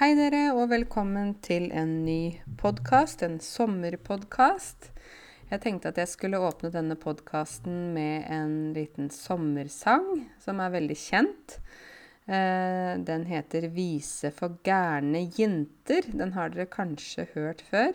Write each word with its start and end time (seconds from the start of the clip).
Hei 0.00 0.14
dere, 0.16 0.54
og 0.56 0.70
velkommen 0.70 1.34
til 1.44 1.66
en 1.76 1.90
ny 2.06 2.38
podkast, 2.56 3.20
en 3.20 3.34
sommerpodkast. 3.44 4.86
Jeg 5.50 5.60
tenkte 5.60 5.90
at 5.90 6.00
jeg 6.00 6.08
skulle 6.08 6.40
åpne 6.40 6.70
denne 6.72 6.96
podkasten 6.96 7.90
med 7.92 8.24
en 8.32 8.54
liten 8.72 9.10
sommersang 9.12 10.06
som 10.40 10.64
er 10.64 10.72
veldig 10.72 10.96
kjent. 10.96 11.58
Eh, 12.24 12.96
den 12.96 13.28
heter 13.28 13.68
'Vise 13.68 14.32
for 14.32 14.56
gærne 14.64 15.20
jinter'. 15.36 16.08
Den 16.16 16.32
har 16.32 16.48
dere 16.48 16.64
kanskje 16.64 17.28
hørt 17.34 17.60
før. 17.60 17.92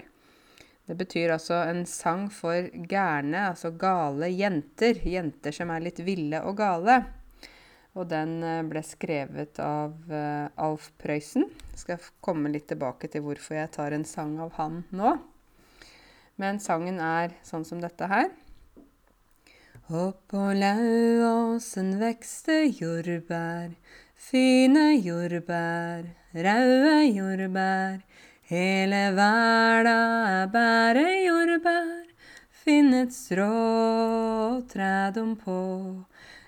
Det 0.85 0.97
betyr 1.01 1.33
altså 1.33 1.65
en 1.65 1.87
sang 1.89 2.29
for 2.29 2.69
gærne, 2.85 3.49
altså 3.49 3.73
gale 3.73 4.29
jenter. 4.29 4.93
Jenter 5.01 5.51
som 5.51 5.71
er 5.71 5.79
litt 5.79 6.05
ville 6.05 6.43
og 6.45 6.57
gale. 6.57 7.03
Og 7.95 8.09
den 8.11 8.41
eh, 8.43 8.63
ble 8.67 8.81
skrevet 8.83 9.59
av 9.63 9.93
uh, 10.11 10.51
Alf 10.59 10.89
Prøysen. 10.99 11.47
Jeg 11.71 11.79
skal 11.79 12.09
komme 12.23 12.51
litt 12.51 12.67
tilbake 12.67 13.07
til 13.11 13.23
hvorfor 13.23 13.55
jeg 13.55 13.71
tar 13.75 13.95
en 13.95 14.03
sang 14.07 14.35
av 14.43 14.51
han 14.59 14.81
nå. 14.91 15.15
Men 16.35 16.59
sangen 16.59 16.99
er 16.99 17.37
sånn 17.47 17.63
som 17.67 17.79
dette 17.79 18.09
her. 18.11 18.27
Oppå 19.85 20.49
lauåsen 20.57 21.93
vekste 22.01 22.63
jordbær, 22.73 23.75
fine 24.17 24.95
jordbær, 24.97 26.07
raude 26.33 26.95
jordbær. 27.05 27.99
Hele 28.49 29.03
verda 29.13 29.99
er 30.41 30.49
bare 30.53 31.05
jordbær, 31.21 32.09
finn 32.65 32.91
et 32.97 33.13
strå 33.13 34.65
træ 34.73 35.13
dem 35.13 35.35
på. 35.37 35.61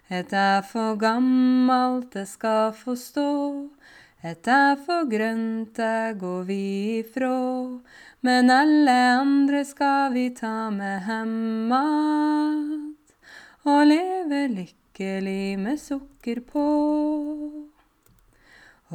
Et 0.07 0.31
er 0.31 0.61
for 0.63 0.95
gammalt, 0.95 2.13
det 2.13 2.27
skal 2.31 2.71
få 2.71 2.93
stå. 2.95 3.67
Et 4.23 4.47
er 4.47 4.77
for 4.79 5.03
grønt, 5.11 5.75
det 5.75 6.15
går 6.21 6.43
vi 6.47 6.59
ifrå. 7.01 7.81
Men 8.23 8.49
alle 8.49 8.95
andre 9.19 9.65
skal 9.67 10.13
vi 10.13 10.29
ta 10.35 10.69
med 10.71 11.03
hemmat. 11.09 11.83
Og 13.67 13.83
leve 13.87 14.47
lykkelig 14.53 15.59
med 15.59 15.77
sukker 15.77 16.39
på. 16.53 16.67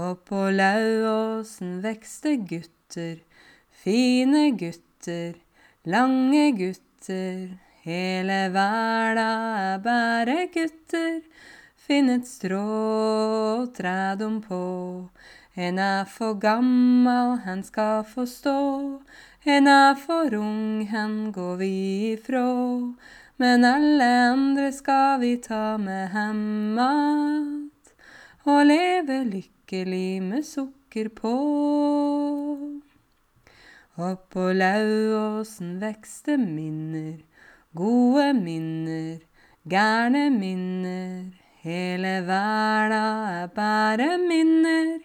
Og 0.01 0.23
på 0.25 0.47
Lauåsen 0.49 1.83
vekste 1.85 2.39
gutter, 2.41 3.21
fine 3.85 4.57
gutter, 4.57 5.37
lange 5.85 6.57
gutter. 6.57 7.53
Hele 7.83 8.47
verda 8.55 9.31
er 9.59 9.79
bare 9.83 10.45
gutter. 10.55 11.17
Finn 11.75 12.13
et 12.13 12.29
strå 12.31 13.67
træ 13.75 14.15
dem 14.21 14.37
på. 14.45 15.09
En 15.59 15.81
er 15.83 16.05
for 16.07 16.39
gammal, 16.39 17.41
han 17.43 17.65
skal 17.67 18.05
få 18.07 18.23
stå. 18.31 19.01
En 19.43 19.67
er 19.67 19.99
for 19.99 20.31
ung, 20.39 20.87
han 20.93 21.33
går 21.33 21.57
vi 21.59 21.73
ifrå. 22.13 22.95
Men 23.43 23.67
alle 23.67 24.11
andre 24.31 24.71
skal 24.71 25.19
vi 25.21 25.33
ta 25.43 25.77
med 25.77 26.09
hem 26.15 26.79
att. 26.79 27.93
Og 28.47 28.67
leve 28.67 29.25
lykkelig 29.25 30.23
med 30.23 30.47
sukker 30.47 31.09
på. 31.09 31.35
Oppå 33.99 34.53
Lauåsen 34.53 35.81
vekste 35.81 36.39
minner 36.39 37.32
Gode 37.75 38.35
minner, 38.37 39.21
gærne 39.65 40.27
minner. 40.31 41.33
Hele 41.65 42.19
verda 42.27 43.05
er 43.33 43.47
bare 43.49 44.19
minner. 44.21 45.01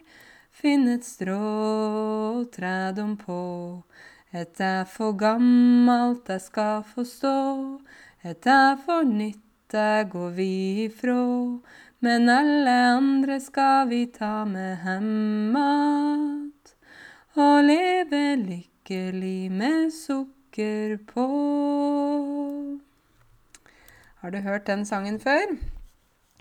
Finn 0.52 0.84
et 0.92 1.06
strå 1.06 2.44
træ 2.52 2.92
dem 2.92 3.16
på. 3.16 3.40
Et 4.36 4.60
er 4.60 4.84
for 4.84 5.16
gammalt, 5.16 6.26
det 6.28 6.42
skal 6.44 6.84
få 6.84 7.08
stå. 7.08 7.80
Et 8.20 8.46
er 8.46 8.76
for 8.84 9.02
nytt, 9.02 9.40
det 9.72 10.10
går 10.12 10.30
vi 10.36 10.52
ifrå. 10.84 11.62
Men 12.04 12.28
alle 12.28 12.78
andre 13.00 13.40
skal 13.40 13.88
vi 13.88 14.06
ta 14.12 14.44
med 14.44 14.76
hem. 14.84 15.56
Og 17.32 17.62
leve 17.64 18.36
lykkelig 18.36 19.52
med 19.52 19.88
sukker 19.90 20.37
på. 21.12 21.26
Har 24.20 24.30
du 24.30 24.38
hørt 24.38 24.66
den 24.66 24.86
sangen 24.86 25.18
før? 25.20 25.52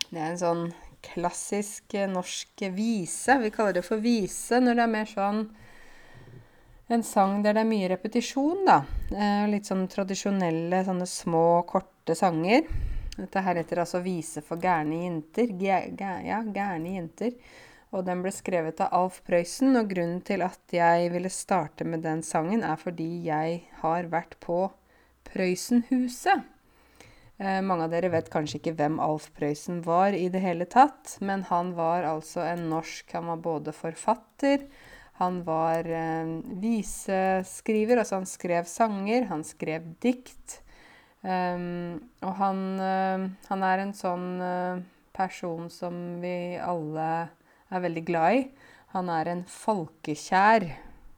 Det 0.10 0.18
er 0.18 0.32
en 0.32 0.40
sånn 0.42 0.66
klassisk 1.06 1.94
eh, 1.94 2.10
norsk 2.10 2.64
vise. 2.74 3.38
Vi 3.42 3.52
kaller 3.54 3.78
det 3.78 3.86
for 3.86 4.02
vise 4.02 4.60
når 4.64 4.80
det 4.80 4.86
er 4.86 4.94
mer 4.96 5.10
sånn 5.12 5.42
en 6.88 7.04
sang 7.04 7.42
der 7.44 7.58
det 7.58 7.66
er 7.66 7.68
mye 7.68 7.88
repetisjon, 7.92 8.64
da. 8.68 8.78
Eh, 9.12 9.46
litt 9.52 9.68
sånn 9.68 9.90
tradisjonelle, 9.92 10.86
sånne 10.88 11.08
små, 11.10 11.64
korte 11.68 12.16
sanger. 12.16 12.64
Dette 13.18 13.42
her 13.44 13.60
heter 13.60 13.82
altså 13.84 14.00
'Vise 14.00 14.42
for 14.46 14.58
gærne 14.62 15.02
jenter'. 15.04 15.52
ja, 15.60 16.42
gærne 16.44 16.96
jenter. 16.96 17.34
Og 17.98 18.06
den 18.06 18.22
ble 18.22 18.32
skrevet 18.34 18.82
av 18.86 18.94
Alf 18.94 19.24
Prøysen. 19.26 19.74
Og 19.80 19.90
grunnen 19.90 20.20
til 20.26 20.44
at 20.46 20.74
jeg 20.74 21.10
ville 21.14 21.32
starte 21.34 21.88
med 21.88 22.06
den 22.06 22.22
sangen, 22.26 22.62
er 22.62 22.78
fordi 22.78 23.10
jeg 23.26 23.64
har 23.82 24.12
vært 24.12 24.38
på 24.44 24.68
Prøysenhuset. 25.32 26.46
Eh, 27.38 27.62
mange 27.62 27.86
av 27.86 27.94
dere 27.94 28.10
vet 28.14 28.30
kanskje 28.34 28.58
ikke 28.58 28.76
hvem 28.80 29.00
Alf 29.04 29.28
Prøysen 29.38 29.84
var 29.86 30.16
i 30.18 30.28
det 30.34 30.42
hele 30.42 30.66
tatt, 30.70 31.18
men 31.22 31.44
han 31.50 31.76
var 31.78 32.08
altså 32.10 32.42
en 32.48 32.64
norsk 32.72 33.12
Han 33.14 33.30
var 33.30 33.44
både 33.44 33.74
forfatter, 33.78 34.64
han 35.22 35.44
var 35.46 35.86
eh, 35.86 36.32
viseskriver, 36.62 38.02
altså 38.02 38.22
han 38.22 38.30
skrev 38.30 38.70
sanger, 38.70 39.30
han 39.30 39.46
skrev 39.46 39.86
dikt. 40.02 40.62
Um, 41.28 41.98
og 42.22 42.36
han, 42.38 42.60
uh, 42.78 43.24
han, 43.50 43.64
er 43.66 43.82
en 43.82 43.94
sånn 43.98 44.28
uh, 44.38 44.84
person 45.18 45.66
som 45.74 46.22
vi 46.22 46.56
alle 46.62 47.08
er 47.70 47.84
veldig 47.84 48.04
glad 48.08 48.38
i. 48.40 48.44
Han 48.96 49.10
er 49.12 49.32
en 49.32 49.44
folkekjær 49.52 50.68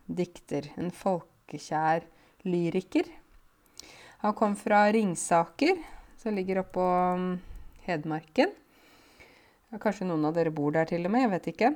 dikter. 0.09 0.71
En 0.79 0.91
folkekjær 0.91 2.07
lyriker. 2.47 3.09
Han 4.23 4.35
kom 4.35 4.55
fra 4.59 4.87
Ringsaker, 4.91 5.77
som 6.19 6.35
ligger 6.35 6.63
oppå 6.63 6.83
um, 7.15 7.29
Hedmarken. 7.85 8.51
Kanskje 9.79 10.07
noen 10.09 10.25
av 10.27 10.33
dere 10.35 10.51
bor 10.51 10.73
der 10.73 10.89
til 10.89 11.05
og 11.05 11.13
med, 11.13 11.27
jeg 11.27 11.31
vet 11.35 11.47
ikke. 11.53 11.69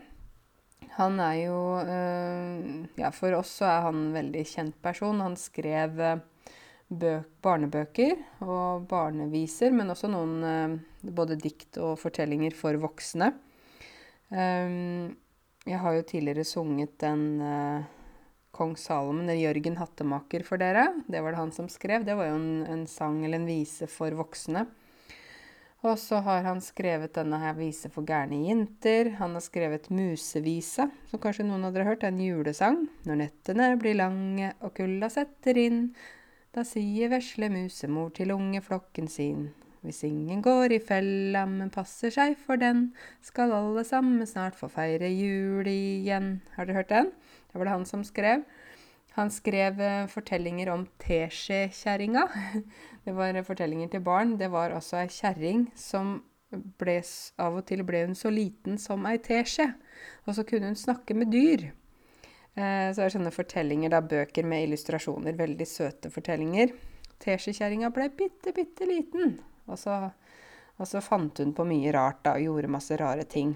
Han 0.98 1.20
er 1.24 1.36
jo 1.46 1.60
øh, 1.80 2.86
Ja, 3.00 3.10
for 3.16 3.34
oss 3.38 3.54
så 3.62 3.70
er 3.70 3.86
han 3.88 4.00
en 4.00 4.16
veldig 4.18 4.44
kjent 4.50 4.76
person. 4.84 5.22
Han 5.24 5.38
skrev 5.40 6.02
bøk, 6.90 7.30
barnebøker 7.42 8.20
og 8.46 8.86
barneviser, 8.90 9.74
men 9.74 9.94
også 9.94 10.10
noen 10.12 10.36
øh, 10.44 10.76
både 11.16 11.40
dikt 11.40 11.80
og 11.82 11.96
fortellinger 12.02 12.54
for 12.58 12.78
voksne. 12.82 13.32
Um, 14.30 15.16
jeg 15.66 15.80
har 15.80 15.98
jo 15.98 16.08
tidligere 16.08 16.44
sunget 16.48 16.98
den 17.00 17.42
Kong 18.54 18.76
Salomon, 18.78 19.26
eller 19.26 19.42
Jørgen 19.42 19.80
Hattemaker, 19.80 20.44
for 20.46 20.62
dere. 20.62 20.90
Det 21.08 21.24
var 21.24 21.34
det 21.34 21.42
han 21.42 21.54
som 21.56 21.70
skrev. 21.72 22.06
Det 22.06 22.14
var 22.20 22.30
jo 22.30 22.38
en, 22.38 22.66
en 22.70 22.84
sang 22.88 23.24
eller 23.26 23.42
en 23.42 23.50
vise 23.50 23.88
for 23.90 24.14
voksne. 24.20 24.68
Og 25.84 25.98
så 26.00 26.22
har 26.24 26.46
han 26.46 26.62
skrevet 26.64 27.16
denne 27.18 27.40
her 27.42 27.58
vise 27.58 27.90
for 27.92 28.08
gærne 28.08 28.38
jenter. 28.46 29.10
Han 29.18 29.34
har 29.36 29.44
skrevet 29.44 29.90
Musevise, 29.92 30.86
som 31.10 31.22
kanskje 31.24 31.48
noen 31.48 31.66
av 31.68 31.74
dere 31.74 31.90
har 31.90 31.96
hørt. 31.96 32.06
En 32.08 32.22
julesang. 32.24 32.86
Når 33.10 33.20
nettene 33.20 33.72
blir 33.82 33.98
lange 34.00 34.54
og 34.64 34.78
kulda 34.78 35.10
setter 35.12 35.60
inn, 35.60 35.82
da 36.54 36.64
sier 36.68 37.12
vesle 37.12 37.50
musemor 37.52 38.14
til 38.16 38.32
ungeflokken 38.38 39.10
sin. 39.12 39.50
Hvis 39.84 40.06
ingen 40.08 40.40
går 40.44 40.78
i 40.78 40.80
fella, 40.80 41.44
men 41.50 41.72
passer 41.74 42.14
seg 42.14 42.38
for 42.40 42.56
den, 42.60 42.94
skal 43.20 43.52
alle 43.52 43.84
sammen 43.84 44.24
snart 44.28 44.56
få 44.56 44.70
feire 44.72 45.10
jul 45.12 45.68
igjen. 45.68 46.38
Har 46.56 46.70
dere 46.70 46.80
hørt 46.80 46.94
den? 46.94 47.12
Det 47.52 47.60
var 47.60 47.68
det 47.68 47.76
han 47.76 47.90
som 47.90 48.06
skrev. 48.08 48.46
Han 49.18 49.30
skrev 49.30 49.78
uh, 49.84 50.08
fortellinger 50.10 50.72
om 50.74 50.88
teskjekjerringa. 51.04 52.26
Det 53.06 53.14
var 53.14 53.36
uh, 53.36 53.44
fortellinger 53.46 53.92
til 53.92 54.02
barn. 54.02 54.38
Det 54.40 54.50
var 54.50 54.72
altså 54.74 55.04
ei 55.04 55.12
kjerring 55.12 55.68
som 55.78 56.16
ble, 56.80 56.98
av 57.44 57.60
og 57.60 57.68
til 57.68 57.84
ble 57.86 58.06
hun 58.08 58.16
så 58.18 58.32
liten 58.34 58.80
som 58.82 59.06
ei 59.10 59.20
teskje. 59.22 59.68
Og 60.26 60.40
så 60.40 60.48
kunne 60.48 60.72
hun 60.72 60.80
snakke 60.80 61.14
med 61.18 61.30
dyr. 61.36 61.68
Uh, 62.56 62.90
så 62.96 63.04
er 63.04 63.14
sånne 63.14 63.36
fortellinger, 63.36 63.94
da, 63.94 64.02
bøker 64.02 64.48
med 64.48 64.70
illustrasjoner. 64.70 65.36
Veldig 65.38 65.68
søte 65.68 66.14
fortellinger. 66.14 66.72
Teskjekjerringa 67.22 67.94
ble 67.94 68.10
bitte, 68.18 68.56
bitte 68.56 68.88
liten. 68.90 69.42
Og 69.70 69.80
så, 69.80 69.98
og 70.78 70.90
så 70.90 71.02
fant 71.04 71.40
hun 71.40 71.54
på 71.56 71.66
mye 71.68 71.94
rart 71.96 72.24
da, 72.26 72.36
og 72.38 72.48
gjorde 72.48 72.72
masse 72.76 72.98
rare 73.00 73.26
ting. 73.30 73.54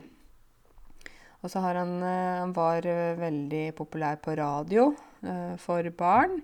Og 1.44 1.52
så 1.52 1.62
har 1.62 1.78
han 1.80 1.98
eh, 2.02 2.40
Han 2.42 2.54
var 2.56 2.86
eh, 2.86 3.18
veldig 3.20 3.66
populær 3.78 4.18
på 4.24 4.36
radio 4.40 4.90
eh, 5.22 5.56
for 5.62 5.90
barn. 5.98 6.40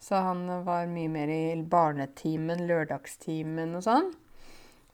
Så 0.00 0.18
han 0.20 0.44
var 0.64 0.90
mye 0.90 1.08
mer 1.08 1.30
i 1.32 1.56
barnetimen, 1.62 2.66
lørdagstimen 2.68 3.78
og 3.78 3.84
sånn. 3.86 4.10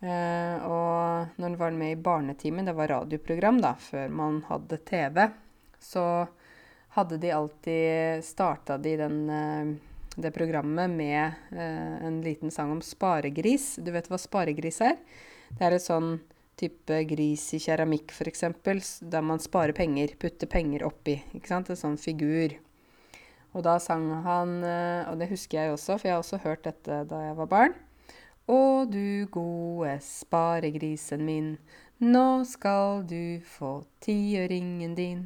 og 0.02 1.32
når 1.38 1.44
han 1.44 1.56
var 1.58 1.74
med 1.74 1.92
i 1.92 1.98
Barnetimen, 1.98 2.66
det 2.66 2.74
var 2.74 2.90
radioprogram 2.90 3.58
da, 3.62 3.74
før 3.78 4.08
man 4.14 4.40
hadde 4.48 4.78
TV, 4.86 5.18
så 5.82 6.04
hadde 6.94 7.18
de 7.18 7.32
alltid 7.32 8.24
Starta 8.24 8.78
de 8.78 8.96
den, 8.96 9.30
eh, 9.30 9.91
det 10.16 10.32
programmet 10.34 10.90
med 10.90 11.32
eh, 11.52 12.06
en 12.06 12.20
liten 12.24 12.50
sang 12.50 12.72
om 12.74 12.82
sparegris. 12.84 13.76
Du 13.80 13.92
vet 13.94 14.08
hva 14.10 14.18
sparegris 14.20 14.80
er? 14.84 14.98
Det 15.52 15.64
er 15.66 15.76
et 15.76 15.84
sånn 15.84 16.18
type 16.60 16.98
gris 17.08 17.46
i 17.56 17.60
keramikk, 17.62 18.12
f.eks., 18.12 18.44
der 19.00 19.24
man 19.24 19.40
sparer 19.42 19.74
penger, 19.76 20.12
putter 20.20 20.50
penger 20.50 20.84
oppi. 20.86 21.16
ikke 21.32 21.50
sant? 21.54 21.72
En 21.72 21.80
sånn 21.80 21.98
figur. 22.00 22.58
Og 23.52 23.64
da 23.66 23.76
sang 23.82 24.08
han, 24.24 24.60
eh, 24.64 25.08
og 25.10 25.18
det 25.20 25.30
husker 25.32 25.60
jeg 25.60 25.72
også, 25.72 25.96
for 25.96 26.08
jeg 26.08 26.16
har 26.16 26.24
også 26.24 26.42
hørt 26.44 26.68
dette 26.68 27.02
da 27.08 27.24
jeg 27.28 27.38
var 27.40 27.50
barn. 27.50 27.74
Å 28.50 28.84
du 28.90 29.28
gode 29.30 29.96
sparegrisen 30.02 31.24
min, 31.24 31.50
nå 32.02 32.42
skal 32.48 33.04
du 33.06 33.38
få 33.46 33.84
tiøringen 34.02 34.96
din. 34.98 35.20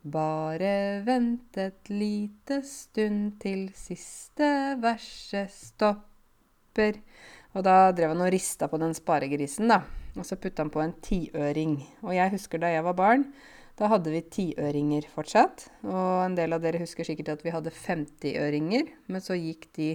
Bare 0.00 1.02
vent 1.04 1.58
et 1.60 1.90
lite 1.92 2.62
stund 2.64 3.34
til 3.42 3.66
siste 3.76 4.48
verset 4.80 5.52
stopper. 5.52 7.02
Og 7.52 7.64
da 7.66 7.90
drev 7.92 8.14
han 8.14 8.22
og 8.24 8.30
rista 8.32 8.70
på 8.70 8.80
den 8.80 8.94
sparegrisen, 8.96 9.68
da. 9.68 9.82
Og 10.16 10.24
så 10.24 10.38
putta 10.40 10.64
han 10.64 10.72
på 10.72 10.80
en 10.80 10.94
tiøring. 11.04 11.76
Og 12.06 12.14
jeg 12.16 12.32
husker 12.32 12.62
da 12.62 12.72
jeg 12.72 12.86
var 12.86 12.96
barn, 12.96 13.26
da 13.76 13.90
hadde 13.92 14.14
vi 14.14 14.24
tiøringer 14.24 15.04
fortsatt. 15.12 15.66
Og 15.84 16.24
en 16.24 16.38
del 16.38 16.56
av 16.56 16.64
dere 16.64 16.80
husker 16.80 17.04
sikkert 17.04 17.34
at 17.36 17.44
vi 17.44 17.52
hadde 17.52 17.74
50-øringer, 17.74 18.88
men 19.12 19.24
så 19.24 19.36
gikk 19.36 19.68
de 19.76 19.92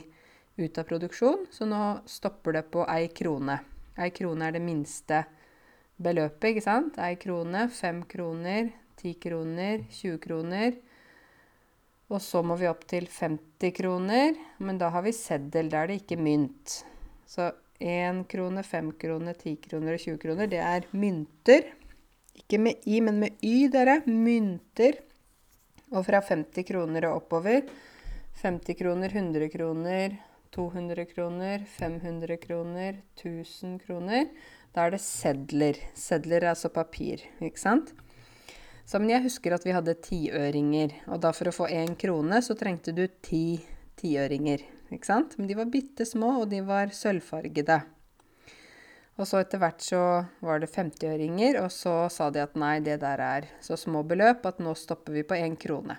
ut 0.62 0.78
av 0.78 0.86
produksjon, 0.88 1.48
så 1.52 1.66
nå 1.66 1.82
stopper 2.08 2.60
det 2.60 2.68
på 2.72 2.86
ei 2.94 3.10
krone. 3.10 3.58
Ei 3.98 4.14
krone 4.14 4.48
er 4.48 4.56
det 4.56 4.64
minste 4.64 5.26
beløpet, 5.98 6.52
ikke 6.54 6.64
sant? 6.64 6.98
Ei 7.02 7.18
krone, 7.20 7.66
fem 7.74 8.04
kroner, 8.10 8.70
ti 9.06 9.14
kroner, 9.22 9.86
20 9.94 10.20
kroner. 10.24 10.76
Og 12.10 12.22
så 12.22 12.42
må 12.46 12.58
vi 12.58 12.70
opp 12.70 12.84
til 12.90 13.08
50 13.10 13.74
kroner, 13.80 14.36
men 14.62 14.82
da 14.82 14.92
har 14.94 15.06
vi 15.06 15.14
seddel. 15.16 15.72
Da 15.74 15.84
er 15.84 15.92
det 15.92 16.02
ikke 16.04 16.20
mynt. 16.22 16.82
Så 17.30 17.50
1 17.82 18.26
krone, 18.32 18.62
5 18.64 18.94
kroner, 19.02 19.34
10 19.38 19.58
kroner 19.66 19.98
og 19.98 20.06
20 20.06 20.22
kroner, 20.22 20.50
det 20.50 20.62
er 20.62 20.86
mynter. 20.94 21.74
Ikke 22.36 22.60
med 22.62 22.86
i, 22.86 23.02
men 23.02 23.20
med 23.24 23.42
y, 23.42 23.68
dere. 23.74 24.02
Mynter. 24.06 25.02
Og 25.94 26.06
fra 26.06 26.22
50 26.22 26.66
kroner 26.68 27.10
og 27.10 27.22
oppover 27.22 27.66
50 28.42 28.78
kroner, 28.78 29.14
100 29.14 29.50
kroner, 29.54 30.18
200 30.56 31.06
kroner, 31.10 31.66
500 31.78 32.38
kroner, 32.42 33.02
1000 33.18 33.80
kroner. 33.86 34.30
Da 34.76 34.86
er 34.86 34.96
det 34.96 35.02
sedler. 35.04 35.80
Sedler 35.96 36.44
er 36.44 36.54
altså 36.54 36.70
papir, 36.74 37.24
ikke 37.42 37.62
sant? 37.62 37.94
Så, 38.86 39.00
men 39.02 39.10
jeg 39.10 39.26
husker 39.26 39.56
at 39.56 39.66
vi 39.66 39.74
hadde 39.74 39.98
tiøringer, 39.98 40.94
og 41.10 41.24
da 41.24 41.32
for 41.34 41.50
å 41.50 41.56
få 41.56 41.70
én 41.74 41.96
krone 41.98 42.42
så 42.46 42.54
trengte 42.58 42.94
du 42.94 43.08
ti 43.26 43.58
tiøringer 43.98 44.62
ikke 44.94 45.08
sant? 45.08 45.36
Men 45.40 45.50
de 45.50 45.58
var 45.58 45.72
bitte 45.72 46.06
små, 46.06 46.42
og 46.44 46.50
de 46.52 46.62
var 46.66 46.94
sølvfargede. 46.94 47.80
Og 49.16 49.28
så 49.30 49.40
etter 49.40 49.62
hvert 49.62 49.84
så 49.84 50.02
var 50.44 50.60
det 50.60 50.72
50-øringer, 50.74 51.62
og 51.64 51.70
så 51.72 52.10
sa 52.12 52.30
de 52.34 52.44
at 52.44 52.58
nei, 52.60 52.78
det 52.84 53.00
der 53.04 53.22
er 53.24 53.48
så 53.64 53.78
små 53.80 54.04
beløp 54.08 54.46
at 54.48 54.60
nå 54.64 54.76
stopper 54.76 55.16
vi 55.16 55.24
på 55.28 55.38
én 55.40 55.56
krone. 55.60 55.98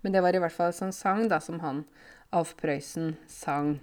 Men 0.00 0.14
det 0.14 0.22
var 0.24 0.36
i 0.36 0.40
hvert 0.40 0.54
fall 0.54 0.72
en 0.72 0.78
sånn 0.78 0.96
sang 0.96 1.26
da, 1.28 1.40
som 1.44 1.60
han 1.60 1.84
Alf 2.36 2.54
Prøysen 2.58 3.14
sang 3.30 3.76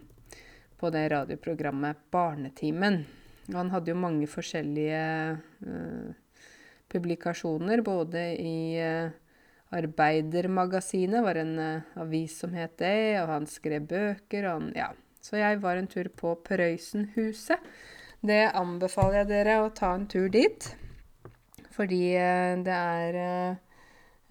på 0.82 0.90
det 0.94 1.06
radioprogrammet 1.14 2.02
Barnetimen. 2.12 3.04
Og 3.52 3.60
han 3.60 3.72
hadde 3.74 3.94
jo 3.94 4.00
mange 4.00 4.28
forskjellige 4.32 5.04
uh, 5.68 6.10
publikasjoner, 6.94 7.82
både 7.86 8.24
i 8.40 8.58
uh, 8.80 9.12
Arbeidermagasinet 9.74 11.24
var 11.26 11.40
en 11.42 11.56
uh, 11.60 11.98
avis 12.04 12.38
som 12.44 12.54
het 12.58 12.78
det, 12.82 13.22
og 13.24 13.32
han 13.34 13.50
skrev 13.50 13.88
bøker. 13.90 14.48
Og 14.48 14.54
han, 14.60 14.70
ja. 14.78 14.92
Så 15.24 15.40
jeg 15.40 15.62
var 15.64 15.80
en 15.80 15.90
tur 15.90 16.10
på 16.20 16.36
Prøysenhuset. 16.46 17.62
Det 18.24 18.44
anbefaler 18.56 19.24
jeg 19.24 19.32
dere 19.32 19.60
å 19.64 19.72
ta 19.76 19.94
en 19.98 20.08
tur 20.12 20.30
dit. 20.32 20.70
Fordi 21.74 22.04
uh, 22.20 22.56
det 22.64 22.80
er 22.80 23.22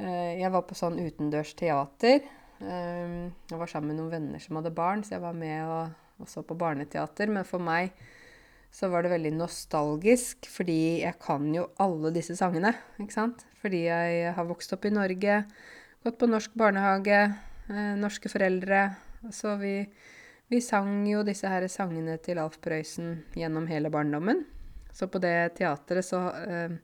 Jeg 0.02 0.50
var 0.50 0.64
på 0.66 0.74
sånn 0.74 0.96
utendørs 0.98 1.52
teater. 1.54 2.24
jeg 2.58 3.58
var 3.60 3.68
sammen 3.70 3.92
med 3.92 4.00
noen 4.00 4.10
venner 4.10 4.40
som 4.42 4.56
hadde 4.58 4.72
barn, 4.74 5.04
så 5.04 5.14
jeg 5.14 5.22
var 5.22 5.36
med 5.36 5.60
og, 5.62 5.92
og 6.18 6.30
så 6.32 6.42
på 6.42 6.56
barneteater. 6.58 7.30
Men 7.30 7.46
for 7.46 7.62
meg 7.62 7.92
så 8.72 8.88
var 8.88 9.04
det 9.04 9.12
veldig 9.12 9.34
nostalgisk, 9.36 10.46
fordi 10.48 11.02
jeg 11.02 11.18
kan 11.20 11.44
jo 11.52 11.66
alle 11.82 12.12
disse 12.14 12.34
sangene, 12.38 12.72
ikke 12.96 13.14
sant? 13.14 13.44
Fordi 13.60 13.84
jeg 13.84 14.32
har 14.32 14.48
vokst 14.48 14.72
opp 14.72 14.86
i 14.88 14.94
Norge, 14.94 15.42
gått 16.02 16.16
på 16.18 16.28
norsk 16.30 16.54
barnehage, 16.56 17.18
eh, 17.68 17.92
norske 18.00 18.32
foreldre. 18.32 18.86
Så 19.30 19.58
vi, 19.60 19.74
vi, 20.48 20.62
sang 20.64 21.04
jo 21.06 21.20
disse 21.22 21.52
her 21.52 21.68
sangene 21.68 22.16
til 22.24 22.40
Alf 22.40 22.56
Prøysen 22.64 23.20
gjennom 23.36 23.68
hele 23.68 23.92
barndommen. 23.92 24.40
Så 24.92 25.06
på 25.12 25.20
det 25.20 25.54
teatret 25.60 26.08
så 26.08 26.24
eh, 26.40 26.78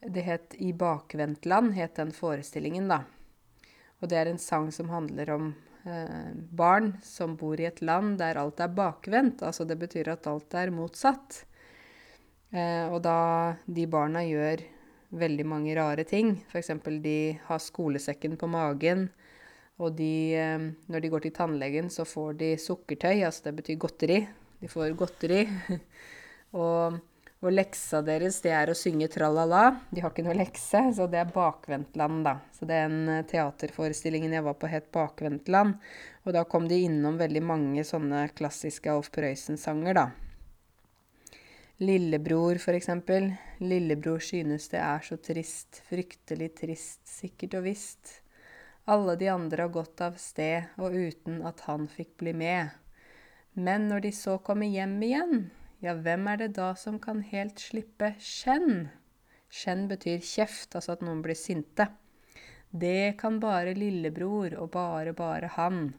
Det 0.00 0.22
het 0.24 0.54
I 0.56 0.72
bakvendtland, 0.72 1.74
het 1.76 1.96
den 1.96 2.12
forestillingen, 2.12 2.88
da. 2.88 3.02
Og 4.00 4.08
det 4.08 4.16
er 4.16 4.30
en 4.30 4.38
sang 4.40 4.70
som 4.72 4.88
handler 4.88 5.30
om 5.34 5.50
barn 5.82 6.90
som 7.02 7.36
bor 7.40 7.60
i 7.60 7.64
et 7.68 7.80
land 7.80 8.18
der 8.20 8.36
alt 8.36 8.60
er 8.60 8.72
bakvendt. 8.74 9.42
Altså 9.46 9.64
det 9.64 9.78
betyr 9.80 10.12
at 10.12 10.26
alt 10.28 10.54
er 10.58 10.72
motsatt. 10.74 11.44
Eh, 12.50 12.86
og 12.90 12.98
da 13.06 13.56
de 13.70 13.86
barna 13.90 14.24
gjør 14.26 14.62
veldig 15.20 15.46
mange 15.46 15.74
rare 15.78 16.04
ting, 16.06 16.36
f.eks. 16.50 16.72
de 17.02 17.38
har 17.46 17.62
skolesekken 17.62 18.36
på 18.38 18.48
magen, 18.50 19.08
og 19.80 19.94
de, 19.98 20.34
eh, 20.34 20.66
når 20.90 21.02
de 21.02 21.10
går 21.12 21.24
til 21.26 21.34
tannlegen, 21.34 21.90
så 21.90 22.04
får 22.06 22.34
de 22.42 22.50
sukkertøy, 22.58 23.22
altså 23.26 23.48
det 23.48 23.56
betyr 23.62 23.78
godteri. 23.80 24.18
De 24.60 24.68
får 24.68 24.96
godteri. 24.98 25.44
og 26.62 26.98
og 27.40 27.54
leksa 27.56 28.02
deres, 28.04 28.42
det 28.44 28.52
er 28.52 28.68
å 28.68 28.76
synge 28.76 29.08
tralala. 29.08 29.78
De 29.88 30.02
har 30.04 30.12
ikke 30.12 30.24
noe 30.26 30.36
lekse, 30.36 30.82
så 30.96 31.06
det 31.08 31.22
er 31.22 31.30
Bakvendtland, 31.32 32.24
da. 32.26 32.34
Så 32.52 32.68
den 32.68 33.06
eh, 33.08 33.22
teaterforestillingen 33.28 34.34
jeg 34.36 34.44
var 34.44 34.58
på, 34.60 34.68
het 34.68 34.90
Bakvendtland. 34.92 35.78
Og 36.26 36.34
da 36.36 36.44
kom 36.44 36.66
de 36.68 36.82
innom 36.84 37.16
veldig 37.20 37.42
mange 37.48 37.84
sånne 37.88 38.26
klassiske 38.36 38.92
Alf 38.92 39.08
Prøysen-sanger, 39.14 39.96
da. 39.96 40.10
Lillebror, 41.80 42.60
for 42.60 42.76
eksempel. 42.76 43.30
Lillebror 43.64 44.20
synes 44.20 44.68
det 44.68 44.82
er 44.84 45.00
så 45.06 45.16
trist, 45.16 45.80
fryktelig 45.88 46.50
trist, 46.58 47.00
sikkert 47.08 47.56
og 47.56 47.64
visst. 47.70 48.18
Alle 48.84 49.14
de 49.16 49.30
andre 49.32 49.64
har 49.64 49.72
gått 49.72 50.02
av 50.04 50.20
sted, 50.20 50.68
og 50.76 50.92
uten 50.92 51.40
at 51.48 51.64
han 51.70 51.88
fikk 51.88 52.18
bli 52.20 52.36
med. 52.36 52.76
Men 53.56 53.88
når 53.88 54.04
de 54.04 54.12
så 54.12 54.36
kommer 54.44 54.68
hjem 54.68 54.98
igjen, 55.08 55.42
ja, 55.80 55.94
hvem 55.96 56.28
er 56.28 56.42
det 56.42 56.52
da 56.58 56.72
som 56.76 56.98
kan 57.02 57.22
helt 57.24 57.60
slippe 57.60 58.12
skjenn? 58.20 58.90
Skjenn 59.50 59.88
betyr 59.90 60.20
kjeft, 60.22 60.76
altså 60.76 60.94
at 60.94 61.04
noen 61.04 61.22
blir 61.24 61.38
sinte. 61.38 61.88
Det 62.70 63.16
kan 63.18 63.40
bare 63.42 63.74
lillebror, 63.74 64.54
og 64.60 64.70
bare, 64.76 65.14
bare 65.16 65.50
han. 65.56 65.90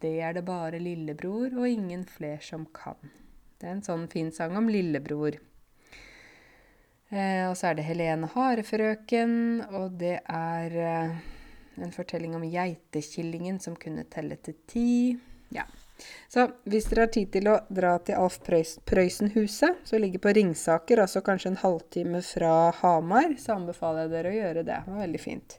Det 0.00 0.14
er 0.22 0.36
det 0.36 0.44
bare 0.46 0.80
lillebror 0.80 1.58
og 1.58 1.68
ingen 1.68 2.06
fler 2.08 2.40
som 2.44 2.64
kan. 2.72 2.96
Det 3.56 3.68
er 3.68 3.76
en 3.76 3.84
sånn 3.84 4.06
fin 4.12 4.30
sang 4.32 4.56
om 4.56 4.68
lillebror. 4.70 5.36
Eh, 7.08 7.44
og 7.46 7.54
så 7.56 7.70
er 7.70 7.78
det 7.78 7.86
Helene 7.86 8.28
Harefrøken, 8.32 9.34
og 9.78 9.98
det 10.00 10.18
er 10.22 10.78
eh, 10.82 11.18
en 11.82 11.94
fortelling 11.94 12.34
om 12.38 12.44
geitekillingen 12.46 13.60
som 13.62 13.76
kunne 13.78 14.06
telle 14.12 14.38
til 14.42 14.56
ti. 14.68 14.88
Ja. 15.54 15.66
Så 16.28 16.46
hvis 16.68 16.88
dere 16.90 17.06
har 17.06 17.12
tid 17.14 17.30
til 17.32 17.48
å 17.48 17.58
dra 17.72 17.94
til 18.04 18.18
Alf 18.20 18.38
Prøysen-huset, 18.44 19.84
som 19.88 20.02
ligger 20.02 20.22
på 20.22 20.34
Ringsaker, 20.36 21.00
altså 21.02 21.22
kanskje 21.24 21.54
en 21.54 21.62
halvtime 21.62 22.20
fra 22.26 22.56
Hamar, 22.82 23.36
så 23.40 23.56
anbefaler 23.56 24.04
jeg 24.04 24.12
dere 24.12 24.32
å 24.32 24.36
gjøre 24.36 24.66
det. 24.66 24.82
Det 24.84 24.92
var 24.92 25.06
veldig 25.06 25.22
fint. 25.22 25.58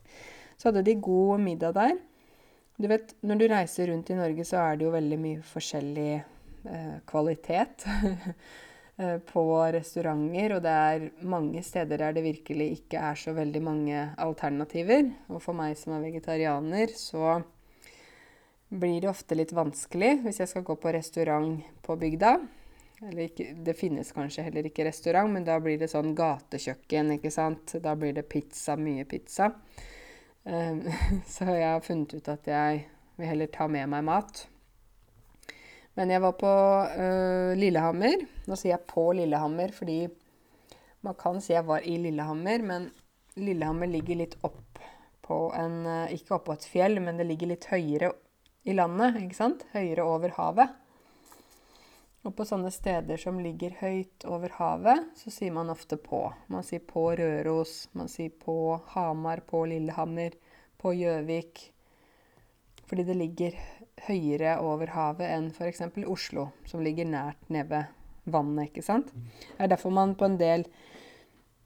Så 0.57 0.69
hadde 0.69 0.85
de 0.85 0.97
god 1.07 1.43
middag 1.43 1.75
der. 1.77 1.97
Du 2.77 2.85
vet, 2.91 3.15
når 3.25 3.41
du 3.41 3.47
reiser 3.49 3.89
rundt 3.89 4.09
i 4.13 4.19
Norge, 4.19 4.45
så 4.45 4.61
er 4.61 4.77
det 4.77 4.85
jo 4.85 4.93
veldig 4.93 5.17
mye 5.21 5.43
forskjellig 5.49 6.11
eh, 6.13 6.97
kvalitet 7.09 7.87
eh, 9.01 9.17
på 9.31 9.45
restauranter, 9.73 10.57
og 10.57 10.61
det 10.65 10.75
er 10.91 11.07
mange 11.25 11.63
steder 11.65 12.03
der 12.03 12.17
det 12.19 12.25
virkelig 12.27 12.67
ikke 12.75 13.01
er 13.09 13.17
så 13.17 13.33
veldig 13.33 13.63
mange 13.65 14.03
alternativer. 14.21 15.09
Og 15.31 15.41
for 15.41 15.57
meg 15.57 15.73
som 15.79 15.95
er 15.97 16.05
vegetarianer, 16.05 16.93
så 16.93 17.39
blir 18.69 19.01
det 19.01 19.09
ofte 19.09 19.35
litt 19.37 19.53
vanskelig 19.55 20.17
hvis 20.25 20.41
jeg 20.41 20.51
skal 20.51 20.65
gå 20.67 20.75
på 20.81 20.91
restaurant 20.95 21.61
på 21.85 21.95
bygda. 21.99 22.37
Ikke, 22.97 23.51
det 23.53 23.77
finnes 23.77 24.09
kanskje 24.11 24.47
heller 24.47 24.65
ikke 24.67 24.87
restaurant, 24.87 25.29
men 25.29 25.45
da 25.45 25.59
blir 25.61 25.77
det 25.77 25.91
sånn 25.91 26.15
gatekjøkken, 26.17 27.13
ikke 27.19 27.31
sant. 27.33 27.75
Da 27.83 27.93
blir 27.95 28.15
det 28.17 28.25
pizza, 28.29 28.73
mye 28.79 29.05
pizza. 29.05 29.51
Um, 30.43 30.81
så 31.33 31.51
jeg 31.51 31.67
har 31.67 31.85
funnet 31.85 32.17
ut 32.17 32.29
at 32.33 32.49
jeg 32.49 32.85
vil 33.17 33.29
heller 33.29 33.51
ta 33.53 33.69
med 33.69 33.91
meg 33.93 34.05
mat. 34.07 34.47
Men 35.97 36.13
jeg 36.13 36.21
var 36.25 36.37
på 36.37 36.53
uh, 36.97 37.53
Lillehammer. 37.57 38.25
Nå 38.49 38.57
sier 38.57 38.75
jeg 38.75 38.89
på 38.89 39.11
Lillehammer 39.17 39.73
fordi 39.73 40.01
man 41.05 41.15
kan 41.17 41.37
si 41.41 41.53
jeg 41.53 41.65
var 41.65 41.85
i 41.85 41.95
Lillehammer, 42.01 42.65
men 42.65 42.89
Lillehammer 43.37 43.89
ligger 43.89 44.17
litt 44.19 44.33
opp 44.41 44.81
på 45.27 45.37
en 45.55 45.85
eh, 45.85 46.13
Ikke 46.15 46.37
oppå 46.37 46.55
et 46.55 46.65
fjell, 46.65 46.97
men 47.03 47.19
det 47.19 47.27
ligger 47.29 47.51
litt 47.51 47.67
høyere 47.69 48.09
i 48.67 48.75
landet, 48.75 49.21
ikke 49.23 49.37
sant? 49.37 49.63
Høyere 49.73 50.05
over 50.05 50.35
havet. 50.35 50.75
Og 52.27 52.33
på 52.35 52.43
sånne 52.43 52.67
steder 52.75 53.19
som 53.21 53.37
ligger 53.39 53.77
høyt 53.79 54.25
over 54.27 54.51
havet, 54.57 55.05
så 55.15 55.31
sier 55.31 55.53
man 55.55 55.71
ofte 55.71 55.95
på. 56.01 56.25
Man 56.51 56.65
sier 56.67 56.83
på 56.83 57.05
Røros, 57.15 57.85
man 57.95 58.11
sier 58.11 58.33
på 58.35 58.75
Hamar, 58.91 59.45
på 59.47 59.63
Lillehammer, 59.71 60.35
på 60.81 60.91
Gjøvik. 60.97 61.69
Fordi 62.87 63.05
det 63.07 63.15
ligger 63.19 63.55
høyere 64.07 64.57
over 64.63 64.91
havet 64.91 65.31
enn 65.31 65.49
f.eks. 65.55 65.85
Oslo, 66.07 66.49
som 66.67 66.83
ligger 66.83 67.07
nært 67.07 67.49
nede 67.53 67.85
vannet, 68.27 68.69
ikke 68.69 68.83
sant. 68.83 69.11
Det 69.13 69.63
er 69.63 69.71
derfor 69.71 69.95
man 69.95 70.15
på 70.19 70.27
en 70.27 70.39
del 70.39 70.65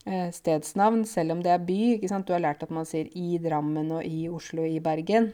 eh, 0.05 0.29
stedsnavn, 0.33 1.07
selv 1.09 1.37
om 1.37 1.41
det 1.41 1.55
er 1.55 1.65
by 1.65 1.79
ikke 1.95 2.11
sant? 2.11 2.29
Du 2.29 2.35
har 2.37 2.43
lært 2.43 2.61
at 2.65 2.73
man 2.73 2.85
sier 2.89 3.09
i 3.17 3.39
Drammen 3.41 3.89
og 3.97 4.05
i 4.05 4.27
Oslo, 4.29 4.67
og 4.67 4.77
i 4.77 4.83
Bergen. 4.83 5.31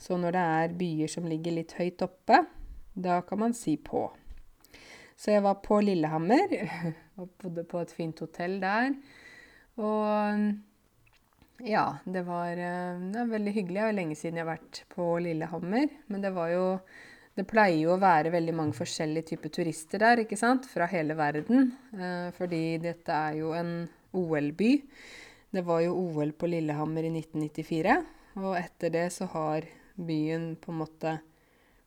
Så 0.00 0.16
når 0.16 0.34
det 0.36 0.46
er 0.56 0.78
byer 0.80 1.12
som 1.12 1.28
ligger 1.28 1.58
litt 1.58 1.76
høyt 1.76 2.02
oppe, 2.06 2.40
da 2.96 3.20
kan 3.26 3.42
man 3.42 3.54
si 3.56 3.76
på. 3.76 4.06
Så 5.20 5.34
jeg 5.34 5.44
var 5.44 5.60
på 5.60 5.82
Lillehammer 5.84 6.54
og 7.20 7.28
bodde 7.42 7.66
på 7.68 7.82
et 7.82 7.92
fint 7.92 8.20
hotell 8.24 8.56
der. 8.62 8.94
Og 9.80 10.48
ja, 11.68 11.84
det 12.04 12.22
var, 12.24 12.52
eh, 12.56 13.00
det 13.12 13.18
var 13.18 13.32
veldig 13.34 13.52
hyggelig. 13.52 13.76
Det 13.76 13.88
er 13.88 13.96
lenge 13.98 14.16
siden 14.16 14.40
jeg 14.40 14.46
har 14.46 14.54
vært 14.54 14.82
på 14.94 15.12
Lillehammer. 15.20 15.88
Men 16.08 16.26
det 16.26 16.34
var 16.36 16.52
jo 16.54 16.66
Det 17.38 17.46
pleier 17.46 17.78
jo 17.78 17.92
å 17.94 18.00
være 18.02 18.32
veldig 18.34 18.52
mange 18.52 18.74
forskjellige 18.74 19.28
typer 19.28 19.52
turister 19.54 20.00
der, 20.02 20.18
ikke 20.24 20.36
sant? 20.36 20.66
Fra 20.66 20.84
hele 20.90 21.14
verden. 21.16 21.70
Eh, 21.94 22.32
fordi 22.36 22.76
dette 22.82 23.14
er 23.14 23.36
jo 23.38 23.52
en 23.56 23.86
OL-by. 24.12 24.70
Det 25.54 25.62
var 25.64 25.80
jo 25.84 25.94
OL 25.94 26.34
på 26.36 26.50
Lillehammer 26.50 27.06
i 27.06 27.12
1994. 27.14 27.94
Og 28.42 28.58
etter 28.58 28.92
det 28.92 29.06
så 29.14 29.30
har 29.30 29.68
byen 30.06 30.54
på 30.60 30.72
en 30.72 30.80
måte 30.82 31.18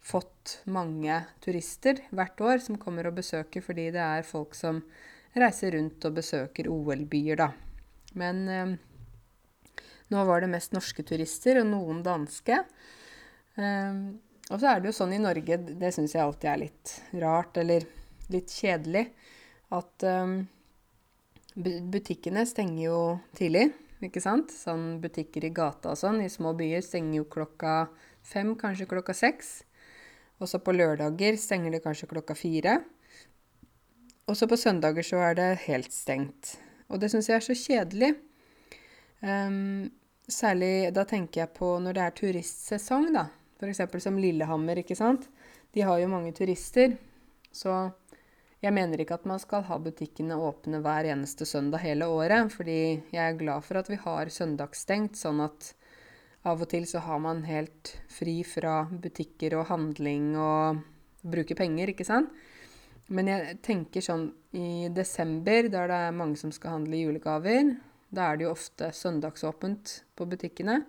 fått 0.03 0.60
mange 0.67 1.22
turister 1.43 2.01
hvert 2.12 2.41
år 2.43 2.63
som 2.63 2.79
kommer 2.79 3.08
og 3.08 3.17
besøker, 3.22 3.63
fordi 3.63 3.89
det 3.96 4.03
er 4.03 4.27
folk 4.27 4.55
som 4.58 4.82
reiser 5.39 5.77
rundt 5.77 6.03
og 6.05 6.17
besøker 6.20 6.70
OL-byer, 6.70 7.39
da. 7.39 7.50
Men 8.20 8.41
eh, 8.51 8.74
nå 10.13 10.25
var 10.27 10.43
det 10.43 10.51
mest 10.51 10.75
norske 10.75 11.05
turister, 11.08 11.62
og 11.62 11.70
noen 11.72 12.03
danske. 12.05 12.60
Eh, 13.55 14.01
og 14.51 14.60
så 14.60 14.74
er 14.74 14.82
det 14.82 14.91
jo 14.91 14.98
sånn 15.00 15.15
i 15.15 15.22
Norge, 15.24 15.58
det 15.72 15.93
syns 15.96 16.17
jeg 16.17 16.24
alltid 16.25 16.50
er 16.51 16.63
litt 16.65 16.98
rart, 17.24 17.58
eller 17.63 17.88
litt 18.34 18.51
kjedelig, 18.51 19.08
at 19.74 20.05
eh, 20.10 20.36
butikkene 21.55 22.46
stenger 22.50 22.84
jo 22.84 23.00
tidlig. 23.38 23.70
Ikke 24.03 24.22
sant? 24.24 24.51
Sånn 24.51 24.98
butikker 25.03 25.45
i 25.48 25.53
gata 25.55 25.93
og 25.93 26.00
sånn 26.00 26.19
i 26.24 26.31
små 26.31 26.51
byer 26.60 26.83
stenger 26.83 27.22
jo 27.22 27.29
klokka 27.31 27.75
fem, 28.25 28.53
kanskje 28.60 28.89
klokka 28.89 29.15
seks. 29.15 29.62
Og 30.41 30.50
så 30.51 30.60
på 30.60 30.74
lørdager 30.75 31.38
stenger 31.39 31.75
det 31.75 31.83
kanskje 31.86 32.10
klokka 32.12 32.36
fire. 32.36 32.81
Og 34.27 34.36
så 34.39 34.48
på 34.50 34.60
søndager 34.60 35.05
så 35.05 35.22
er 35.24 35.38
det 35.39 35.50
helt 35.67 35.91
stengt. 35.95 36.57
Og 36.91 37.00
det 37.00 37.12
syns 37.12 37.29
jeg 37.29 37.39
er 37.39 37.45
så 37.45 37.55
kjedelig. 37.57 38.12
Um, 39.24 39.88
særlig 40.27 40.91
da 40.95 41.05
tenker 41.07 41.43
jeg 41.45 41.55
på 41.55 41.77
når 41.79 41.95
det 41.95 42.03
er 42.03 42.17
turistsesong, 42.19 43.10
da. 43.15 43.27
F.eks. 43.63 44.03
som 44.03 44.19
Lillehammer, 44.19 44.81
ikke 44.81 44.98
sant. 45.00 45.29
De 45.72 45.83
har 45.88 46.00
jo 46.01 46.12
mange 46.12 46.33
turister. 46.36 46.98
Så 47.53 47.72
jeg 48.63 48.72
mener 48.72 49.01
ikke 49.03 49.17
at 49.20 49.27
man 49.27 49.41
skal 49.43 49.65
ha 49.67 49.77
butikkene 49.84 50.38
åpne 50.39 50.79
hver 50.84 51.10
eneste 51.12 51.46
søndag 51.48 51.84
hele 51.84 52.08
året. 52.08 52.51
Fordi 52.53 52.79
jeg 53.12 53.24
er 53.24 53.39
glad 53.39 53.65
for 53.67 53.82
at 53.82 53.89
vi 53.91 54.00
har 54.00 54.32
søndagsstengt, 54.32 55.20
sånn 55.20 55.43
at 55.43 55.74
av 56.48 56.63
og 56.63 56.70
til 56.72 56.88
så 56.88 57.01
har 57.03 57.20
man 57.24 57.43
helt 57.48 57.93
fri 58.12 58.41
fra 58.48 58.84
butikker 58.88 59.55
og 59.60 59.70
handling 59.70 60.34
og 60.39 60.82
bruke 61.24 61.55
penger, 61.55 61.91
ikke 61.91 62.08
sant? 62.08 62.32
Men 63.12 63.27
jeg 63.27 63.58
tenker 63.63 64.03
sånn 64.03 64.29
i 64.55 64.88
desember, 64.96 65.67
der 65.72 65.89
det 65.91 66.00
er 66.08 66.15
mange 66.15 66.39
som 66.39 66.51
skal 66.55 66.77
handle 66.77 67.00
julegaver, 67.01 67.75
da 68.13 68.29
er 68.29 68.39
det 68.39 68.48
jo 68.48 68.53
ofte 68.53 68.91
søndagsåpent 68.96 69.98
på 70.15 70.27
butikkene. 70.29 70.84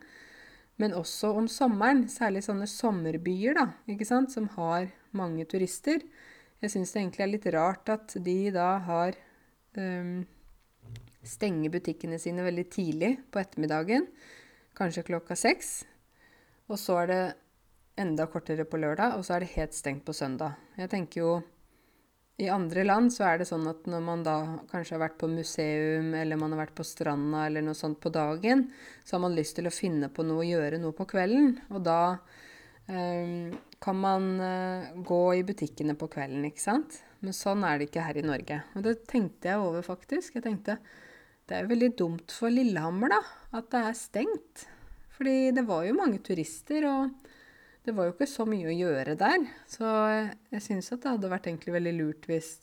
Men 0.78 0.94
også 0.98 1.32
om 1.38 1.46
sommeren, 1.50 2.04
særlig 2.10 2.44
sånne 2.46 2.66
sommerbyer, 2.70 3.58
da, 3.58 3.66
ikke 3.90 4.06
sant, 4.06 4.34
som 4.34 4.48
har 4.56 4.90
mange 5.14 5.46
turister. 5.50 6.02
Jeg 6.64 6.72
syns 6.72 6.94
det 6.94 7.02
egentlig 7.02 7.24
er 7.26 7.32
litt 7.32 7.50
rart 7.52 7.90
at 7.92 8.14
de 8.24 8.38
da 8.54 8.70
har 8.86 9.18
um, 9.76 10.22
Stenger 11.24 11.72
butikkene 11.72 12.18
sine 12.20 12.44
veldig 12.44 12.64
tidlig 12.72 13.14
på 13.32 13.40
ettermiddagen 13.40 14.08
kanskje 14.76 15.06
klokka 15.06 15.36
seks. 15.38 15.82
Og 16.68 16.78
så 16.80 16.98
er 17.02 17.10
det 17.10 17.22
enda 18.00 18.26
kortere 18.30 18.66
på 18.66 18.80
lørdag, 18.80 19.16
og 19.16 19.24
så 19.26 19.36
er 19.36 19.44
det 19.44 19.54
helt 19.54 19.76
stengt 19.76 20.04
på 20.06 20.14
søndag. 20.16 20.56
Jeg 20.76 20.90
tenker 20.92 21.20
jo 21.20 21.34
i 22.42 22.48
andre 22.50 22.82
land 22.82 23.12
så 23.14 23.28
er 23.28 23.38
det 23.38 23.46
sånn 23.46 23.66
at 23.70 23.84
når 23.86 24.00
man 24.02 24.24
da 24.26 24.38
kanskje 24.72 24.96
har 24.96 25.04
vært 25.04 25.20
på 25.20 25.28
museum, 25.30 26.08
eller 26.18 26.40
man 26.40 26.54
har 26.54 26.64
vært 26.64 26.74
på 26.80 26.86
stranda 26.86 27.44
eller 27.46 27.62
noe 27.62 27.78
sånt 27.78 28.00
på 28.02 28.10
dagen, 28.14 28.66
så 29.06 29.16
har 29.16 29.22
man 29.28 29.36
lyst 29.38 29.54
til 29.60 29.70
å 29.70 29.74
finne 29.74 30.10
på 30.10 30.26
noe 30.26 30.42
og 30.42 30.50
gjøre 30.50 30.80
noe 30.82 30.96
på 30.96 31.06
kvelden. 31.14 31.52
Og 31.70 31.84
da 31.86 32.00
eh, 32.90 33.54
kan 33.84 33.98
man 34.00 34.28
eh, 34.40 34.92
gå 35.04 35.22
i 35.36 35.42
butikkene 35.44 35.96
på 36.00 36.08
kvelden, 36.12 36.46
ikke 36.48 36.62
sant. 36.62 37.02
Men 37.20 37.36
sånn 37.36 37.64
er 37.68 37.78
det 37.78 37.90
ikke 37.90 38.04
her 38.06 38.20
i 38.20 38.24
Norge. 38.24 38.60
Og 38.76 38.86
det 38.86 38.94
tenkte 39.10 39.50
jeg 39.50 39.60
over, 39.60 39.84
faktisk. 39.84 40.38
Jeg 40.38 40.46
tenkte 40.46 40.78
det 41.44 41.56
er 41.56 41.66
jo 41.66 41.74
veldig 41.74 41.90
dumt 41.98 42.32
for 42.32 42.52
Lillehammer, 42.52 43.12
da, 43.12 43.20
at 43.60 43.68
det 43.72 43.82
er 43.84 43.98
stengt. 43.98 44.64
Fordi 45.14 45.52
det 45.54 45.66
var 45.68 45.84
jo 45.84 45.96
mange 45.98 46.22
turister, 46.24 46.86
og 46.88 47.28
det 47.84 47.92
var 47.92 48.08
jo 48.08 48.14
ikke 48.14 48.30
så 48.30 48.46
mye 48.48 48.70
å 48.72 48.78
gjøre 48.78 49.18
der. 49.20 49.44
Så 49.68 49.84
jeg 49.84 50.64
syns 50.64 50.88
at 50.94 51.04
det 51.04 51.12
hadde 51.12 51.32
vært 51.34 51.50
egentlig 51.50 51.76
veldig 51.76 51.94
lurt 51.98 52.28
hvis 52.30 52.54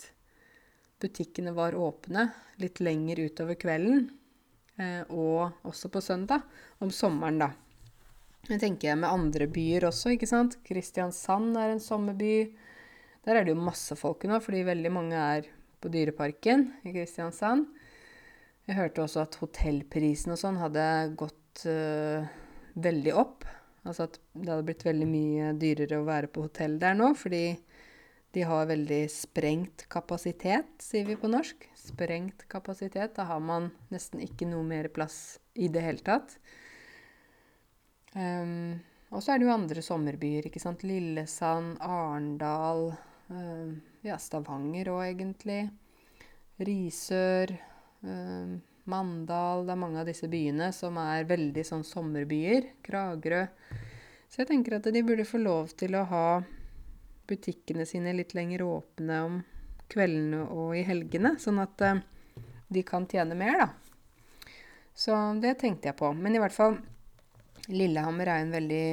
butikkene 1.02 1.54
var 1.58 1.78
åpne 1.78 2.28
litt 2.62 2.82
lenger 2.82 3.22
utover 3.28 3.58
kvelden. 3.62 4.08
Eh, 4.82 5.04
og 5.14 5.62
også 5.70 5.94
på 5.94 6.02
søndag. 6.02 6.50
Om 6.82 6.90
sommeren, 6.90 7.38
da. 7.46 7.52
Det 8.48 8.58
tenker 8.62 8.90
jeg 8.90 9.00
med 9.04 9.12
andre 9.12 9.48
byer 9.52 9.86
også, 9.92 10.16
ikke 10.16 10.30
sant. 10.30 10.58
Kristiansand 10.66 11.56
er 11.62 11.76
en 11.76 11.84
sommerby. 11.84 12.52
Der 13.26 13.38
er 13.38 13.46
det 13.46 13.54
jo 13.54 13.62
masse 13.62 13.96
folk 14.00 14.26
nå, 14.26 14.40
fordi 14.42 14.64
veldig 14.66 14.92
mange 14.94 15.18
er 15.18 15.50
på 15.82 15.92
Dyreparken 15.94 16.68
i 16.86 16.94
Kristiansand. 16.96 17.68
Jeg 18.70 18.78
hørte 18.78 19.04
også 19.04 19.26
at 19.26 19.38
hotellprisen 19.42 20.34
og 20.34 20.40
sånn 20.42 20.60
hadde 20.62 20.86
gått 21.20 21.66
uh, 21.70 22.26
veldig 22.82 23.14
opp. 23.18 23.46
Altså 23.82 24.06
at 24.06 24.18
det 24.34 24.50
hadde 24.50 24.66
blitt 24.68 24.86
veldig 24.86 25.08
mye 25.10 25.54
dyrere 25.62 26.02
å 26.02 26.08
være 26.08 26.30
på 26.34 26.46
hotell 26.46 26.78
der 26.82 26.98
nå, 26.98 27.12
fordi 27.18 27.46
de 28.32 28.44
har 28.48 28.70
veldig 28.70 29.02
sprengt 29.12 29.86
kapasitet, 29.92 30.70
sier 30.80 31.08
vi 31.10 31.18
på 31.20 31.30
norsk. 31.32 31.66
Sprengt 31.76 32.46
kapasitet. 32.52 33.18
Da 33.18 33.26
har 33.28 33.42
man 33.44 33.72
nesten 33.92 34.22
ikke 34.24 34.48
noe 34.48 34.64
mer 34.64 34.88
plass 34.94 35.42
i 35.54 35.68
det 35.68 35.84
hele 35.84 36.06
tatt. 36.06 36.38
Um, 38.14 38.80
og 39.12 39.24
så 39.24 39.34
er 39.34 39.40
det 39.40 39.48
jo 39.48 39.54
andre 39.54 39.84
sommerbyer, 39.84 40.48
ikke 40.48 40.62
sant. 40.64 40.84
Lillesand, 40.88 41.78
Arendal, 41.84 42.92
um, 43.32 43.78
ja, 44.06 44.18
Stavanger 44.20 44.92
òg, 44.94 45.06
egentlig. 45.12 45.62
Risør. 46.62 47.56
Um, 48.02 48.60
Mandal 48.90 49.68
Det 49.68 49.76
er 49.76 49.78
mange 49.78 50.00
av 50.02 50.08
disse 50.10 50.26
byene 50.26 50.72
som 50.74 50.96
er 50.98 51.28
veldig 51.30 51.64
sånn 51.68 51.84
sommerbyer. 51.86 52.72
Kragerø. 52.84 53.44
Så 54.32 54.42
jeg 54.42 54.50
tenker 54.50 54.78
at 54.78 54.90
de 54.90 55.04
burde 55.06 55.28
få 55.28 55.42
lov 55.42 55.74
til 55.78 55.96
å 56.00 56.06
ha 56.10 56.26
butikkene 57.30 57.86
sine 57.88 58.16
litt 58.16 58.34
lenger 58.36 58.64
åpne 58.66 59.20
om 59.28 59.38
kveldene 59.92 60.48
og 60.50 60.74
i 60.80 60.86
helgene, 60.88 61.36
sånn 61.40 61.60
at 61.62 61.84
uh, 61.84 62.02
de 62.72 62.84
kan 62.88 63.06
tjene 63.12 63.36
mer, 63.38 63.60
da. 63.60 63.70
Så 64.96 65.16
det 65.44 65.58
tenkte 65.62 65.92
jeg 65.92 66.00
på. 66.00 66.12
Men 66.16 66.36
i 66.36 66.42
hvert 66.42 66.56
fall 66.56 66.80
Lillehammer 67.72 68.30
er 68.30 68.44
en 68.44 68.54
veldig 68.54 68.86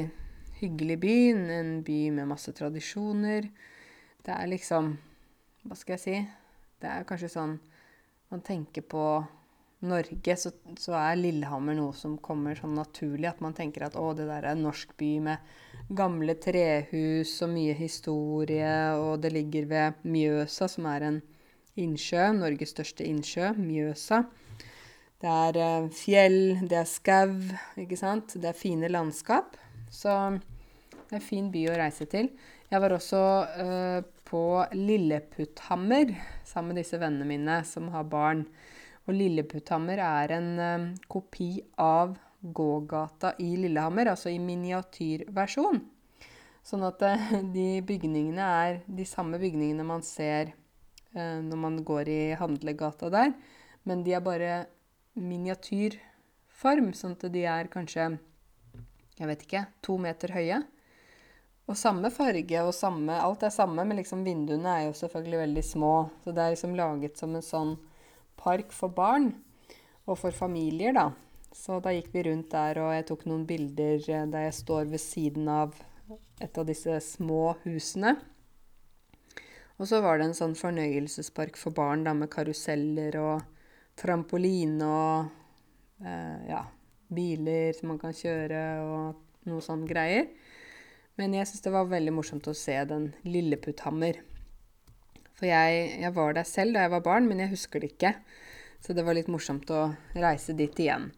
hyggelig 0.61 0.99
by. 1.03 1.17
En 1.59 1.73
by 1.87 1.99
med 2.15 2.31
masse 2.31 2.53
tradisjoner. 2.57 3.51
Det 4.25 4.35
er 4.35 4.51
liksom 4.51 4.97
Hva 5.69 5.77
skal 5.77 5.97
jeg 5.97 6.05
si? 6.05 6.21
Det 6.79 6.89
er 6.89 7.07
kanskje 7.09 7.33
sånn 7.33 7.59
man 8.29 8.43
tenker 8.45 8.85
på 8.85 9.03
Norge, 9.89 10.35
så, 10.37 10.51
så, 10.75 10.95
er 10.99 11.19
Lillehammer 11.21 11.77
noe 11.79 11.95
som 11.95 12.17
kommer 12.19 12.59
sånn 12.59 12.75
naturlig. 12.75 13.29
At 13.31 13.43
man 13.45 13.55
tenker 13.55 13.87
at 13.87 13.97
å, 13.99 14.11
det 14.17 14.27
der 14.27 14.43
er 14.43 14.57
en 14.57 14.65
norsk 14.67 14.97
by 14.99 15.11
med 15.23 15.53
gamle 15.95 16.35
trehus 16.43 17.37
og 17.47 17.53
mye 17.55 17.77
historie, 17.79 18.75
og 18.99 19.23
det 19.23 19.33
ligger 19.37 19.69
ved 19.71 20.03
Mjøsa, 20.03 20.67
som 20.71 20.89
er 20.91 21.07
en 21.07 21.21
innsjø, 21.79 22.27
Norges 22.41 22.75
største 22.75 23.07
innsjø, 23.07 23.53
Mjøsa. 23.59 24.25
Det 25.19 25.27
er 25.27 25.57
eh, 25.59 25.87
fjell, 25.91 26.37
det 26.71 26.77
er 26.79 26.87
skau, 26.87 27.33
ikke 27.83 27.97
sant. 27.99 28.37
Det 28.39 28.53
er 28.53 28.59
fine 28.59 28.87
landskap. 28.91 29.57
Så 29.91 30.13
det 30.39 31.11
er 31.11 31.19
en 31.19 31.25
fin 31.25 31.49
by 31.51 31.65
å 31.73 31.79
reise 31.81 32.07
til. 32.11 32.29
Jeg 32.69 32.83
var 32.85 32.95
også 32.95 33.23
uh, 33.59 33.99
på 34.29 34.43
Lilleputthammer 34.77 36.13
sammen 36.47 36.75
med 36.75 36.83
disse 36.83 37.01
vennene 37.01 37.27
mine 37.27 37.59
som 37.67 37.89
har 37.95 38.07
barn. 38.07 38.45
Og 39.09 39.17
Lilleputthammer 39.17 40.05
er 40.05 40.37
en 40.37 40.49
uh, 40.61 40.87
kopi 41.11 41.65
av 41.83 42.15
gågata 42.39 43.35
i 43.43 43.57
Lillehammer, 43.59 44.13
altså 44.13 44.31
i 44.31 44.39
miniatyrversjon. 44.39 45.83
Sånn 46.63 46.87
at 46.87 47.03
uh, 47.09 47.29
de 47.57 47.69
bygningene 47.89 48.55
er 48.63 48.83
de 48.87 49.09
samme 49.09 49.43
bygningene 49.43 49.89
man 49.89 50.07
ser 50.07 50.55
når 51.19 51.57
man 51.57 51.79
går 51.89 52.09
i 52.13 52.23
handlegata 52.37 53.09
der, 53.11 53.31
men 53.89 54.03
de 54.05 54.13
er 54.15 54.21
bare 54.23 54.51
miniatyrform, 55.21 56.93
sånn 56.97 57.17
at 57.19 57.29
de 57.35 57.45
er 57.49 57.71
kanskje, 57.73 58.11
jeg 59.19 59.31
vet 59.31 59.45
ikke, 59.47 59.65
to 59.85 59.99
meter 60.01 60.33
høye. 60.37 60.63
Og 61.69 61.77
samme 61.77 62.09
farge 62.09 62.63
og 62.65 62.73
samme 62.73 63.19
Alt 63.21 63.43
er 63.45 63.53
samme, 63.53 63.85
men 63.85 63.99
liksom 64.01 64.23
vinduene 64.25 64.71
er 64.73 64.87
jo 64.87 64.97
selvfølgelig 64.97 65.43
veldig 65.43 65.65
små. 65.67 65.95
Så 66.25 66.33
det 66.33 66.45
er 66.45 66.55
liksom 66.55 66.77
laget 66.79 67.21
som 67.21 67.35
en 67.37 67.45
sånn 67.45 67.75
park 68.41 68.73
for 68.73 68.95
barn, 68.95 69.35
og 70.09 70.17
for 70.17 70.33
familier, 70.33 70.95
da. 70.97 71.11
Så 71.53 71.81
da 71.85 71.93
gikk 71.93 72.09
vi 72.15 72.25
rundt 72.29 72.51
der, 72.55 72.81
og 72.81 72.95
jeg 72.95 73.07
tok 73.11 73.27
noen 73.29 73.45
bilder 73.49 74.01
eh, 74.01 74.27
der 74.31 74.47
jeg 74.47 74.57
står 74.63 74.89
ved 74.89 75.03
siden 75.03 75.49
av 75.53 75.77
et 76.41 76.59
av 76.61 76.67
disse 76.69 76.95
små 77.05 77.57
husene. 77.65 78.15
Og 79.79 79.89
så 79.91 80.01
var 80.03 80.19
det 80.19 80.29
en 80.29 80.39
sånn 80.39 80.57
fornøyelsespark 80.59 81.59
for 81.59 81.75
barn 81.75 82.05
da, 82.07 82.15
med 82.17 82.31
karuseller 82.33 83.19
og 83.21 83.58
trampoline 83.99 84.87
og 84.87 86.05
eh, 86.05 86.49
ja, 86.51 86.63
biler 87.13 87.75
som 87.77 87.93
man 87.93 88.01
kan 88.01 88.15
kjøre 88.17 88.63
og 88.85 89.49
noe 89.49 89.65
sånn 89.65 89.87
greier. 89.89 90.29
Men 91.19 91.35
jeg 91.35 91.49
syns 91.51 91.65
det 91.65 91.75
var 91.75 91.89
veldig 91.91 92.15
morsomt 92.15 92.47
å 92.47 92.55
se 92.55 92.77
den 92.87 93.11
Lilleputthammer. 93.27 94.21
For 95.39 95.49
jeg, 95.51 95.81
jeg, 96.03 96.13
var 96.15 96.35
der 96.35 96.47
selv 96.47 96.75
da 96.75 96.85
jeg 96.85 96.95
var 96.95 97.03
barn, 97.07 97.27
men 97.31 97.43
jeg 97.43 97.53
husker 97.55 97.83
det 97.83 97.93
ikke. 97.95 98.13
Så 98.83 98.95
det 98.95 99.03
var 99.07 99.17
litt 99.19 99.31
morsomt 99.31 99.71
å 99.75 99.89
reise 100.15 100.55
dit 100.55 100.75
igjen. 100.79 101.09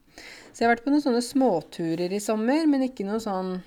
Så 0.53 0.63
jeg 0.63 0.69
har 0.69 0.75
vært 0.75 0.87
på 0.87 0.93
noen 0.93 1.05
sånne 1.05 1.25
småturer 1.25 2.13
i 2.13 2.23
sommer, 2.23 2.65
men 2.69 2.87
ikke 2.89 3.05
noe 3.09 3.21
sånn 3.21 3.59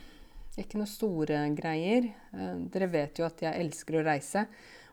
ikke 0.59 0.77
noe 0.77 0.89
store 0.89 1.39
greier. 1.57 2.09
Eh, 2.33 2.55
dere 2.73 2.89
vet 2.93 3.17
jo 3.17 3.25
at 3.25 3.41
jeg 3.41 3.57
elsker 3.63 3.97
å 3.97 4.05
reise. 4.05 4.45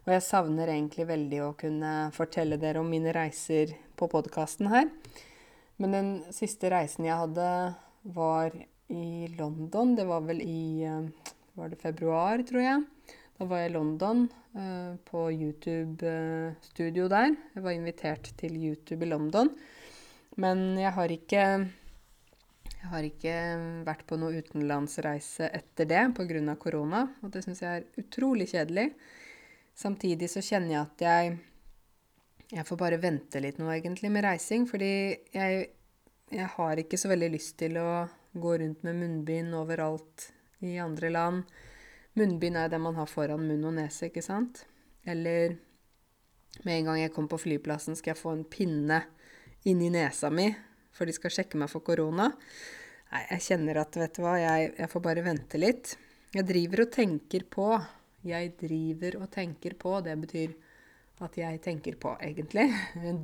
Og 0.06 0.14
jeg 0.14 0.24
savner 0.24 0.72
egentlig 0.72 1.06
veldig 1.10 1.40
å 1.44 1.54
kunne 1.58 1.94
fortelle 2.16 2.58
dere 2.60 2.80
om 2.80 2.88
mine 2.88 3.12
reiser 3.14 3.74
på 4.00 4.08
podkasten 4.10 4.70
her. 4.72 4.88
Men 5.80 5.96
den 5.96 6.10
siste 6.34 6.70
reisen 6.72 7.08
jeg 7.08 7.20
hadde, 7.20 7.48
var 8.16 8.54
i 8.90 9.28
London. 9.36 9.94
Det 9.96 10.06
var 10.08 10.24
vel 10.24 10.40
i 10.42 10.84
eh, 10.88 11.34
var 11.56 11.72
det 11.72 11.80
februar, 11.80 12.42
tror 12.48 12.64
jeg. 12.64 12.86
Da 13.40 13.48
var 13.48 13.62
jeg 13.62 13.70
i 13.70 13.72
London, 13.72 14.26
uh, 14.52 14.96
på 15.08 15.20
YouTube-studio 15.32 17.06
der. 17.08 17.30
Jeg 17.54 17.64
var 17.64 17.72
invitert 17.72 18.32
til 18.36 18.58
YouTube 18.60 19.06
i 19.06 19.08
London. 19.08 19.48
Men 20.36 20.76
jeg 20.76 20.92
har 20.92 21.14
ikke 21.14 21.44
jeg 22.80 22.88
har 22.88 23.04
ikke 23.04 23.32
vært 23.84 24.04
på 24.08 24.16
noe 24.20 24.40
utenlandsreise 24.40 25.48
etter 25.56 25.88
det 25.88 26.04
pga. 26.16 26.54
korona, 26.56 27.06
og 27.22 27.32
det 27.32 27.44
syns 27.44 27.60
jeg 27.60 27.80
er 27.80 28.04
utrolig 28.04 28.48
kjedelig. 28.52 28.90
Samtidig 29.80 30.28
så 30.28 30.42
kjenner 30.44 30.74
jeg 30.74 30.82
at 30.82 31.06
jeg 31.06 31.38
jeg 32.50 32.66
får 32.66 32.78
bare 32.80 32.98
vente 32.98 33.38
litt 33.42 33.60
nå, 33.60 33.68
egentlig, 33.70 34.10
med 34.10 34.24
reising. 34.26 34.66
Fordi 34.66 34.90
jeg, 35.34 35.66
jeg 36.34 36.48
har 36.56 36.82
ikke 36.82 36.98
så 36.98 37.10
veldig 37.12 37.30
lyst 37.36 37.56
til 37.62 37.78
å 37.78 37.90
gå 38.30 38.56
rundt 38.62 38.82
med 38.86 38.98
munnbind 38.98 39.54
overalt 39.58 40.30
i 40.66 40.76
andre 40.82 41.12
land. 41.14 41.44
Munnbind 42.18 42.58
er 42.58 42.72
det 42.72 42.80
man 42.82 42.98
har 42.98 43.10
foran 43.10 43.46
munn 43.46 43.68
og 43.70 43.76
nese, 43.78 44.08
ikke 44.10 44.24
sant? 44.24 44.64
Eller 45.06 45.54
med 46.66 46.74
en 46.74 46.90
gang 46.90 47.00
jeg 47.04 47.14
kommer 47.14 47.36
på 47.36 47.44
flyplassen, 47.46 47.96
skal 47.98 48.12
jeg 48.12 48.20
få 48.20 48.34
en 48.34 48.44
pinne 48.50 48.98
inni 49.70 49.92
nesa 49.94 50.32
mi, 50.34 50.48
for 50.96 51.06
de 51.06 51.14
skal 51.14 51.32
sjekke 51.32 51.58
meg 51.60 51.70
for 51.70 51.86
korona. 51.86 52.32
Nei, 53.10 53.22
jeg 53.36 53.46
kjenner 53.46 53.78
at, 53.84 53.94
vet 53.98 54.18
du 54.18 54.24
hva, 54.24 54.34
jeg, 54.42 54.72
jeg 54.78 54.90
får 54.90 55.04
bare 55.06 55.24
vente 55.26 55.60
litt. 55.60 55.94
Jeg 56.34 56.46
driver 56.50 56.84
og 56.84 56.92
tenker 56.94 57.46
på. 57.50 57.70
Jeg 58.26 58.52
driver 58.60 59.16
og 59.22 59.30
tenker 59.32 59.76
på. 59.80 59.94
Det 60.04 60.16
betyr 60.20 60.52
at 61.24 61.36
jeg 61.36 61.60
tenker 61.64 61.96
på, 62.00 62.14
egentlig. 62.20 62.68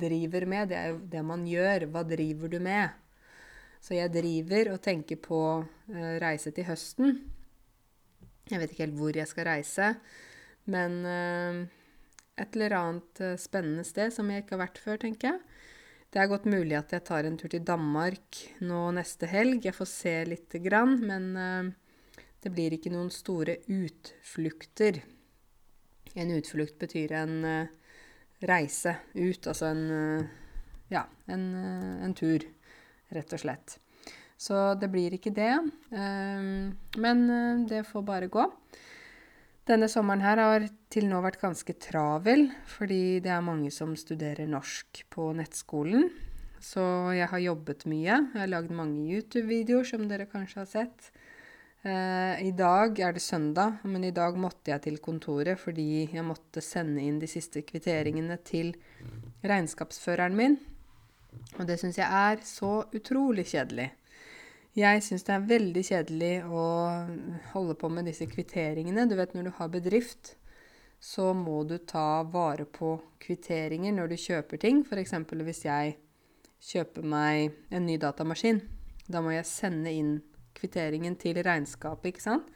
Driver 0.01 0.45
med, 0.49 0.69
det 0.71 0.77
er 0.77 0.93
jo 0.93 1.01
det 1.11 1.23
man 1.25 1.45
gjør. 1.49 1.87
Hva 1.93 2.03
driver 2.07 2.51
du 2.53 2.59
med? 2.63 2.93
Så 3.81 3.97
jeg 3.97 4.13
driver 4.13 4.73
og 4.73 4.81
tenker 4.83 5.19
på 5.21 5.41
uh, 5.61 6.13
reise 6.21 6.53
til 6.53 6.67
høsten. 6.67 7.19
Jeg 8.47 8.61
vet 8.61 8.73
ikke 8.73 8.85
helt 8.85 8.97
hvor 8.97 9.17
jeg 9.17 9.29
skal 9.29 9.47
reise, 9.49 9.91
men 10.71 11.01
uh, 11.05 11.61
et 12.39 12.57
eller 12.57 12.77
annet 12.77 13.21
uh, 13.21 13.35
spennende 13.39 13.85
sted 13.87 14.13
som 14.15 14.29
jeg 14.31 14.43
ikke 14.43 14.55
har 14.55 14.65
vært 14.65 14.81
før, 14.81 15.01
tenker 15.03 15.33
jeg. 15.33 15.41
Det 16.13 16.21
er 16.21 16.31
godt 16.31 16.47
mulig 16.49 16.77
at 16.77 16.93
jeg 16.95 17.05
tar 17.05 17.27
en 17.27 17.35
tur 17.37 17.51
til 17.51 17.65
Danmark 17.67 18.39
nå 18.63 18.87
neste 18.95 19.27
helg. 19.29 19.65
Jeg 19.67 19.75
får 19.75 19.89
se 19.91 20.13
lite 20.25 20.61
grann, 20.63 20.95
men 21.03 21.73
det 22.47 22.55
blir 22.55 22.77
ikke 22.77 22.93
noen 22.95 23.11
store 23.13 23.59
utflukter. 23.67 25.01
En 26.17 26.31
utflukt 26.33 26.79
betyr 26.79 27.13
en 27.19 27.37
reise 28.47 28.95
ut, 29.13 29.47
altså 29.51 29.69
en 29.69 29.83
ja, 30.89 31.03
en, 31.27 31.43
en 32.03 32.15
tur 32.15 32.43
rett 33.13 33.33
og 33.35 33.41
slett. 33.41 33.77
Så 34.37 34.75
det 34.77 34.89
blir 34.93 35.15
ikke 35.17 35.33
det. 35.35 35.53
Men 35.89 37.23
eh, 37.33 37.65
det 37.69 37.87
får 37.89 38.05
bare 38.05 38.29
gå. 38.31 38.45
Denne 39.67 39.89
sommeren 39.91 40.23
her 40.23 40.39
har 40.39 40.67
til 40.93 41.09
nå 41.09 41.19
vært 41.25 41.41
ganske 41.41 41.73
travel, 41.83 42.45
fordi 42.71 43.19
det 43.23 43.33
er 43.33 43.43
mange 43.43 43.71
som 43.73 43.97
studerer 43.99 44.47
norsk 44.47 45.01
på 45.11 45.31
nettskolen. 45.35 46.07
Så 46.63 46.81
jeg 47.17 47.27
har 47.29 47.43
jobbet 47.43 47.83
mye. 47.89 48.13
Jeg 48.13 48.39
har 48.39 48.53
lagd 48.53 48.71
mange 48.73 49.03
YouTube-videoer, 49.11 49.89
som 49.89 50.07
dere 50.07 50.29
kanskje 50.29 50.61
har 50.63 50.69
sett. 50.71 51.09
Eh, 51.85 52.47
I 52.47 52.51
dag 52.57 52.99
er 52.99 53.13
det 53.13 53.21
søndag, 53.21 53.77
men 53.83 54.03
i 54.03 54.11
dag 54.11 54.37
måtte 54.37 54.71
jeg 54.71 54.81
til 54.87 54.97
kontoret 55.03 55.59
fordi 55.61 56.07
jeg 56.09 56.25
måtte 56.25 56.63
sende 56.65 57.03
inn 57.05 57.19
de 57.21 57.29
siste 57.29 57.61
kvitteringene 57.61 58.39
til 58.47 58.73
regnskapsføreren 59.45 60.35
min. 60.35 60.57
Og 61.59 61.67
det 61.69 61.77
syns 61.79 61.99
jeg 61.99 62.07
er 62.09 62.41
så 62.45 62.81
utrolig 62.97 63.45
kjedelig. 63.51 63.91
Jeg 64.77 65.03
syns 65.05 65.25
det 65.25 65.33
er 65.33 65.45
veldig 65.49 65.83
kjedelig 65.85 66.33
å 66.53 66.65
holde 67.53 67.75
på 67.77 67.89
med 67.93 68.09
disse 68.09 68.27
kvitteringene. 68.29 69.07
Du 69.09 69.15
vet 69.17 69.33
når 69.33 69.47
du 69.47 69.53
har 69.57 69.71
bedrift, 69.73 70.35
så 70.99 71.31
må 71.33 71.63
du 71.69 71.77
ta 71.77 72.23
vare 72.25 72.65
på 72.65 72.95
kvitteringer 73.21 73.93
når 73.93 74.11
du 74.11 74.17
kjøper 74.21 74.61
ting. 74.61 74.83
F.eks. 74.85 75.13
hvis 75.29 75.63
jeg 75.65 75.95
kjøper 76.71 77.05
meg 77.05 77.53
en 77.69 77.85
ny 77.85 77.97
datamaskin. 78.01 78.61
Da 79.07 79.21
må 79.21 79.33
jeg 79.33 79.49
sende 79.49 79.93
inn 79.93 80.17
kvitteringen 80.57 81.15
til 81.19 81.39
regnskapet, 81.45 82.11
ikke 82.11 82.25
sant? 82.25 82.51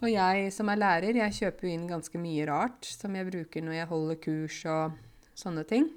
Og 0.00 0.08
jeg 0.08 0.48
som 0.56 0.70
er 0.72 0.80
lærer, 0.80 1.18
jeg 1.20 1.36
kjøper 1.36 1.66
jo 1.66 1.72
inn 1.76 1.88
ganske 1.90 2.20
mye 2.20 2.46
rart 2.48 2.88
som 2.88 3.16
jeg 3.16 3.28
bruker 3.28 3.64
når 3.64 3.76
jeg 3.76 3.90
holder 3.90 4.20
kurs 4.24 4.60
og 4.72 4.96
sånne 5.36 5.64
ting. 5.68 5.90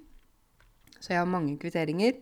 Så 1.00 1.14
jeg 1.14 1.22
har 1.22 1.30
mange 1.30 1.56
kvitteringer. 1.60 2.20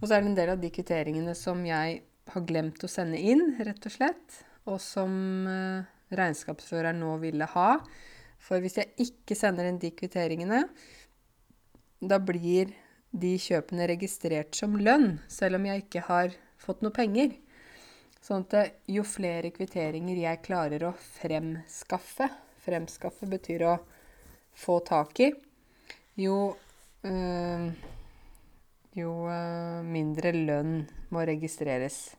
Og 0.00 0.06
så 0.06 0.16
er 0.16 0.22
det 0.22 0.32
en 0.32 0.38
del 0.38 0.52
av 0.52 0.60
de 0.60 0.70
kvitteringene 0.72 1.34
som 1.36 1.64
jeg 1.64 2.02
har 2.32 2.46
glemt 2.48 2.84
å 2.84 2.90
sende 2.90 3.20
inn, 3.20 3.54
rett 3.64 3.88
og 3.88 3.94
slett. 3.96 4.38
Og 4.68 4.78
som 4.80 5.12
uh, 5.48 5.88
regnskapsføreren 6.12 7.00
nå 7.00 7.16
ville 7.24 7.48
ha. 7.54 7.70
For 8.42 8.62
hvis 8.62 8.78
jeg 8.80 8.92
ikke 9.06 9.36
sender 9.38 9.68
inn 9.68 9.80
de 9.82 9.92
kvitteringene, 9.96 10.64
da 12.02 12.18
blir 12.18 12.72
de 13.12 13.34
kjøpene 13.40 13.86
registrert 13.90 14.56
som 14.56 14.78
lønn, 14.80 15.20
selv 15.30 15.58
om 15.58 15.68
jeg 15.68 15.84
ikke 15.84 16.04
har 16.08 16.36
fått 16.60 16.80
noe 16.84 16.94
penger. 16.94 17.34
Sånn 18.22 18.44
at 18.54 18.84
jo 18.90 19.02
flere 19.06 19.50
kvitteringer 19.54 20.20
jeg 20.22 20.42
klarer 20.46 20.86
å 20.86 20.94
fremskaffe 21.18 22.30
Fremskaffe 22.62 23.26
betyr 23.26 23.64
å 23.66 23.72
få 24.54 24.76
tak 24.86 25.18
i. 25.24 25.32
Jo 26.22 26.36
øh, 27.02 27.64
jo 28.94 29.12
øh, 29.26 29.80
mindre 29.82 30.30
lønn 30.36 30.82
må 31.10 31.24
registreres. 31.26 32.12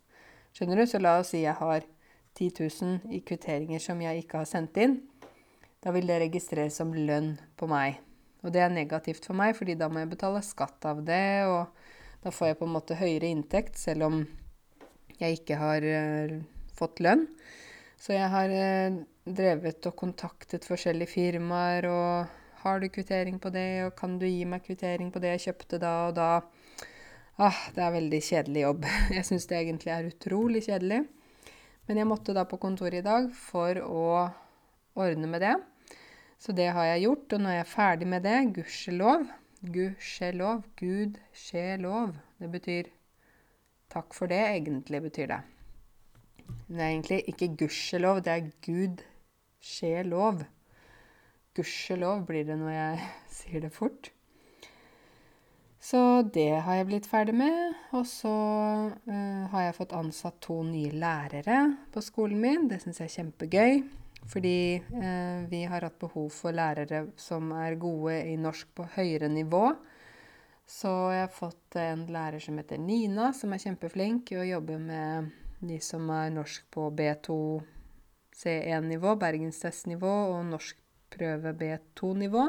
Skjønner 0.53 0.81
du? 0.81 0.85
Så 0.89 1.01
la 1.01 1.15
oss 1.21 1.31
si 1.33 1.43
jeg 1.43 1.55
har 1.59 1.85
10 2.35 2.49
000 2.59 3.13
i 3.13 3.21
kvitteringer 3.25 3.81
som 3.81 4.01
jeg 4.01 4.25
ikke 4.25 4.41
har 4.41 4.49
sendt 4.49 4.77
inn. 4.81 4.99
Da 5.83 5.93
vil 5.93 6.09
det 6.09 6.19
registreres 6.25 6.79
som 6.79 6.93
lønn 6.95 7.35
på 7.59 7.69
meg. 7.69 7.99
Og 8.43 8.51
det 8.51 8.65
er 8.65 8.73
negativt 8.73 9.23
for 9.23 9.37
meg, 9.37 9.55
fordi 9.55 9.77
da 9.79 9.87
må 9.87 10.01
jeg 10.01 10.11
betale 10.11 10.41
skatt 10.43 10.83
av 10.89 10.99
det, 11.07 11.47
og 11.47 11.69
da 12.25 12.31
får 12.33 12.49
jeg 12.49 12.59
på 12.59 12.67
en 12.67 12.73
måte 12.73 12.97
høyere 12.99 13.29
inntekt, 13.31 13.77
selv 13.79 14.09
om 14.09 14.17
jeg 15.23 15.39
ikke 15.39 15.57
har 15.61 15.87
uh, 15.87 16.37
fått 16.77 17.01
lønn. 17.03 17.25
Så 17.99 18.15
jeg 18.15 18.29
har 18.33 18.53
uh, 18.53 19.01
drevet 19.23 19.89
og 19.89 19.97
kontaktet 19.99 20.67
forskjellige 20.67 21.13
firmaer 21.15 21.87
og 21.89 22.39
har 22.63 22.79
du 22.79 22.87
kvittering 22.91 23.39
på 23.43 23.51
det, 23.51 23.83
og 23.87 23.95
kan 23.99 24.15
du 24.19 24.27
gi 24.27 24.45
meg 24.47 24.63
kvittering 24.63 25.09
på 25.11 25.19
det 25.23 25.33
jeg 25.33 25.47
kjøpte 25.49 25.79
da 25.83 25.93
og 26.07 26.15
da? 26.15 26.29
Ah, 27.41 27.59
det 27.75 27.81
er 27.83 27.95
veldig 27.95 28.21
kjedelig 28.23 28.61
jobb. 28.61 28.87
Jeg 29.17 29.25
syns 29.25 29.47
det 29.49 29.57
egentlig 29.57 29.89
er 29.89 30.05
utrolig 30.05 30.61
kjedelig. 30.67 30.99
Men 31.87 31.97
jeg 31.99 32.07
måtte 32.07 32.35
da 32.37 32.43
på 32.47 32.59
kontoret 32.61 33.01
i 33.01 33.03
dag 33.03 33.25
for 33.35 33.79
å 33.81 34.03
ordne 34.93 35.27
med 35.27 35.41
det. 35.43 35.55
Så 36.39 36.53
det 36.55 36.69
har 36.75 36.85
jeg 36.91 37.05
gjort, 37.07 37.33
og 37.33 37.41
nå 37.41 37.49
er 37.49 37.57
jeg 37.57 37.71
ferdig 37.73 38.07
med 38.13 38.23
det. 38.23 38.37
Gudskjelov. 38.55 39.25
Gudskjelov. 39.73 40.61
Gud 40.79 41.17
skje 41.35 41.65
lov. 41.81 42.13
Det 42.39 42.51
betyr 42.53 42.91
Takk 43.93 44.15
for 44.17 44.31
det, 44.31 44.41
egentlig, 44.41 45.03
betyr 45.05 45.29
det. 45.29 45.41
Det 46.67 46.79
er 46.81 46.89
egentlig 46.89 47.23
ikke 47.29 47.53
gudskjelov, 47.61 48.23
det 48.25 48.33
er 48.33 48.51
Gud 48.65 49.03
skje 49.63 50.03
lov. 50.07 50.43
Gudskjelov 51.55 52.25
blir 52.27 52.47
det 52.47 52.57
når 52.59 52.73
jeg 52.73 53.07
sier 53.37 53.65
det 53.65 53.71
fort. 53.75 54.11
Så 55.83 55.99
det 56.31 56.61
har 56.63 56.77
jeg 56.79 56.87
blitt 56.87 57.07
ferdig 57.11 57.35
med. 57.35 57.73
Og 57.91 58.05
så 58.07 58.31
uh, 58.31 59.41
har 59.51 59.65
jeg 59.65 59.75
fått 59.75 59.95
ansatt 59.97 60.39
to 60.43 60.61
nye 60.63 60.93
lærere 60.95 61.59
på 61.91 62.03
skolen 62.03 62.39
min. 62.39 62.69
Det 62.71 62.79
syns 62.83 63.01
jeg 63.01 63.11
er 63.11 63.17
kjempegøy. 63.17 63.83
Fordi 64.31 64.57
uh, 64.79 65.43
vi 65.51 65.65
har 65.67 65.83
hatt 65.83 65.99
behov 65.99 66.29
for 66.31 66.55
lærere 66.55 67.09
som 67.19 67.51
er 67.59 67.75
gode 67.79 68.15
i 68.31 68.37
norsk 68.39 68.71
på 68.79 68.87
høyere 68.95 69.27
nivå. 69.31 69.73
Så 70.65 70.89
jeg 71.11 71.25
har 71.25 71.33
fått 71.33 71.75
en 71.79 72.05
lærer 72.11 72.39
som 72.43 72.57
heter 72.59 72.79
Nina, 72.79 73.31
som 73.35 73.53
er 73.53 73.61
kjempeflink 73.61 74.31
i 74.31 74.39
å 74.39 74.47
jobbe 74.47 74.79
med 74.79 75.31
de 75.63 75.79
som 75.83 76.07
er 76.11 76.31
norsk 76.33 76.65
på 76.73 76.87
B2, 76.95 77.35
C1-nivå, 78.33 79.13
bergenstestnivå 79.19 80.13
og 80.33 80.47
norskprøve 80.49 81.53
B2-nivå. 81.59 82.47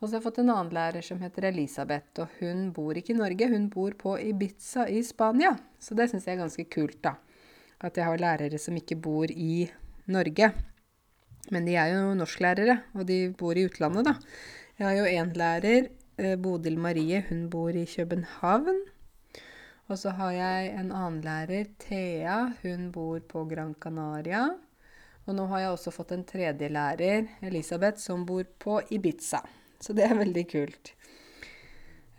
Og 0.00 0.06
så 0.06 0.14
har 0.14 0.20
jeg 0.20 0.26
fått 0.30 0.40
en 0.40 0.52
annen 0.54 0.72
lærer 0.72 1.04
som 1.04 1.20
heter 1.20 1.50
Elisabeth, 1.50 2.22
og 2.22 2.38
hun 2.40 2.70
bor 2.72 2.96
ikke 2.96 3.12
i 3.12 3.18
Norge, 3.18 3.50
hun 3.52 3.68
bor 3.72 3.92
på 4.00 4.14
Ibiza 4.30 4.86
i 4.88 5.02
Spania. 5.04 5.52
Så 5.76 5.98
det 5.98 6.08
syns 6.10 6.24
jeg 6.26 6.38
er 6.38 6.44
ganske 6.46 6.64
kult, 6.72 7.02
da. 7.04 7.18
At 7.84 7.98
jeg 7.98 8.08
har 8.08 8.22
lærere 8.22 8.60
som 8.60 8.78
ikke 8.78 8.96
bor 8.96 9.28
i 9.28 9.66
Norge. 10.10 10.52
Men 11.52 11.68
de 11.68 11.76
er 11.76 11.92
jo 11.92 12.14
norsklærere, 12.16 12.78
og 12.96 13.04
de 13.10 13.26
bor 13.36 13.58
i 13.58 13.66
utlandet, 13.68 14.08
da. 14.08 14.16
Jeg 14.80 14.88
har 14.88 14.96
jo 14.96 15.10
én 15.12 15.36
lærer 15.36 15.90
Bodil 16.42 16.76
Marie, 16.78 17.22
hun 17.28 17.46
bor 17.52 17.74
i 17.76 17.86
København. 17.88 18.82
Og 19.90 19.98
så 19.98 20.12
har 20.14 20.34
jeg 20.36 20.66
en 20.78 20.92
annen 20.94 21.22
lærer, 21.24 21.70
Thea. 21.82 22.52
Hun 22.62 22.90
bor 22.94 23.18
på 23.26 23.44
Gran 23.50 23.72
Canaria. 23.74 24.44
Og 25.26 25.34
nå 25.34 25.46
har 25.50 25.64
jeg 25.64 25.74
også 25.74 25.92
fått 25.94 26.12
en 26.14 26.24
tredje 26.26 26.68
lærer, 26.70 27.26
Elisabeth, 27.46 27.98
som 27.98 28.22
bor 28.26 28.46
på 28.62 28.78
Ibiza. 28.94 29.42
Så 29.80 29.94
det 29.96 30.06
er 30.06 30.18
veldig 30.18 30.44
kult. 30.50 30.92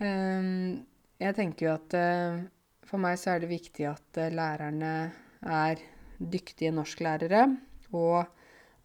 Um, 0.01 0.81
jeg 1.21 1.37
tenker 1.37 1.67
jo 1.67 1.73
at 1.77 1.95
uh, 1.95 2.41
for 2.89 3.01
meg 3.03 3.19
så 3.21 3.35
er 3.35 3.43
det 3.43 3.51
viktig 3.51 3.85
at 3.87 4.19
uh, 4.19 4.31
lærerne 4.33 4.93
er 5.41 5.83
dyktige 6.19 6.73
norsklærere, 6.73 7.45
og 7.93 8.23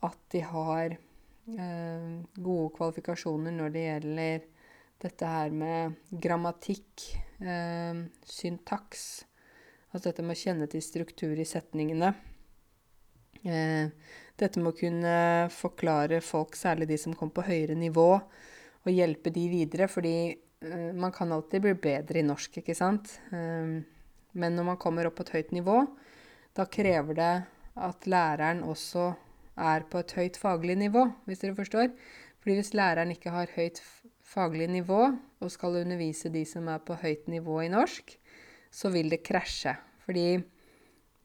at 0.07 0.20
de 0.33 0.40
har 0.42 0.96
gode 1.46 2.70
kvalifikasjoner 2.74 3.52
når 3.55 3.68
det 3.70 3.83
gjelder 3.85 4.46
dette 5.02 5.28
her 5.28 5.50
med 5.52 5.96
grammatikk, 6.11 7.06
eh, 7.40 8.04
syntaks 8.24 9.24
Altså 9.96 10.11
dette 10.11 10.24
med 10.26 10.37
å 10.37 10.40
kjenne 10.42 10.66
til 10.68 10.82
struktur 10.85 11.38
i 11.40 11.46
setningene. 11.48 12.11
Eh, 13.48 13.88
dette 14.37 14.61
med 14.61 14.74
å 14.74 14.76
kunne 14.76 15.14
forklare 15.54 16.18
folk, 16.20 16.59
særlig 16.59 16.90
de 16.90 16.98
som 17.00 17.14
kommer 17.16 17.38
på 17.38 17.46
høyere 17.46 17.76
nivå, 17.80 18.11
og 18.85 18.92
hjelpe 18.92 19.32
de 19.32 19.46
videre. 19.48 19.88
Fordi 19.88 20.16
eh, 20.37 20.90
man 20.92 21.14
kan 21.16 21.32
alltid 21.32 21.64
bli 21.64 21.72
bedre 21.80 22.20
i 22.20 22.26
norsk, 22.28 22.61
ikke 22.61 22.76
sant. 22.76 23.14
Eh, 23.32 23.78
men 24.37 24.59
når 24.59 24.68
man 24.68 24.80
kommer 24.82 25.09
opp 25.09 25.16
på 25.16 25.24
et 25.24 25.35
høyt 25.38 25.56
nivå, 25.56 25.78
da 26.52 26.68
krever 26.68 27.16
det 27.16 27.32
at 27.88 28.09
læreren 28.11 28.66
også 28.68 29.14
er 29.56 29.88
på 29.88 30.02
et 30.02 30.12
høyt 30.18 30.37
faglig 30.37 30.76
nivå, 30.82 31.06
hvis 31.24 31.40
dere 31.40 31.56
forstår. 31.56 31.88
Fordi 32.42 32.61
hvis 32.61 32.74
læreren 32.76 33.16
ikke 33.16 33.32
har 33.32 33.56
høyt 33.56 33.80
faglig 33.80 33.95
nivå 34.37 35.01
og 35.40 35.51
skal 35.51 35.83
undervise 35.83 36.29
de 36.29 36.44
som 36.44 36.68
er 36.68 36.79
på 36.79 36.94
høyt 36.94 37.29
nivå 37.29 37.62
i 37.62 37.68
norsk, 37.72 38.18
så 38.70 38.90
vil 38.90 39.11
det 39.11 39.25
krasje. 39.25 39.77
Fordi 40.05 40.42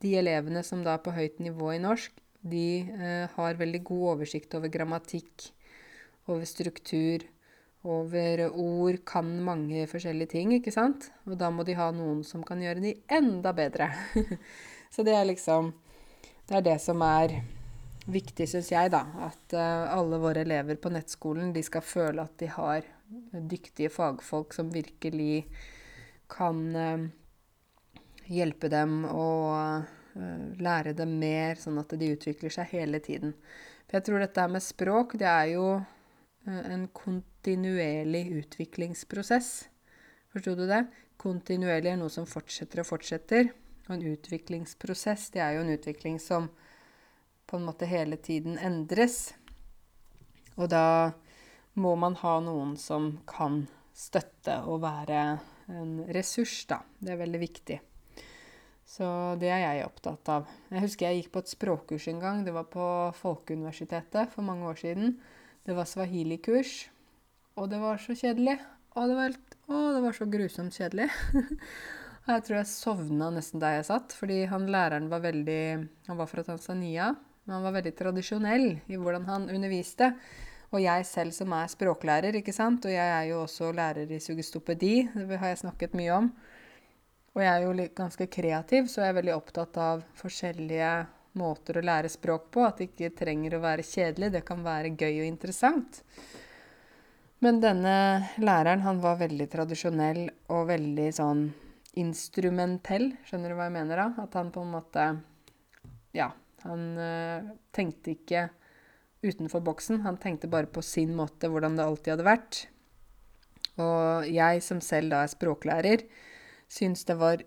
de 0.02 0.16
elevene 0.18 0.64
som 0.64 0.84
da 0.84 0.96
er 0.96 1.04
på 1.04 1.12
høyt 1.12 1.40
nivå 1.40 1.74
i 1.76 1.82
norsk, 1.82 2.12
de 2.42 2.82
eh, 2.90 3.30
har 3.36 3.60
veldig 3.60 3.84
god 3.84 4.08
oversikt 4.16 4.56
over 4.56 4.72
grammatikk, 4.74 5.52
over 6.28 6.46
struktur, 6.46 7.22
over 7.84 8.48
ord, 8.50 9.00
kan 9.06 9.30
mange 9.42 9.88
forskjellige 9.90 10.34
ting, 10.36 10.54
ikke 10.54 10.74
sant? 10.74 11.10
Og 11.26 11.38
da 11.38 11.50
må 11.54 11.66
de 11.66 11.78
ha 11.78 11.92
noen 11.94 12.24
som 12.26 12.44
kan 12.46 12.62
gjøre 12.62 12.82
de 12.82 12.96
enda 13.10 13.54
bedre. 13.58 13.90
så 14.94 15.06
det 15.06 15.16
er 15.18 15.26
liksom 15.30 15.74
Det 16.48 16.58
er 16.58 16.64
det 16.66 16.82
som 16.82 17.02
er 17.02 17.38
viktig, 18.10 18.48
syns 18.50 18.72
jeg, 18.72 18.92
da, 18.94 19.04
at 19.28 19.56
uh, 19.56 19.94
alle 19.94 20.20
våre 20.22 20.44
elever 20.46 20.80
på 20.82 20.92
nettskolen 20.94 21.52
de 21.54 21.64
skal 21.66 21.86
føle 21.86 22.24
at 22.24 22.38
de 22.42 22.50
har 22.50 22.88
dyktige 23.32 23.92
fagfolk 23.94 24.56
som 24.56 24.72
virkelig 24.74 25.46
kan 26.32 26.62
uh, 26.76 27.08
hjelpe 28.32 28.72
dem 28.72 29.04
og 29.06 29.86
uh, 30.16 30.46
lære 30.62 30.96
dem 30.98 31.18
mer, 31.22 31.60
sånn 31.62 31.82
at 31.82 31.94
de 32.00 32.14
utvikler 32.16 32.54
seg 32.54 32.74
hele 32.74 33.02
tiden. 33.04 33.36
For 33.86 34.00
jeg 34.00 34.08
tror 34.08 34.24
dette 34.24 34.48
med 34.50 34.66
språk, 34.66 35.18
det 35.20 35.28
er 35.30 35.54
jo 35.54 35.66
en 36.48 36.88
kontinuerlig 36.96 38.24
utviklingsprosess. 38.40 39.50
Forsto 40.34 40.56
du 40.58 40.64
det? 40.66 40.86
Kontinuerlig 41.22 41.92
er 41.92 42.00
noe 42.00 42.10
som 42.10 42.26
fortsetter 42.26 42.82
og 42.82 42.88
fortsetter. 42.88 43.52
Og 43.86 43.94
en 43.94 44.06
utviklingsprosess, 44.16 45.28
det 45.36 45.44
er 45.44 45.58
jo 45.58 45.66
en 45.66 45.74
utvikling 45.76 46.18
som 46.24 46.48
på 47.52 47.60
en 47.60 47.68
måte 47.68 47.90
hele 47.90 48.16
tiden 48.16 48.56
endres. 48.58 49.34
Og 50.56 50.72
da 50.72 51.12
må 51.76 51.94
man 52.00 52.16
ha 52.24 52.40
noen 52.44 52.78
som 52.80 53.18
kan 53.28 53.66
støtte 53.96 54.62
og 54.68 54.82
være 54.86 55.22
en 55.72 55.96
ressurs, 56.16 56.64
da. 56.70 56.82
Det 57.00 57.14
er 57.14 57.22
veldig 57.22 57.42
viktig. 57.42 57.80
Så 58.92 59.08
det 59.40 59.48
er 59.52 59.62
jeg 59.64 59.86
opptatt 59.88 60.32
av. 60.34 60.50
Jeg 60.72 60.84
husker 60.84 61.08
jeg 61.08 61.22
gikk 61.22 61.32
på 61.36 61.44
et 61.44 61.52
språkkurs 61.54 62.08
en 62.12 62.20
gang. 62.24 62.42
Det 62.44 62.56
var 62.56 62.68
på 62.72 62.86
Folkeuniversitetet 63.22 64.34
for 64.34 64.44
mange 64.44 64.68
år 64.68 64.82
siden. 64.82 65.16
Det 65.64 65.76
var 65.78 65.88
swahili-kurs. 65.88 66.90
Og 67.60 67.70
det 67.72 67.80
var 67.80 68.02
så 68.04 68.16
kjedelig. 68.18 68.58
Og 68.98 69.08
det 69.08 69.16
var, 69.16 69.30
helt, 69.30 69.58
å, 69.72 69.82
det 69.96 70.04
var 70.04 70.18
så 70.18 70.28
grusomt 70.28 70.76
kjedelig. 70.76 71.08
jeg 72.34 72.46
tror 72.48 72.58
jeg 72.58 72.72
sovna 72.74 73.32
nesten 73.32 73.64
der 73.64 73.78
jeg 73.78 73.88
satt, 73.88 74.16
fordi 74.18 74.42
han 74.52 74.68
læreren 74.72 75.08
var 75.12 75.24
veldig 75.24 75.64
Han 76.10 76.20
var 76.20 76.28
fra 76.28 76.44
Tanzania. 76.48 77.14
Men 77.46 77.58
han 77.58 77.66
var 77.66 77.76
veldig 77.80 77.94
tradisjonell 77.98 78.68
i 78.86 78.98
hvordan 79.00 79.28
han 79.30 79.50
underviste. 79.50 80.12
Og 80.72 80.80
jeg 80.80 81.06
selv 81.08 81.36
som 81.36 81.52
er 81.58 81.72
språklærer, 81.72 82.38
ikke 82.40 82.54
sant, 82.56 82.86
og 82.88 82.94
jeg 82.94 83.08
er 83.12 83.26
jo 83.28 83.42
også 83.44 83.74
lærer 83.76 84.12
i 84.12 84.22
sugestopedi, 84.24 84.94
det 85.12 85.40
har 85.42 85.52
jeg 85.52 85.64
snakket 85.66 85.98
mye 86.00 86.14
om. 86.16 86.30
Og 87.36 87.42
jeg 87.44 87.52
er 87.52 87.66
jo 87.66 87.88
ganske 87.96 88.28
kreativ, 88.32 88.88
så 88.92 89.04
jeg 89.04 89.12
er 89.12 89.18
veldig 89.20 89.34
opptatt 89.36 89.78
av 89.80 90.06
forskjellige 90.20 90.92
måter 91.40 91.80
å 91.80 91.84
lære 91.86 92.12
språk 92.12 92.50
på. 92.52 92.64
At 92.68 92.80
det 92.80 92.90
ikke 92.90 93.14
trenger 93.22 93.56
å 93.56 93.64
være 93.64 93.88
kjedelig, 93.88 94.32
det 94.36 94.44
kan 94.48 94.64
være 94.64 94.94
gøy 94.96 95.22
og 95.22 95.28
interessant. 95.28 96.02
Men 97.42 97.60
denne 97.64 97.96
læreren, 98.38 98.84
han 98.86 99.00
var 99.02 99.20
veldig 99.24 99.48
tradisjonell 99.50 100.28
og 100.54 100.68
veldig 100.70 101.08
sånn 101.18 101.48
instrumentell. 102.00 103.10
Skjønner 103.28 103.52
du 103.52 103.58
hva 103.58 103.68
jeg 103.68 103.76
mener 103.80 104.04
da? 104.04 104.08
At 104.24 104.38
han 104.40 104.54
på 104.54 104.64
en 104.64 104.76
måte 104.76 105.08
Ja, 106.16 106.30
han 106.66 106.84
uh, 106.98 107.52
tenkte 107.76 108.16
ikke 108.16 108.50
utenfor 109.26 109.64
boksen. 109.66 110.02
Han 110.06 110.20
tenkte 110.22 110.50
bare 110.52 110.70
på 110.70 110.84
sin 110.86 111.14
måte, 111.18 111.50
hvordan 111.52 111.78
det 111.78 111.86
alltid 111.86 112.16
hadde 112.16 112.28
vært. 112.28 112.62
Og 113.82 114.28
jeg 114.30 114.62
som 114.66 114.82
selv 114.84 115.14
da 115.14 115.24
er 115.24 115.32
språklærer, 115.32 116.06
syns 116.72 117.06
det 117.08 117.18
var 117.20 117.44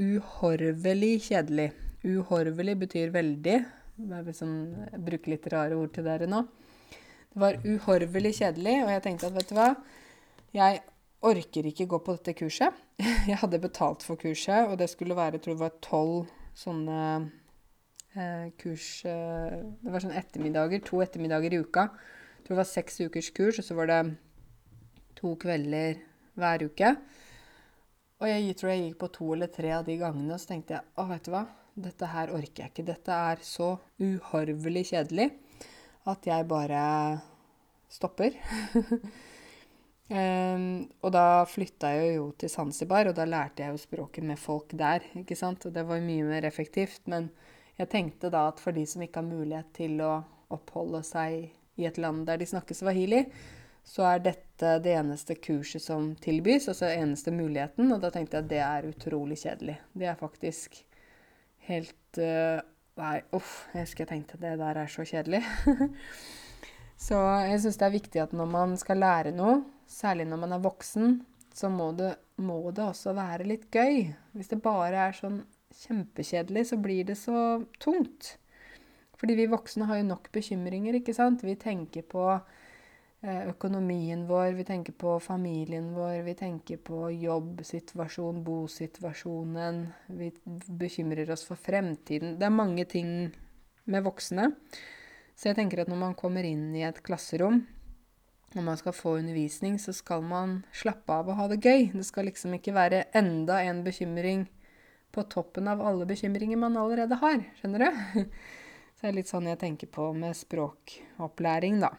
uhorvelig 0.00 1.14
kjedelig. 1.28 1.70
Uhorvelig 2.04 2.76
betyr 2.84 3.12
veldig. 3.14 3.58
Jeg 3.94 4.26
liksom, 4.26 4.54
bruker 5.06 5.34
litt 5.34 5.46
rare 5.52 5.78
ord 5.78 5.92
til 5.94 6.06
dere 6.06 6.28
nå. 6.30 6.42
Det 7.34 7.42
var 7.42 7.60
uhorvelig 7.66 8.36
kjedelig, 8.40 8.80
og 8.84 8.90
jeg 8.92 9.04
tenkte 9.06 9.30
at 9.30 9.38
vet 9.38 9.50
du 9.50 9.56
hva, 9.58 9.70
jeg 10.54 10.82
orker 11.24 11.66
ikke 11.70 11.88
gå 11.90 11.98
på 12.04 12.14
dette 12.18 12.34
kurset. 12.38 12.82
Jeg 13.30 13.40
hadde 13.40 13.58
betalt 13.58 14.04
for 14.06 14.20
kurset, 14.20 14.68
og 14.68 14.76
det 14.78 14.86
skulle 14.92 15.16
være, 15.16 15.38
jeg 15.38 15.42
tror 15.42 15.54
det 15.56 15.62
var 15.64 15.78
tolv 15.82 16.28
sånne 16.54 16.98
kurs 18.60 19.04
eh, 19.10 19.58
Det 19.82 19.90
var 19.90 20.04
sånn 20.04 20.14
ettermiddager, 20.14 20.82
to 20.86 21.00
ettermiddager 21.02 21.56
i 21.56 21.60
uka. 21.64 21.88
Jeg 22.38 22.46
tror 22.46 22.54
det 22.54 22.60
var 22.60 22.70
seks 22.70 23.00
ukers 23.02 23.30
kurs, 23.34 23.58
og 23.58 23.66
så 23.66 23.76
var 23.78 23.90
det 23.90 24.00
to 25.18 25.34
kvelder 25.40 26.00
hver 26.38 26.66
uke. 26.68 26.94
Og 28.22 28.30
jeg 28.30 28.56
tror 28.56 28.70
jeg 28.70 28.82
gikk 28.84 28.98
på 29.02 29.10
to 29.18 29.32
eller 29.34 29.50
tre 29.52 29.74
av 29.76 29.84
de 29.86 29.98
gangene, 30.00 30.34
og 30.34 30.40
så 30.40 30.52
tenkte 30.52 30.76
jeg 30.76 30.86
å, 31.00 31.06
vet 31.10 31.26
du 31.26 31.32
hva, 31.34 31.44
dette 31.74 32.08
her 32.12 32.32
orker 32.34 32.64
jeg 32.64 32.72
ikke. 32.72 32.86
Dette 32.86 33.20
er 33.32 33.42
så 33.44 33.74
uhorvelig 33.98 34.84
kjedelig 34.92 35.30
at 36.10 36.28
jeg 36.28 36.46
bare 36.48 36.82
stopper. 37.90 38.36
um, 40.14 40.68
og 41.02 41.10
da 41.14 41.26
flytta 41.50 41.90
jeg 41.96 42.14
jo 42.18 42.28
til 42.38 42.52
Zanzibar, 42.52 43.10
og 43.10 43.18
da 43.18 43.26
lærte 43.28 43.64
jeg 43.64 43.74
jo 43.74 43.82
språket 43.82 44.26
med 44.26 44.40
folk 44.40 44.76
der. 44.78 45.06
ikke 45.18 45.38
sant? 45.38 45.66
Og 45.66 45.74
det 45.74 45.86
var 45.88 46.04
mye 46.04 46.28
mer 46.28 46.46
effektivt. 46.46 47.02
Men 47.10 47.32
jeg 47.78 47.90
tenkte 47.90 48.30
da 48.30 48.46
at 48.50 48.62
for 48.62 48.76
de 48.76 48.84
som 48.86 49.02
ikke 49.02 49.22
har 49.22 49.28
mulighet 49.28 49.72
til 49.76 49.98
å 50.04 50.14
oppholde 50.54 51.02
seg 51.06 51.50
i 51.80 51.86
et 51.88 51.98
land 51.98 52.26
der 52.28 52.38
de 52.38 52.46
snakker 52.46 52.76
swahili, 52.78 53.24
så 53.84 54.06
er 54.08 54.22
dette 54.24 54.78
det 54.84 54.94
eneste 54.96 55.36
kurset 55.42 55.82
som 55.82 56.12
tilbys, 56.22 56.70
altså 56.70 56.88
eneste 56.88 57.34
muligheten. 57.34 57.90
Og 57.92 58.00
da 58.00 58.10
tenkte 58.14 58.38
jeg 58.38 58.46
at 58.46 58.52
det 58.52 58.62
er 58.64 58.88
utrolig 58.88 59.36
kjedelig. 59.42 59.76
Det 59.92 60.08
er 60.08 60.20
faktisk 60.20 60.78
helt 61.68 62.20
uh, 62.20 62.62
Nei, 62.94 63.16
uff, 63.34 63.64
jeg 63.74 63.88
husker 63.88 64.04
jeg 64.04 64.10
tenkte 64.12 64.36
det 64.38 64.52
der 64.60 64.78
er 64.78 64.90
så 64.90 65.02
kjedelig. 65.02 65.40
så 67.08 67.18
jeg 67.42 67.64
syns 67.64 67.78
det 67.80 67.86
er 67.88 67.96
viktig 67.96 68.20
at 68.22 68.36
når 68.38 68.52
man 68.52 68.76
skal 68.78 69.00
lære 69.02 69.32
noe, 69.34 69.64
særlig 69.90 70.28
når 70.30 70.40
man 70.44 70.54
er 70.54 70.62
voksen, 70.62 71.16
så 71.50 71.72
må 71.74 71.88
det, 71.98 72.12
må 72.38 72.60
det 72.70 72.84
også 72.86 73.16
være 73.18 73.48
litt 73.50 73.66
gøy. 73.74 74.12
Hvis 74.38 74.52
det 74.52 74.60
bare 74.62 75.08
er 75.08 75.18
sånn 75.18 75.40
kjempekjedelig, 75.82 76.66
så 76.70 76.78
blir 76.80 77.04
det 77.08 77.18
så 77.20 77.64
tungt. 77.82 78.36
Fordi 79.18 79.36
vi 79.38 79.50
voksne 79.50 79.88
har 79.88 80.00
jo 80.00 80.10
nok 80.10 80.30
bekymringer, 80.34 80.98
ikke 80.98 81.14
sant. 81.16 81.44
Vi 81.46 81.56
tenker 81.60 82.06
på 82.06 82.28
Eh, 83.24 83.46
økonomien 83.48 84.26
vår, 84.28 84.52
vi 84.52 84.64
tenker 84.68 84.92
på 84.92 85.14
familien 85.20 85.94
vår, 85.94 86.18
vi 86.26 86.34
tenker 86.36 86.76
på 86.76 87.06
jobbsituasjon, 87.08 88.42
bosituasjonen. 88.44 89.78
Vi 90.12 90.28
bekymrer 90.68 91.30
oss 91.32 91.46
for 91.48 91.56
fremtiden. 91.56 92.34
Det 92.36 92.44
er 92.44 92.52
mange 92.52 92.84
ting 92.84 93.30
med 93.88 94.04
voksne. 94.04 94.50
Så 95.32 95.48
jeg 95.48 95.56
tenker 95.56 95.80
at 95.80 95.88
når 95.88 96.02
man 96.02 96.18
kommer 96.20 96.44
inn 96.44 96.74
i 96.76 96.84
et 96.84 97.00
klasserom, 97.06 97.62
når 98.52 98.66
man 98.68 98.76
skal 98.76 98.92
få 98.92 99.16
undervisning, 99.22 99.80
så 99.80 99.96
skal 99.96 100.20
man 100.20 100.58
slappe 100.76 101.16
av 101.16 101.32
og 101.32 101.40
ha 101.40 101.48
det 101.48 101.62
gøy. 101.64 101.94
Det 101.96 102.04
skal 102.04 102.28
liksom 102.28 102.58
ikke 102.58 102.76
være 102.76 103.06
enda 103.16 103.62
en 103.64 103.80
bekymring 103.88 104.44
på 105.14 105.24
toppen 105.30 105.70
av 105.70 105.82
alle 105.82 106.06
bekymringer 106.08 106.58
man 106.60 106.76
allerede 106.80 107.18
har. 107.20 107.42
Skjønner 107.60 107.86
du? 107.86 108.24
Så 108.94 109.06
det 109.06 109.10
er 109.10 109.16
litt 109.18 109.30
sånn 109.30 109.50
jeg 109.50 109.60
tenker 109.60 109.90
på 109.94 110.08
med 110.16 110.36
språkopplæring, 110.38 111.80
da. 111.82 111.92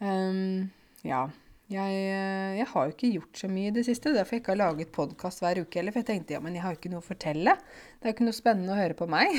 Um, 0.00 0.70
ja. 1.06 1.28
Jeg, 1.70 1.98
eh, 2.10 2.56
jeg, 2.58 2.66
har 2.66 2.86
jo 2.86 2.92
ikke 2.96 3.08
gjort 3.14 3.38
så 3.38 3.48
mye 3.50 3.70
i 3.70 3.74
det 3.74 3.84
siste. 3.86 4.10
Derfor 4.14 4.36
jeg 4.36 4.42
ikke 4.42 4.54
har 4.56 4.62
laget 4.64 4.90
podkast 4.94 5.42
hver 5.44 5.60
uke 5.62 5.78
heller. 5.78 5.94
For 5.94 6.02
jeg 6.02 6.08
tenkte 6.08 6.34
ja, 6.34 6.40
men 6.42 6.56
jeg 6.56 6.64
har 6.64 6.74
jo 6.74 6.80
ikke 6.80 6.90
noe 6.90 7.02
å 7.02 7.06
fortelle. 7.06 7.54
Det 7.94 8.02
er 8.02 8.10
jo 8.10 8.16
ikke 8.16 8.26
noe 8.26 8.38
spennende 8.38 8.74
å 8.74 8.80
høre 8.80 8.96
på 8.98 9.06
meg. 9.10 9.36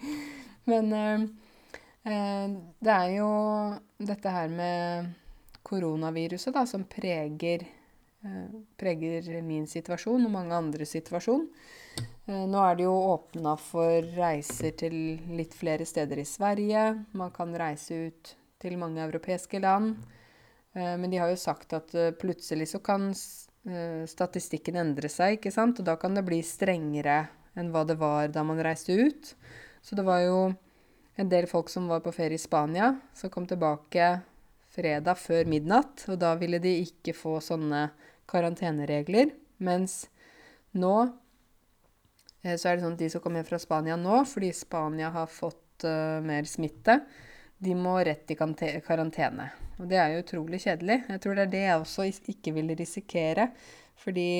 men 0.72 0.90
uh, 0.96 2.56
det 2.82 2.96
er 2.96 3.12
jo 3.14 3.30
dette 4.02 4.34
her 4.34 4.50
med 4.50 5.12
koronaviruset 5.66 6.56
da, 6.56 6.64
som 6.66 6.88
preger, 6.90 7.68
preger 8.80 9.24
min 9.40 9.64
situasjon 9.70 10.26
og 10.26 10.32
mange 10.34 10.52
andres 10.56 10.92
situasjon. 10.92 11.46
Nå 12.28 12.60
er 12.62 12.76
det 12.76 12.84
jo 12.84 12.92
åpna 13.14 13.54
for 13.58 14.04
reiser 14.16 14.74
til 14.78 14.94
litt 15.34 15.56
flere 15.56 15.86
steder 15.88 16.20
i 16.20 16.28
Sverige. 16.28 16.84
Man 17.16 17.32
kan 17.34 17.56
reise 17.56 17.96
ut 18.10 18.34
til 18.60 18.76
mange 18.80 19.02
europeiske 19.02 19.60
land. 19.62 19.96
Eh, 20.72 20.96
men 20.96 21.10
de 21.10 21.18
har 21.18 21.30
jo 21.32 21.40
sagt 21.40 21.74
at 21.76 21.94
eh, 21.94 22.12
plutselig 22.14 22.70
så 22.74 22.80
kan 22.84 23.10
eh, 23.10 24.06
statistikken 24.10 24.78
endre 24.80 25.10
seg, 25.10 25.38
ikke 25.38 25.54
sant? 25.54 25.80
Og 25.80 25.88
da 25.88 25.96
kan 26.00 26.14
det 26.16 26.26
bli 26.26 26.40
strengere 26.46 27.24
enn 27.58 27.72
hva 27.74 27.84
det 27.88 27.98
var 28.00 28.30
da 28.30 28.44
man 28.46 28.62
reiste 28.62 28.94
ut. 28.94 29.34
Så 29.82 29.96
det 29.98 30.06
var 30.06 30.22
jo 30.22 30.40
en 31.20 31.30
del 31.30 31.48
folk 31.50 31.72
som 31.72 31.88
var 31.90 32.04
på 32.04 32.12
ferie 32.14 32.38
i 32.38 32.42
Spania, 32.42 32.94
som 33.16 33.32
kom 33.32 33.48
tilbake 33.50 34.20
fredag 34.70 35.18
før 35.18 35.48
midnatt. 35.50 36.06
Og 36.12 36.20
da 36.20 36.36
ville 36.38 36.60
de 36.62 36.78
ikke 36.84 37.16
få 37.16 37.38
sånne 37.44 37.88
karanteneregler. 38.30 39.34
Mens 39.60 40.04
nå 40.78 40.94
så 42.40 42.70
er 42.70 42.78
det 42.78 42.84
sånn 42.84 42.94
at 42.96 43.02
de 43.02 43.10
som 43.12 43.20
kommer 43.20 43.44
fra 43.44 43.58
Spania 43.60 43.98
nå, 44.00 44.22
fordi 44.24 44.48
Spania 44.56 45.10
har 45.12 45.26
fått 45.28 45.84
uh, 45.84 46.22
mer 46.24 46.46
smitte, 46.48 47.02
de 47.60 47.74
må 47.76 47.98
rett 48.00 48.32
i 48.32 48.36
karantene. 48.38 49.50
Og 49.76 49.88
det 49.90 49.98
er 50.00 50.14
jo 50.14 50.22
utrolig 50.22 50.62
kjedelig. 50.62 51.02
Jeg 51.12 51.20
tror 51.20 51.36
det 51.36 51.44
er 51.44 51.52
det 51.52 51.62
jeg 51.66 51.82
også 51.82 52.06
ikke 52.32 52.54
vil 52.56 52.72
risikere. 52.78 53.50
Fordi 54.00 54.30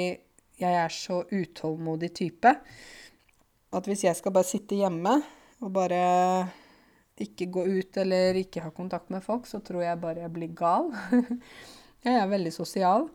jeg 0.61 0.79
er 0.85 0.93
så 0.93 1.23
utålmodig 1.29 2.11
type 2.17 2.55
at 3.71 3.87
hvis 3.87 4.05
jeg 4.07 4.17
skal 4.19 4.35
bare 4.35 4.49
sitte 4.49 4.77
hjemme 4.77 5.13
og 5.61 5.73
bare 5.73 6.01
ikke 7.21 7.51
gå 7.53 7.67
ut 7.69 7.99
eller 8.01 8.39
ikke 8.41 8.65
ha 8.65 8.73
kontakt 8.73 9.13
med 9.13 9.23
folk, 9.25 9.45
så 9.47 9.61
tror 9.65 9.85
jeg 9.85 10.01
bare 10.01 10.25
jeg 10.25 10.33
blir 10.33 10.55
gal. 10.57 10.89
jeg 12.07 12.17
er 12.17 12.33
veldig 12.33 12.53
sosial. 12.55 13.07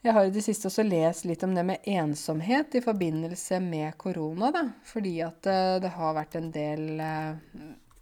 Jeg 0.00 0.14
har 0.16 0.24
i 0.24 0.32
det 0.32 0.40
siste 0.40 0.70
også 0.70 0.82
lest 0.88 1.26
litt 1.28 1.42
om 1.44 1.52
det 1.52 1.62
med 1.68 1.84
ensomhet 1.92 2.72
i 2.78 2.80
forbindelse 2.80 3.58
med 3.60 3.98
korona. 4.00 4.48
Da. 4.54 4.62
Fordi 4.88 5.18
at 5.20 5.44
eh, 5.50 5.76
det 5.84 5.90
har 5.92 6.14
vært 6.16 6.38
en 6.38 6.48
del 6.54 7.02
eh, 7.04 7.34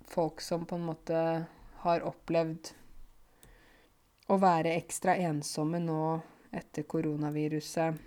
folk 0.07 0.39
som 0.45 0.63
på 0.69 0.79
en 0.79 0.85
måte 0.87 1.23
har 1.83 2.07
opplevd 2.07 2.71
å 4.31 4.39
være 4.39 4.77
ekstra 4.79 5.17
ensomme 5.27 5.81
nå 5.83 6.21
etter 6.55 6.87
koronaviruset 6.87 7.99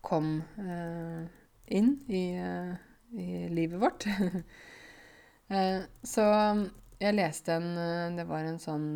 kom 0.00 0.38
eh, 0.40 1.20
inn 1.76 1.92
i, 2.08 2.24
i, 3.12 3.28
livet 3.52 3.76
vårt. 3.82 4.08
så 6.14 6.24
jeg 7.00 7.16
leste 7.18 7.58
en 7.58 8.16
Det 8.16 8.24
var 8.26 8.48
en 8.48 8.58
sånn 8.62 8.88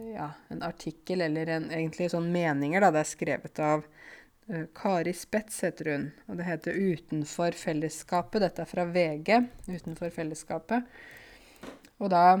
Ja, 0.00 0.30
en 0.48 0.62
artikkel, 0.62 1.20
eller 1.20 1.46
en, 1.46 1.66
egentlig 1.70 2.08
sånn 2.12 2.30
meninger, 2.32 2.80
da. 2.80 2.88
Det 2.94 3.02
er 3.02 3.08
skrevet 3.08 3.60
av 3.64 3.82
uh, 3.84 4.64
Kari 4.76 5.12
Spets 5.16 5.60
heter 5.66 5.90
hun, 5.92 6.06
og 6.26 6.38
det 6.38 6.46
heter 6.46 6.78
'Utenfor 6.78 7.56
fellesskapet'. 7.58 8.40
Dette 8.46 8.64
er 8.64 8.70
fra 8.70 8.86
VG. 8.88 9.42
'Utenfor 9.68 10.14
fellesskapet'. 10.14 10.88
Og 12.00 12.08
da, 12.14 12.40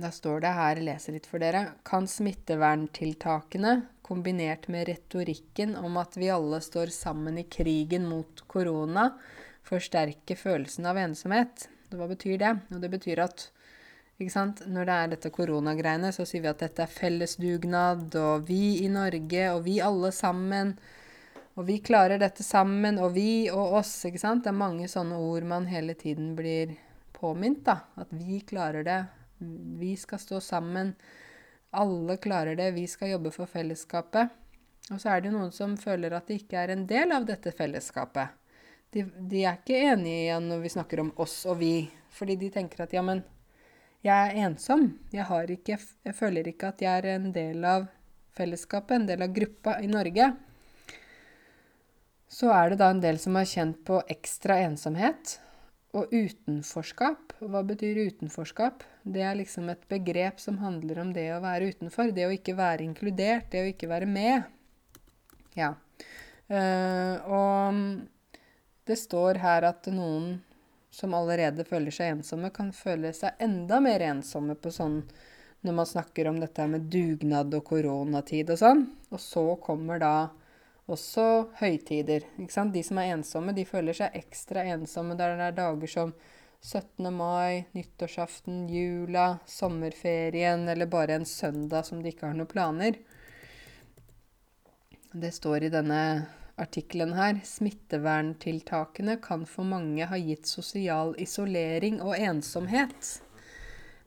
da 0.00 0.10
står 0.10 0.40
det 0.46 0.54
her, 0.56 0.80
jeg 0.80 0.88
leser 0.88 1.18
litt 1.18 1.28
for 1.28 1.44
dere 1.44 1.64
Kan 1.84 2.08
smitteverntiltakene, 2.08 3.74
kombinert 4.04 4.68
med 4.72 4.88
retorikken 4.88 5.76
om 5.76 5.98
at 6.00 6.16
vi 6.16 6.32
alle 6.32 6.60
står 6.64 6.92
sammen 6.92 7.36
i 7.40 7.48
krigen 7.48 8.08
mot 8.08 8.46
korona, 8.48 9.10
forsterke 9.64 10.36
følelsen 10.40 10.88
av 10.88 11.00
ensomhet? 11.04 11.68
Hva 11.92 12.08
betyr 12.08 12.40
det? 12.40 12.56
Og 12.72 12.80
det 12.80 12.90
betyr 12.96 13.20
at 13.28 13.50
når 14.18 14.84
det 14.86 14.94
er 14.94 15.08
dette 15.10 15.30
koronagreiene, 15.34 16.12
så 16.14 16.24
sier 16.24 16.44
vi 16.44 16.50
at 16.52 16.60
dette 16.62 16.84
er 16.84 16.90
fellesdugnad, 16.90 18.14
og 18.14 18.46
vi 18.46 18.84
i 18.84 18.88
Norge, 18.88 19.48
og 19.52 19.64
vi 19.64 19.80
alle 19.82 20.12
sammen. 20.12 20.76
Og 21.56 21.66
vi 21.66 21.78
klarer 21.82 22.18
dette 22.18 22.42
sammen, 22.42 22.98
og 22.98 23.14
vi 23.14 23.50
og 23.50 23.80
oss. 23.80 24.04
ikke 24.04 24.22
sant? 24.22 24.44
Det 24.44 24.50
er 24.50 24.58
mange 24.58 24.88
sånne 24.88 25.18
ord 25.18 25.42
man 25.46 25.66
hele 25.66 25.94
tiden 25.94 26.34
blir 26.38 26.76
påminnet. 27.12 27.90
At 27.96 28.10
vi 28.10 28.40
klarer 28.40 28.84
det. 28.86 29.04
Vi 29.78 29.96
skal 29.96 30.18
stå 30.18 30.40
sammen. 30.40 30.94
Alle 31.70 32.16
klarer 32.16 32.56
det. 32.56 32.72
Vi 32.74 32.86
skal 32.86 33.14
jobbe 33.14 33.30
for 33.34 33.46
fellesskapet. 33.50 34.30
Og 34.92 35.00
så 35.00 35.14
er 35.14 35.24
det 35.24 35.34
noen 35.34 35.52
som 35.54 35.78
føler 35.80 36.14
at 36.14 36.26
de 36.28 36.38
ikke 36.38 36.58
er 36.60 36.74
en 36.74 36.86
del 36.86 37.14
av 37.14 37.26
dette 37.26 37.54
fellesskapet. 37.54 38.34
De, 38.94 39.02
de 39.02 39.42
er 39.42 39.58
ikke 39.58 39.78
enige 39.90 40.26
igjen 40.26 40.50
når 40.50 40.60
vi 40.62 40.74
snakker 40.74 41.00
om 41.02 41.14
oss 41.22 41.40
og 41.50 41.58
vi, 41.58 41.88
fordi 42.14 42.36
de 42.38 42.50
tenker 42.54 42.84
at 42.84 42.92
ja, 42.94 43.02
men 43.02 43.24
jeg 44.04 44.30
er 44.30 44.40
ensom. 44.46 44.90
Jeg, 45.14 45.26
ikke, 45.56 45.78
jeg 46.04 46.16
føler 46.16 46.48
ikke 46.50 46.72
at 46.74 46.82
jeg 46.84 47.00
er 47.00 47.14
en 47.14 47.30
del 47.32 47.64
av 47.64 47.86
fellesskapet, 48.36 48.98
en 48.98 49.08
del 49.08 49.24
av 49.24 49.32
gruppa 49.32 49.78
i 49.80 49.88
Norge. 49.88 50.32
Så 52.28 52.50
er 52.52 52.72
det 52.72 52.80
da 52.82 52.90
en 52.90 53.00
del 53.02 53.20
som 53.22 53.36
har 53.38 53.48
kjent 53.48 53.80
på 53.86 54.02
ekstra 54.10 54.58
ensomhet 54.66 55.38
og 55.94 56.10
utenforskap. 56.10 57.36
Hva 57.38 57.62
betyr 57.66 58.02
utenforskap? 58.10 58.82
Det 59.06 59.22
er 59.22 59.38
liksom 59.38 59.68
et 59.70 59.84
begrep 59.88 60.40
som 60.42 60.58
handler 60.60 61.00
om 61.00 61.12
det 61.14 61.28
å 61.32 61.42
være 61.44 61.70
utenfor. 61.72 62.10
Det 62.12 62.26
å 62.26 62.34
ikke 62.34 62.56
være 62.58 62.84
inkludert, 62.84 63.52
det 63.52 63.62
å 63.62 63.70
ikke 63.70 63.90
være 63.92 64.10
med. 64.10 64.50
Ja. 65.56 65.76
Uh, 66.50 67.16
og 67.30 67.78
det 68.84 68.98
står 69.00 69.40
her 69.40 69.64
at 69.70 69.86
noen 69.94 70.42
som 70.94 71.14
allerede 71.16 71.66
føler 71.66 71.94
seg 71.94 72.12
ensomme, 72.14 72.52
kan 72.54 72.70
føle 72.74 73.10
seg 73.16 73.40
enda 73.42 73.80
mer 73.82 74.04
ensomme 74.12 74.54
på 74.54 74.70
sånn 74.74 75.00
når 75.64 75.76
man 75.78 75.88
snakker 75.88 76.28
om 76.28 76.38
dette 76.42 76.66
med 76.68 76.86
dugnad 76.92 77.54
og 77.56 77.64
koronatid 77.64 78.52
og 78.52 78.60
sånn. 78.60 78.82
Og 79.10 79.20
så 79.22 79.44
kommer 79.64 79.98
da 80.02 80.14
også 80.92 81.24
høytider. 81.62 82.26
Ikke 82.36 82.52
sant? 82.52 82.74
De 82.76 82.82
som 82.84 83.00
er 83.00 83.14
ensomme, 83.14 83.54
de 83.56 83.64
føler 83.66 83.96
seg 83.96 84.16
ekstra 84.20 84.66
ensomme 84.74 85.16
der 85.16 85.38
det 85.38 85.48
er 85.48 85.56
dager 85.56 85.90
som 85.90 86.12
17. 86.64 87.08
mai, 87.12 87.64
nyttårsaften, 87.76 88.68
jula, 88.72 89.38
sommerferien 89.48 90.68
eller 90.68 90.88
bare 90.88 91.18
en 91.18 91.26
søndag 91.28 91.88
som 91.88 92.00
de 92.04 92.12
ikke 92.12 92.28
har 92.28 92.38
noen 92.38 92.48
planer. 92.48 93.00
Det 95.12 95.32
står 95.32 95.66
i 95.66 95.72
denne 95.72 96.00
artikkelen 96.60 97.12
her. 97.16 97.40
Smitteverntiltakene 97.44 99.18
kan 99.22 99.46
for 99.46 99.66
mange 99.68 100.06
ha 100.10 100.18
gitt 100.20 100.48
sosial 100.50 101.14
isolering 101.20 102.00
og 102.02 102.16
ensomhet. 102.18 103.18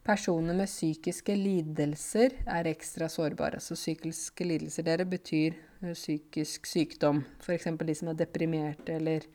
Personer 0.07 0.55
med 0.55 0.69
psykiske 0.71 1.35
lidelser 1.35 2.37
er 2.47 2.69
ekstra 2.71 3.09
sårbare. 3.11 3.59
Så 3.59 3.75
psykiske 3.75 4.47
lidelser 4.47 4.87
dere 4.87 5.05
betyr 5.05 5.57
uh, 5.83 5.91
psykisk 5.91 6.69
sykdom. 6.69 7.25
F.eks. 7.43 7.67
de 7.81 7.95
som 7.95 8.13
er 8.13 8.19
deprimerte 8.21 8.95
eller 8.95 9.27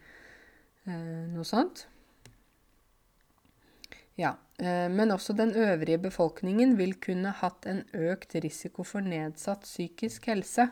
eh, 0.89 1.27
noe 1.35 1.45
sånt. 1.45 1.85
Ja, 4.17 4.39
eh, 4.59 4.89
men 4.93 5.13
også 5.13 5.37
den 5.37 5.53
øvrige 5.57 5.99
befolkningen 5.99 6.79
vil 6.79 6.95
kunne 7.01 7.33
hatt 7.37 7.69
en 7.69 7.85
økt 7.93 8.35
risiko 8.41 8.85
for 8.85 9.05
nedsatt 9.05 9.69
psykisk 9.69 10.29
helse. 10.33 10.71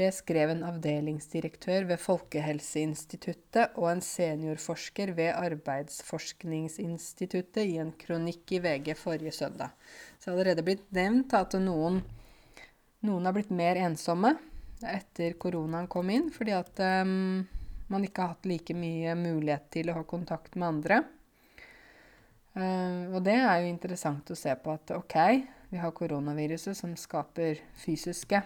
Det 0.00 0.14
skrev 0.16 0.48
en 0.48 0.62
avdelingsdirektør 0.64 1.84
ved 1.90 1.98
Folkehelseinstituttet 2.00 3.74
og 3.76 3.90
en 3.90 4.00
seniorforsker 4.00 5.10
ved 5.12 5.34
Arbeidsforskningsinstituttet 5.34 7.68
i 7.68 7.76
en 7.82 7.92
kronikk 8.00 8.52
i 8.56 8.60
VG 8.64 8.96
forrige 8.96 9.32
søndag. 9.36 9.68
Så 10.16 10.24
det 10.24 10.30
har 10.30 10.36
allerede 10.38 10.64
blitt 10.64 10.88
nevnt 10.96 11.36
at 11.36 11.52
noen, 11.60 12.00
noen 13.04 13.24
har 13.28 13.36
blitt 13.36 13.52
mer 13.52 13.76
ensomme 13.82 14.32
etter 14.80 15.36
koronaen 15.42 15.88
kom 15.92 16.08
inn, 16.14 16.30
fordi 16.32 16.52
at 16.56 16.80
um, 17.04 17.44
man 17.92 18.04
ikke 18.06 18.22
har 18.22 18.30
hatt 18.38 18.48
like 18.48 18.72
mye 18.72 19.12
mulighet 19.20 19.68
til 19.76 19.90
å 19.90 19.96
ha 19.98 20.02
kontakt 20.08 20.56
med 20.56 20.68
andre. 20.70 20.96
Uh, 22.56 23.12
og 23.12 23.20
det 23.28 23.36
er 23.36 23.60
jo 23.60 23.68
interessant 23.74 24.24
å 24.32 24.38
se 24.38 24.48
på 24.64 24.72
at 24.72 24.96
OK, 24.96 25.44
vi 25.68 25.76
har 25.82 25.92
koronaviruset 25.92 26.72
som 26.78 26.96
skaper 26.96 27.60
fysiske 27.84 28.40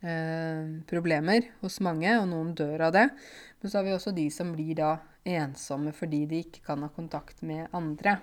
Eh, 0.00 0.80
problemer 0.88 1.50
hos 1.60 1.76
mange, 1.84 2.08
og 2.16 2.28
noen 2.30 2.54
dør 2.56 2.86
av 2.86 2.94
det. 2.96 3.06
Men 3.60 3.70
så 3.70 3.78
har 3.78 3.84
vi 3.84 3.92
også 3.92 4.14
de 4.16 4.26
som 4.32 4.54
blir 4.54 4.78
da 4.78 4.94
ensomme 5.28 5.92
fordi 5.92 6.22
de 6.30 6.40
ikke 6.40 6.64
kan 6.70 6.80
ha 6.86 6.88
kontakt 6.94 7.42
med 7.44 7.68
andre. 7.76 8.16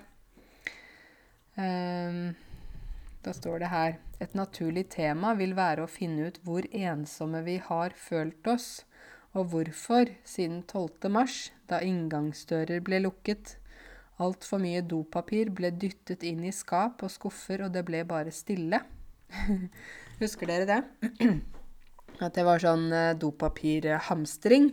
Eh, 1.54 2.34
da 3.22 3.34
står 3.34 3.58
det 3.62 3.70
her 3.70 3.96
Et 4.18 4.34
naturlig 4.34 4.88
tema 4.90 5.30
vil 5.38 5.52
være 5.54 5.84
å 5.84 5.90
finne 5.90 6.26
ut 6.26 6.40
hvor 6.42 6.66
ensomme 6.74 7.44
vi 7.46 7.60
har 7.62 7.92
følt 7.94 8.48
oss, 8.50 8.82
og 9.30 9.52
hvorfor 9.52 10.10
siden 10.26 10.64
12. 10.64 11.06
mars, 11.14 11.52
da 11.70 11.78
inngangsdører 11.78 12.82
ble 12.82 12.98
lukket. 13.04 13.54
Altfor 14.18 14.58
mye 14.58 14.82
dopapir 14.82 15.52
ble 15.54 15.70
dyttet 15.70 16.26
inn 16.26 16.42
i 16.42 16.50
skap 16.50 17.04
og 17.06 17.14
skuffer, 17.14 17.62
og 17.62 17.76
det 17.76 17.84
ble 17.86 18.02
bare 18.02 18.34
stille. 18.34 18.82
Husker 20.18 20.50
dere 20.50 20.66
det? 20.66 20.82
At 22.18 22.34
det 22.34 22.44
var 22.46 22.62
sånn 22.62 22.88
eh, 22.92 23.14
dopapirhamstring. 23.18 24.72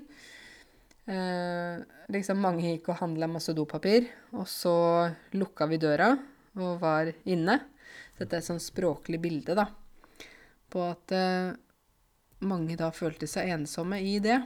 Eh, 1.06 1.84
liksom 2.10 2.42
mange 2.42 2.66
gikk 2.66 2.90
og 2.90 3.02
handla 3.04 3.30
masse 3.30 3.54
dopapir, 3.54 4.08
og 4.34 4.48
så 4.50 4.76
lukka 5.38 5.68
vi 5.70 5.78
døra 5.82 6.16
og 6.58 6.80
var 6.82 7.12
inne. 7.30 7.60
Dette 8.18 8.34
er 8.34 8.42
et 8.42 8.48
sånn 8.48 8.64
språklig 8.64 9.20
bilde, 9.22 9.54
da, 9.58 9.68
på 10.74 10.86
at 10.88 11.14
eh, 11.14 11.54
mange 12.46 12.78
da 12.80 12.90
følte 12.96 13.30
seg 13.30 13.52
ensomme 13.54 14.00
i 14.02 14.18
det. 14.24 14.40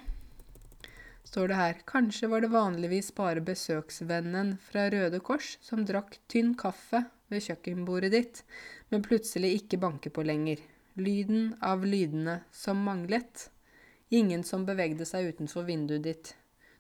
Står 1.30 1.52
det 1.52 1.60
her 1.60 1.80
Kanskje 1.88 2.30
var 2.32 2.42
det 2.42 2.52
vanligvis 2.52 3.14
bare 3.16 3.44
besøksvennen 3.46 4.56
fra 4.66 4.88
Røde 4.92 5.22
Kors 5.24 5.56
som 5.64 5.86
drakk 5.86 6.18
tynn 6.32 6.56
kaffe 6.58 7.04
ved 7.30 7.46
kjøkkenbordet 7.46 8.12
ditt, 8.16 8.44
men 8.90 9.06
plutselig 9.06 9.54
ikke 9.62 9.80
banker 9.80 10.12
på 10.16 10.26
lenger 10.26 10.64
lyden 11.00 11.56
av 11.62 11.86
lydene 11.86 12.40
som 12.52 12.82
manglet. 12.84 13.50
Ingen 14.10 14.44
som 14.44 14.66
bevegde 14.66 15.06
seg 15.06 15.34
utenfor 15.34 15.68
vinduet 15.68 16.04
ditt. 16.04 16.34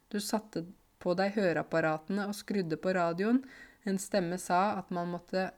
Du 0.09 0.19
satte 0.19 0.65
på 0.99 1.13
deg 1.17 1.35
høreapparatene 1.37 2.27
og 2.29 2.37
skrudde 2.37 2.79
på 2.81 2.93
radioen. 2.97 3.43
En 3.87 3.99
stemme 4.01 4.39
sa 4.41 4.79
at 4.79 4.89
man 4.93 5.11
måtte 5.13 5.49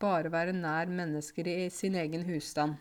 bare 0.00 0.30
være 0.32 0.54
nær 0.56 0.90
mennesker 0.92 1.48
i 1.48 1.70
sin 1.72 1.96
egen 1.98 2.26
husstand. 2.28 2.76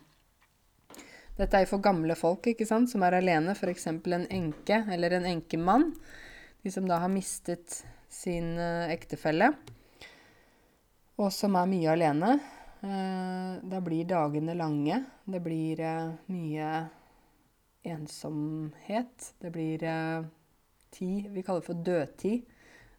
Dette 1.36 1.60
er 1.60 1.68
for 1.68 1.84
gamle 1.84 2.16
folk 2.16 2.48
ikke 2.48 2.68
sant, 2.68 2.88
som 2.92 3.04
er 3.04 3.18
alene, 3.18 3.56
f.eks. 3.58 3.90
en 3.92 4.28
enke 4.32 4.78
eller 4.92 5.18
en 5.18 5.28
enkemann. 5.34 5.90
De 6.64 6.72
som 6.72 6.88
da 6.88 7.02
har 7.04 7.12
mistet 7.12 7.82
sin 8.10 8.56
uh, 8.56 8.88
ektefelle, 8.88 9.52
og 11.20 11.32
som 11.36 11.58
er 11.60 11.68
mye 11.72 11.92
alene. 11.92 12.38
Eh, 12.86 13.54
da 13.64 13.82
blir 13.82 14.06
dagene 14.06 14.54
lange. 14.54 15.04
Det 15.26 15.40
blir 15.42 15.80
eh, 15.82 16.12
mye 16.30 16.72
ensomhet. 17.84 19.34
Det 19.42 19.50
blir 19.52 19.84
eh, 19.84 20.26
tid 20.94 21.32
vi 21.34 21.44
kaller 21.44 21.66
for 21.66 21.82
dødtid. 21.88 22.46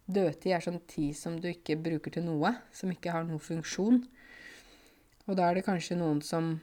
Dødtid 0.07 0.51
er 0.55 0.65
sånn 0.65 0.81
tid 0.91 1.15
som 1.15 1.39
du 1.39 1.47
ikke 1.51 1.79
bruker 1.79 2.11
til 2.11 2.27
noe, 2.27 2.51
som 2.75 2.91
ikke 2.91 3.15
har 3.15 3.23
noen 3.27 3.43
funksjon. 3.43 4.01
Og 5.27 5.39
da 5.39 5.47
er 5.47 5.59
det 5.59 5.67
kanskje 5.67 5.99
noen 5.99 6.19
som 6.23 6.57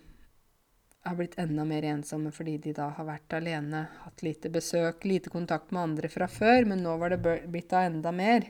har 1.05 1.17
blitt 1.17 1.37
enda 1.41 1.65
mer 1.69 1.85
ensomme 1.85 2.33
fordi 2.33 2.57
de 2.65 2.73
da 2.77 2.91
har 2.97 3.09
vært 3.09 3.37
alene, 3.37 3.87
hatt 4.05 4.25
lite 4.25 4.53
besøk, 4.53 5.05
lite 5.05 5.33
kontakt 5.33 5.73
med 5.73 5.83
andre 5.83 6.09
fra 6.13 6.29
før, 6.29 6.65
men 6.69 6.81
nå 6.85 6.97
var 7.01 7.13
det 7.13 7.21
blitt 7.25 7.73
da 7.73 7.85
enda 7.89 8.13
mer. 8.13 8.49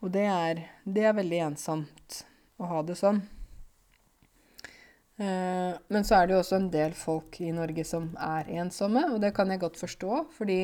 Og 0.00 0.12
det 0.12 0.28
er, 0.28 0.68
det 0.84 1.08
er 1.08 1.16
veldig 1.16 1.40
ensomt 1.50 2.22
å 2.60 2.68
ha 2.68 2.84
det 2.84 2.96
sånn. 3.00 3.24
Eh, 5.18 5.74
men 5.90 6.06
så 6.06 6.20
er 6.20 6.28
det 6.28 6.36
jo 6.36 6.42
også 6.44 6.58
en 6.60 6.70
del 6.70 6.94
folk 6.94 7.40
i 7.42 7.50
Norge 7.54 7.82
som 7.86 8.12
er 8.22 8.50
ensomme, 8.60 9.02
og 9.10 9.18
det 9.22 9.32
kan 9.34 9.50
jeg 9.50 9.62
godt 9.64 9.80
forstå, 9.80 10.22
fordi 10.36 10.60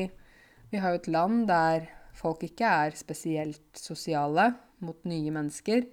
vi 0.71 0.79
har 0.81 0.93
jo 0.93 1.01
et 1.01 1.11
land 1.11 1.43
der 1.49 1.89
folk 2.15 2.45
ikke 2.47 2.69
er 2.87 2.95
spesielt 2.95 3.79
sosiale 3.79 4.53
mot 4.83 5.03
nye 5.07 5.33
mennesker. 5.35 5.83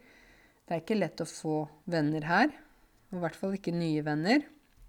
Det 0.63 0.77
er 0.77 0.85
ikke 0.85 1.01
lett 1.01 1.25
å 1.25 1.29
få 1.29 1.57
venner 1.91 2.27
her, 2.29 2.55
og 3.11 3.19
i 3.19 3.25
hvert 3.25 3.39
fall 3.39 3.59
ikke 3.59 3.75
nye 3.75 4.05
venner. 4.07 4.47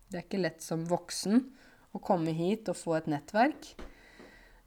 Det 0.10 0.20
er 0.20 0.28
ikke 0.28 0.44
lett 0.44 0.62
som 0.62 0.86
voksen 0.86 1.42
å 1.94 2.02
komme 2.02 2.34
hit 2.38 2.70
og 2.70 2.78
få 2.78 3.00
et 3.00 3.10
nettverk. 3.10 3.74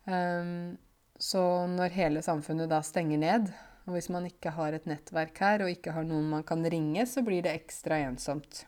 Um, 0.06 0.76
så 1.18 1.40
når 1.70 1.94
hele 1.94 2.22
samfunnet 2.22 2.70
da 2.70 2.82
stenger 2.84 3.22
ned, 3.22 3.50
og 3.86 3.94
hvis 3.94 4.10
man 4.10 4.26
ikke 4.26 4.52
har 4.56 4.74
et 4.74 4.86
nettverk 4.90 5.38
her 5.40 5.62
og 5.62 5.70
ikke 5.70 5.94
har 5.94 6.06
noen 6.06 6.26
man 6.32 6.46
kan 6.46 6.66
ringe, 6.66 7.06
så 7.06 7.22
blir 7.26 7.46
det 7.46 7.54
ekstra 7.54 8.02
ensomt. 8.08 8.66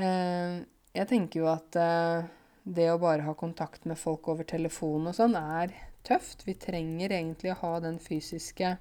Eh, 0.00 0.62
jeg 0.92 1.08
tenker 1.08 1.42
jo 1.42 1.48
at 1.52 1.76
eh, 1.76 2.28
det 2.62 2.88
å 2.92 3.00
bare 3.02 3.26
ha 3.26 3.34
kontakt 3.36 3.84
med 3.88 3.98
folk 4.00 4.28
over 4.32 4.46
telefon 4.48 5.10
og 5.10 5.16
sånn 5.16 5.36
er 5.38 5.74
tøft. 6.06 6.46
Vi 6.46 6.54
trenger 6.60 7.12
egentlig 7.12 7.52
å 7.52 7.60
ha 7.62 7.74
den 7.84 7.98
fysiske 8.02 8.76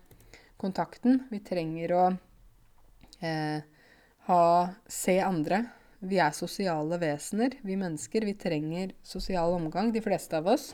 kontakten. 0.61 1.23
Vi 1.31 1.41
trenger 1.43 1.95
å 1.97 2.05
eh, 3.19 3.63
ha, 4.29 4.43
se 4.87 5.17
andre. 5.25 5.63
Vi 6.01 6.17
er 6.21 6.33
sosiale 6.33 6.97
vesener, 7.01 7.57
vi 7.65 7.77
mennesker. 7.77 8.25
Vi 8.25 8.37
trenger 8.39 8.95
sosial 9.05 9.53
omgang, 9.57 9.91
de 9.93 10.01
fleste 10.01 10.39
av 10.39 10.49
oss. 10.53 10.71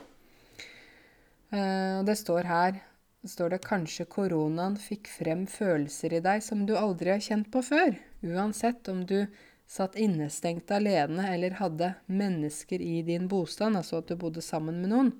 Eh, 1.52 1.98
og 1.98 2.06
det 2.08 2.18
står 2.20 2.48
her 2.48 2.78
det 3.18 3.32
står 3.32 3.50
det 3.50 3.64
kanskje 3.66 4.04
koronaen 4.06 4.76
fikk 4.78 5.08
frem 5.10 5.40
følelser 5.50 6.12
i 6.14 6.20
deg 6.22 6.42
som 6.44 6.60
du 6.68 6.76
aldri 6.78 7.10
har 7.10 7.22
kjent 7.24 7.48
på 7.50 7.64
før. 7.66 7.96
Uansett 8.22 8.86
om 8.92 9.00
du 9.10 9.24
satt 9.68 9.96
innestengt 10.00 10.70
alene 10.72 11.28
eller 11.34 11.58
hadde 11.60 11.92
mennesker 12.06 12.80
i 12.80 13.02
din 13.02 13.28
bostad, 13.28 13.76
altså 13.76 14.00
at 14.00 14.08
du 14.08 14.16
bodde 14.16 14.42
sammen 14.44 14.80
med 14.80 14.92
noen. 14.94 15.10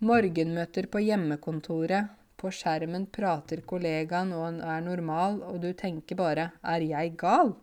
Morgenmøter 0.00 0.88
på 0.92 1.02
hjemmekontoret, 1.04 2.08
på 2.36 2.50
skjermen 2.52 3.06
prater 3.12 3.62
kollegaen 3.68 4.32
og 4.36 4.42
han 4.44 4.58
er 4.60 4.82
normal, 4.84 5.38
og 5.44 5.60
du 5.62 5.72
tenker 5.72 6.16
bare 6.16 6.50
'er 6.62 6.82
jeg 6.88 7.16
gal'? 7.16 7.54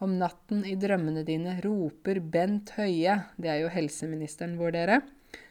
Om 0.00 0.18
natten 0.18 0.64
i 0.64 0.74
drømmene 0.74 1.24
dine 1.24 1.60
roper 1.60 2.20
Bent 2.20 2.70
Høie, 2.76 3.24
det 3.36 3.50
er 3.50 3.58
jo 3.60 3.68
helseministeren 3.68 4.56
vår, 4.56 4.72
dere, 4.72 5.02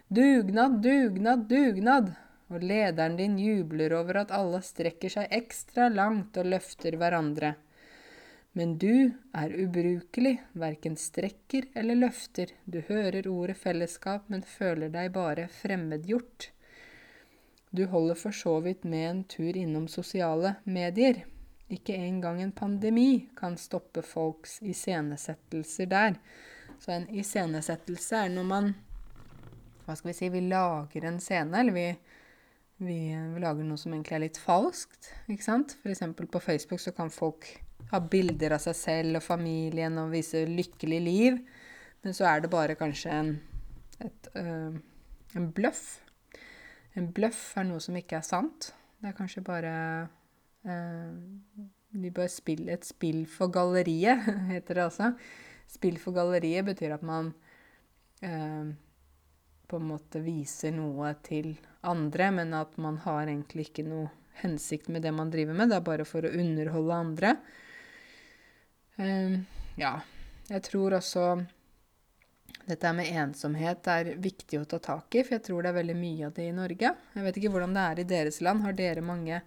'dugnad, 0.09 0.81
dugnad, 0.81 1.47
dugnad', 1.49 2.15
og 2.49 2.63
lederen 2.63 3.17
din 3.17 3.37
jubler 3.37 3.93
over 3.93 4.17
at 4.17 4.31
alle 4.31 4.61
strekker 4.61 5.09
seg 5.09 5.27
ekstra 5.29 5.89
langt 5.93 6.37
og 6.37 6.45
løfter 6.45 6.97
hverandre. 6.97 7.55
Men 8.57 8.77
du 8.81 9.11
er 9.33 9.53
ubrukelig, 9.53 10.39
verken 10.57 10.95
strekker 10.97 11.69
eller 11.77 11.95
løfter, 11.95 12.49
du 12.65 12.81
hører 12.87 13.27
ordet 13.29 13.57
fellesskap, 13.57 14.25
men 14.27 14.41
føler 14.41 14.89
deg 14.89 15.11
bare 15.13 15.47
fremmedgjort. 15.53 16.49
Du 17.69 17.85
holder 17.85 18.17
for 18.17 18.33
så 18.33 18.55
vidt 18.65 18.83
med 18.83 19.09
en 19.09 19.23
tur 19.29 19.57
innom 19.57 19.85
sosiale 19.87 20.55
medier. 20.65 21.21
Ikke 21.69 21.93
engang 21.93 22.41
en 22.41 22.51
pandemi 22.51 23.29
kan 23.37 23.57
stoppe 23.61 24.01
folks 24.01 24.57
iscenesettelser 24.65 25.85
der. 25.85 26.15
Så 26.81 26.95
en 26.95 27.05
iscenesettelse 27.13 28.25
er 28.25 28.31
når 28.33 28.47
man 28.53 28.71
Hva 29.85 29.95
skal 29.97 30.11
vi 30.11 30.17
si 30.17 30.27
Vi 30.29 30.41
lager 30.45 31.05
en 31.05 31.19
scene, 31.21 31.59
eller 31.59 31.73
vi, 31.73 31.85
vi, 32.79 32.99
lager 33.41 33.65
noe 33.67 33.79
som 33.79 33.93
egentlig 33.93 34.15
er 34.15 34.23
litt 34.23 34.39
falskt. 34.39 35.11
ikke 35.27 35.45
sant? 35.45 35.75
F.eks. 35.83 36.03
på 36.31 36.43
Facebook 36.43 36.81
så 36.83 36.93
kan 36.95 37.11
folk 37.11 37.47
ha 37.91 37.99
bilder 37.99 38.55
av 38.55 38.63
seg 38.63 38.77
selv 38.77 39.19
og 39.19 39.25
familien 39.25 39.97
og 39.99 40.13
vise 40.13 40.45
lykkelig 40.47 40.99
liv. 41.03 41.39
Men 42.05 42.15
så 42.15 42.29
er 42.29 42.43
det 42.43 42.51
bare 42.53 42.77
kanskje 42.79 43.11
en, 43.11 43.33
et, 43.99 44.29
øh, 44.39 44.77
en 45.35 45.49
bløff. 45.55 45.99
En 46.95 47.09
bløff 47.15 47.51
er 47.59 47.67
noe 47.67 47.83
som 47.83 47.97
ikke 47.99 48.19
er 48.19 48.25
sant. 48.25 48.71
Det 48.99 49.11
er 49.11 49.17
kanskje 49.17 49.43
bare 49.43 49.73
øh, 50.67 51.13
De 51.89 52.11
bare 52.11 52.29
spiller 52.29 52.73
et 52.77 52.85
spill 52.85 53.25
for 53.27 53.51
galleriet, 53.51 54.23
heter 54.53 54.77
det 54.77 54.83
altså. 54.83 55.13
Spill 55.67 55.97
for 55.99 56.15
galleriet 56.15 56.65
betyr 56.65 56.95
at 56.95 57.03
man 57.05 57.33
uh, 58.23 58.69
på 59.69 59.77
en 59.77 59.89
måte 59.91 60.21
viser 60.25 60.73
noe 60.73 61.13
til 61.25 61.53
andre, 61.85 62.31
men 62.33 62.55
at 62.57 62.75
man 62.81 62.97
har 63.05 63.27
egentlig 63.27 63.69
ikke 63.69 63.85
noe 63.87 64.09
hensikt 64.41 64.89
med 64.89 65.05
det 65.05 65.11
man 65.13 65.31
driver 65.31 65.53
med. 65.53 65.69
Det 65.69 65.77
er 65.77 65.85
bare 65.85 66.07
for 66.07 66.25
å 66.25 66.33
underholde 66.33 66.97
andre. 67.05 67.35
Um, 68.97 69.43
ja. 69.79 69.99
Jeg 70.49 70.65
tror 70.65 70.97
også 70.97 71.25
dette 72.69 72.91
med 72.93 73.09
ensomhet 73.13 73.87
er 73.89 74.13
viktig 74.21 74.59
å 74.59 74.67
ta 74.69 74.79
tak 74.81 75.15
i, 75.15 75.23
for 75.23 75.37
jeg 75.37 75.45
tror 75.45 75.63
det 75.63 75.71
er 75.71 75.79
veldig 75.79 75.97
mye 75.97 76.27
av 76.27 76.35
det 76.35 76.47
i 76.49 76.55
Norge. 76.55 76.93
Jeg 77.13 77.25
vet 77.25 77.39
ikke 77.39 77.51
hvordan 77.53 77.75
det 77.77 77.85
er 77.85 78.01
i 78.01 78.07
deres 78.09 78.41
land. 78.45 78.65
Har 78.65 78.77
dere 78.77 79.05
mange 79.05 79.41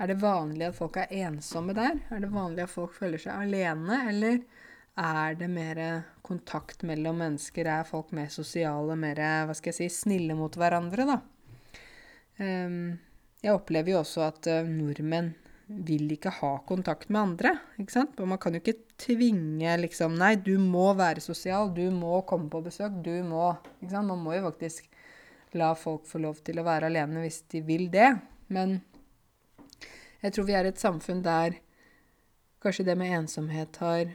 Er 0.00 0.08
det 0.08 0.16
vanlig 0.22 0.64
at 0.64 0.76
folk 0.78 0.94
er 0.96 1.10
ensomme 1.26 1.74
der? 1.76 1.98
Er 2.08 2.22
det 2.22 2.30
vanlig 2.32 2.62
at 2.64 2.72
folk 2.72 2.94
føler 2.96 3.20
seg 3.20 3.36
alene, 3.36 3.98
eller 4.08 4.38
er 4.98 5.36
det 5.38 5.48
mer 5.50 5.78
kontakt 6.26 6.82
mellom 6.86 7.20
mennesker? 7.22 7.68
Er 7.68 7.86
folk 7.88 8.10
mer 8.16 8.30
sosiale, 8.32 8.96
mer 8.98 9.20
hva 9.48 9.54
skal 9.56 9.72
jeg 9.72 9.78
si, 9.78 10.02
snille 10.02 10.36
mot 10.38 10.56
hverandre, 10.58 11.06
da? 11.08 11.20
Um, 12.40 12.96
jeg 13.40 13.52
opplever 13.52 13.94
jo 13.94 14.00
også 14.00 14.24
at 14.26 14.48
uh, 14.48 14.68
nordmenn 14.68 15.34
vil 15.70 16.10
ikke 16.12 16.32
ha 16.40 16.52
kontakt 16.66 17.10
med 17.12 17.20
andre. 17.20 17.54
ikke 17.78 17.94
sant? 17.94 18.18
Og 18.20 18.28
man 18.28 18.40
kan 18.42 18.56
jo 18.56 18.62
ikke 18.62 18.80
tvinge 19.00 19.76
liksom 19.80 20.16
Nei, 20.18 20.34
du 20.36 20.56
må 20.58 20.90
være 20.98 21.22
sosial, 21.22 21.70
du 21.74 21.86
må 21.94 22.20
komme 22.28 22.50
på 22.50 22.62
besøk, 22.64 22.96
du 23.04 23.22
må 23.26 23.52
ikke 23.78 23.92
sant? 23.94 24.10
Man 24.10 24.24
må 24.24 24.34
jo 24.34 24.46
faktisk 24.48 24.88
la 25.58 25.72
folk 25.74 26.06
få 26.06 26.20
lov 26.22 26.42
til 26.46 26.60
å 26.60 26.66
være 26.66 26.90
alene 26.90 27.24
hvis 27.24 27.42
de 27.52 27.62
vil 27.66 27.88
det. 27.92 28.12
Men 28.50 28.80
jeg 30.20 30.34
tror 30.34 30.48
vi 30.48 30.58
er 30.58 30.68
et 30.68 30.80
samfunn 30.82 31.22
der 31.24 31.60
kanskje 32.60 32.84
det 32.90 32.98
med 32.98 33.14
ensomhet 33.22 33.78
har 33.80 34.10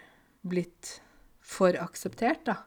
blitt 0.46 1.00
for 1.46 1.76
akseptert, 1.82 2.46
da. 2.48 2.62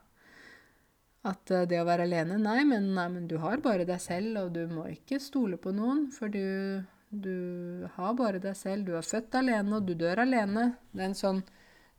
At 1.29 1.51
uh, 1.51 1.65
det 1.67 1.81
å 1.81 1.87
være 1.87 2.05
alene 2.07 2.37
Nei 2.39 2.61
men, 2.63 2.93
nei, 2.95 3.09
men 3.11 3.25
du 3.27 3.35
har 3.43 3.59
bare 3.63 3.83
deg 3.87 3.99
selv, 3.99 4.37
og 4.45 4.53
du 4.55 4.61
må 4.71 4.85
ikke 4.93 5.19
stole 5.19 5.59
på 5.59 5.73
noen, 5.75 6.07
for 6.15 6.31
du 6.31 6.79
du 7.09 7.87
har 7.95 8.13
bare 8.13 8.39
deg 8.39 8.53
selv. 8.57 8.85
Du 8.85 8.93
er 8.97 9.05
født 9.05 9.33
alene, 9.39 9.79
og 9.79 9.87
du 9.87 9.95
dør 9.97 10.21
alene. 10.21 10.75
Det 10.91 11.01
er 11.01 11.09
en 11.09 11.17
sånn 11.17 11.39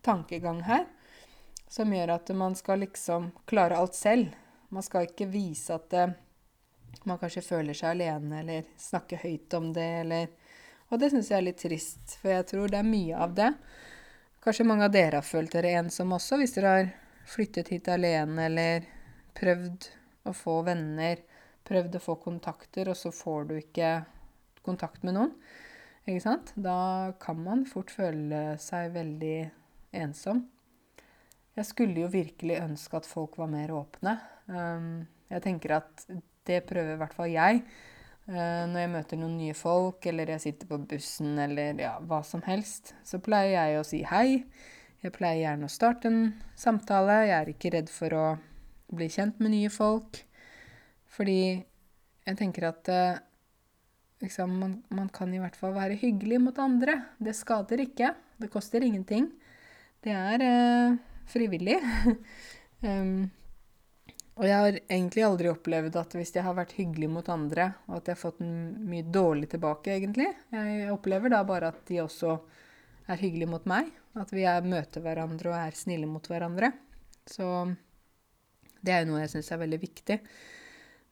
tankegang 0.06 0.62
her 0.68 0.86
som 1.70 1.90
gjør 1.94 2.14
at 2.16 2.30
man 2.34 2.54
skal 2.58 2.82
liksom 2.84 3.30
klare 3.50 3.78
alt 3.78 3.94
selv. 3.98 4.30
Man 4.70 4.86
skal 4.86 5.08
ikke 5.08 5.28
vise 5.30 5.74
at 5.74 5.88
det, 5.90 6.04
eh, 6.10 6.18
man 7.06 7.18
kanskje 7.18 7.42
føler 7.46 7.74
seg 7.74 7.94
alene, 7.94 8.40
eller 8.40 8.70
snakke 8.78 9.18
høyt 9.22 9.54
om 9.54 9.72
det, 9.72 9.90
eller 10.04 10.28
Og 10.90 10.98
det 10.98 11.12
syns 11.12 11.28
jeg 11.30 11.38
er 11.38 11.44
litt 11.46 11.60
trist, 11.62 12.16
for 12.18 12.32
jeg 12.32 12.46
tror 12.50 12.68
det 12.68 12.78
er 12.80 12.82
mye 12.82 13.14
av 13.14 13.34
det. 13.34 13.52
Kanskje 14.40 14.64
mange 14.64 14.86
av 14.88 14.92
dere 14.94 15.18
har 15.20 15.26
følt 15.26 15.52
dere 15.52 15.74
ensomme 15.82 16.16
også, 16.16 16.38
hvis 16.40 16.54
dere 16.56 16.70
har 16.72 16.86
flyttet 17.28 17.68
hit 17.74 17.90
alene, 17.92 18.46
eller 18.46 18.86
prøvd 19.36 19.88
å 20.30 20.32
få 20.36 20.54
venner, 20.64 21.20
prøvd 21.68 21.98
å 21.98 22.02
få 22.04 22.16
kontakter, 22.22 22.88
og 22.88 22.96
så 22.96 23.12
får 23.12 23.50
du 23.50 23.58
ikke 23.58 23.90
kontakt 24.64 25.04
med 25.04 25.18
noen, 25.18 25.34
ikke 26.08 26.24
sant, 26.24 26.54
da 26.56 27.12
kan 27.20 27.38
man 27.44 27.66
fort 27.68 27.92
føle 27.92 28.56
seg 28.62 28.94
veldig 28.96 29.36
ensom. 30.00 30.46
Jeg 31.58 31.68
skulle 31.68 32.00
jo 32.00 32.10
virkelig 32.10 32.62
ønske 32.62 32.96
at 32.96 33.08
folk 33.08 33.36
var 33.40 33.50
mer 33.52 33.74
åpne. 33.76 34.16
Um, 34.48 35.02
jeg 35.28 35.44
tenker 35.44 35.76
at 35.82 36.06
det 36.48 36.62
prøver 36.68 36.94
i 36.94 37.00
hvert 37.02 37.16
fall 37.16 37.28
jeg. 37.30 37.60
Uh, 38.30 38.66
når 38.70 38.84
jeg 38.84 38.90
møter 38.92 39.18
noen 39.18 39.38
nye 39.40 39.54
folk, 39.58 40.06
eller 40.06 40.30
jeg 40.36 40.44
sitter 40.44 40.68
på 40.70 40.78
bussen, 40.92 41.32
eller 41.42 41.80
ja, 41.82 41.96
hva 41.98 42.20
som 42.26 42.44
helst, 42.46 42.92
så 43.02 43.18
pleier 43.18 43.56
jeg 43.56 43.80
å 43.80 43.86
si 43.86 44.04
hei. 44.06 44.44
Jeg 45.02 45.14
pleier 45.16 45.40
gjerne 45.48 45.66
å 45.66 45.72
starte 45.72 46.10
en 46.10 46.20
samtale. 46.58 47.24
Jeg 47.26 47.34
er 47.38 47.50
ikke 47.50 47.72
redd 47.74 47.90
for 47.90 48.14
å 48.14 48.26
bli 48.94 49.08
kjent 49.10 49.40
med 49.42 49.54
nye 49.54 49.72
folk. 49.72 50.22
Fordi 51.10 51.40
jeg 51.58 52.38
tenker 52.38 52.68
at 52.68 52.90
uh, 52.92 53.18
liksom, 54.22 54.54
man, 54.60 54.78
man, 54.94 55.10
kan 55.10 55.32
i 55.34 55.40
hvert 55.42 55.58
fall 55.58 55.74
være 55.74 55.98
hyggelig 55.98 56.38
mot 56.44 56.62
andre. 56.62 57.00
Det 57.18 57.34
skader 57.36 57.82
ikke. 57.86 58.12
Det 58.40 58.50
koster 58.52 58.84
ingenting. 58.84 59.26
Det 60.00 60.14
er 60.16 60.44
eh, 60.44 60.94
frivillig. 61.28 61.76
um, 62.86 63.26
og 64.40 64.46
jeg 64.48 64.56
har 64.56 64.78
egentlig 64.80 65.24
aldri 65.26 65.50
opplevd 65.52 65.98
at 66.00 66.16
hvis 66.16 66.32
jeg 66.32 66.46
har 66.46 66.56
vært 66.56 66.72
hyggelig 66.78 67.10
mot 67.12 67.26
andre, 67.32 67.66
og 67.88 67.98
at 67.98 68.08
jeg 68.08 68.16
har 68.16 68.22
fått 68.22 68.40
mye 68.40 69.04
dårlig 69.04 69.50
tilbake, 69.52 69.92
egentlig. 69.98 70.30
Jeg 70.54 70.88
opplever 70.94 71.32
da 71.32 71.42
bare 71.44 71.74
at 71.74 71.82
de 71.90 72.00
også 72.00 72.38
er 73.10 73.20
hyggelige 73.20 73.50
mot 73.52 73.66
meg. 73.68 73.90
At 74.18 74.32
vi 74.34 74.46
er, 74.48 74.64
møter 74.66 75.04
hverandre 75.04 75.52
og 75.52 75.58
er 75.60 75.76
snille 75.76 76.08
mot 76.10 76.24
hverandre. 76.26 76.72
Så 77.28 77.44
det 78.80 78.94
er 78.94 79.04
jo 79.04 79.12
noe 79.12 79.20
jeg 79.26 79.34
syns 79.36 79.52
er 79.52 79.60
veldig 79.60 79.80
viktig 79.84 80.18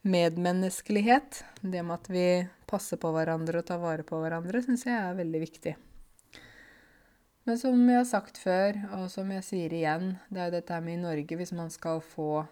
medmenneskelighet, 0.01 1.43
det 1.61 1.83
med 1.83 1.97
at 1.97 2.09
vi 2.09 2.25
passer 2.69 2.99
på 3.01 3.11
hverandre 3.11 3.59
og 3.59 3.67
tar 3.67 3.81
vare 3.81 4.05
på 4.07 4.19
hverandre, 4.21 4.61
syns 4.63 4.85
jeg 4.87 4.95
er 4.95 5.17
veldig 5.17 5.41
viktig. 5.43 5.75
Men 7.47 7.57
som 7.59 7.81
jeg 7.89 7.97
har 7.97 8.07
sagt 8.07 8.37
før, 8.39 8.77
og 8.99 9.09
som 9.11 9.31
jeg 9.33 9.45
sier 9.47 9.73
igjen, 9.73 10.13
det 10.29 10.41
er 10.41 10.49
jo 10.49 10.57
dette 10.59 10.79
med 10.85 10.99
i 10.99 11.01
Norge 11.01 11.37
Hvis 11.39 11.53
man 11.55 11.71
skal 11.73 12.01
få 12.05 12.45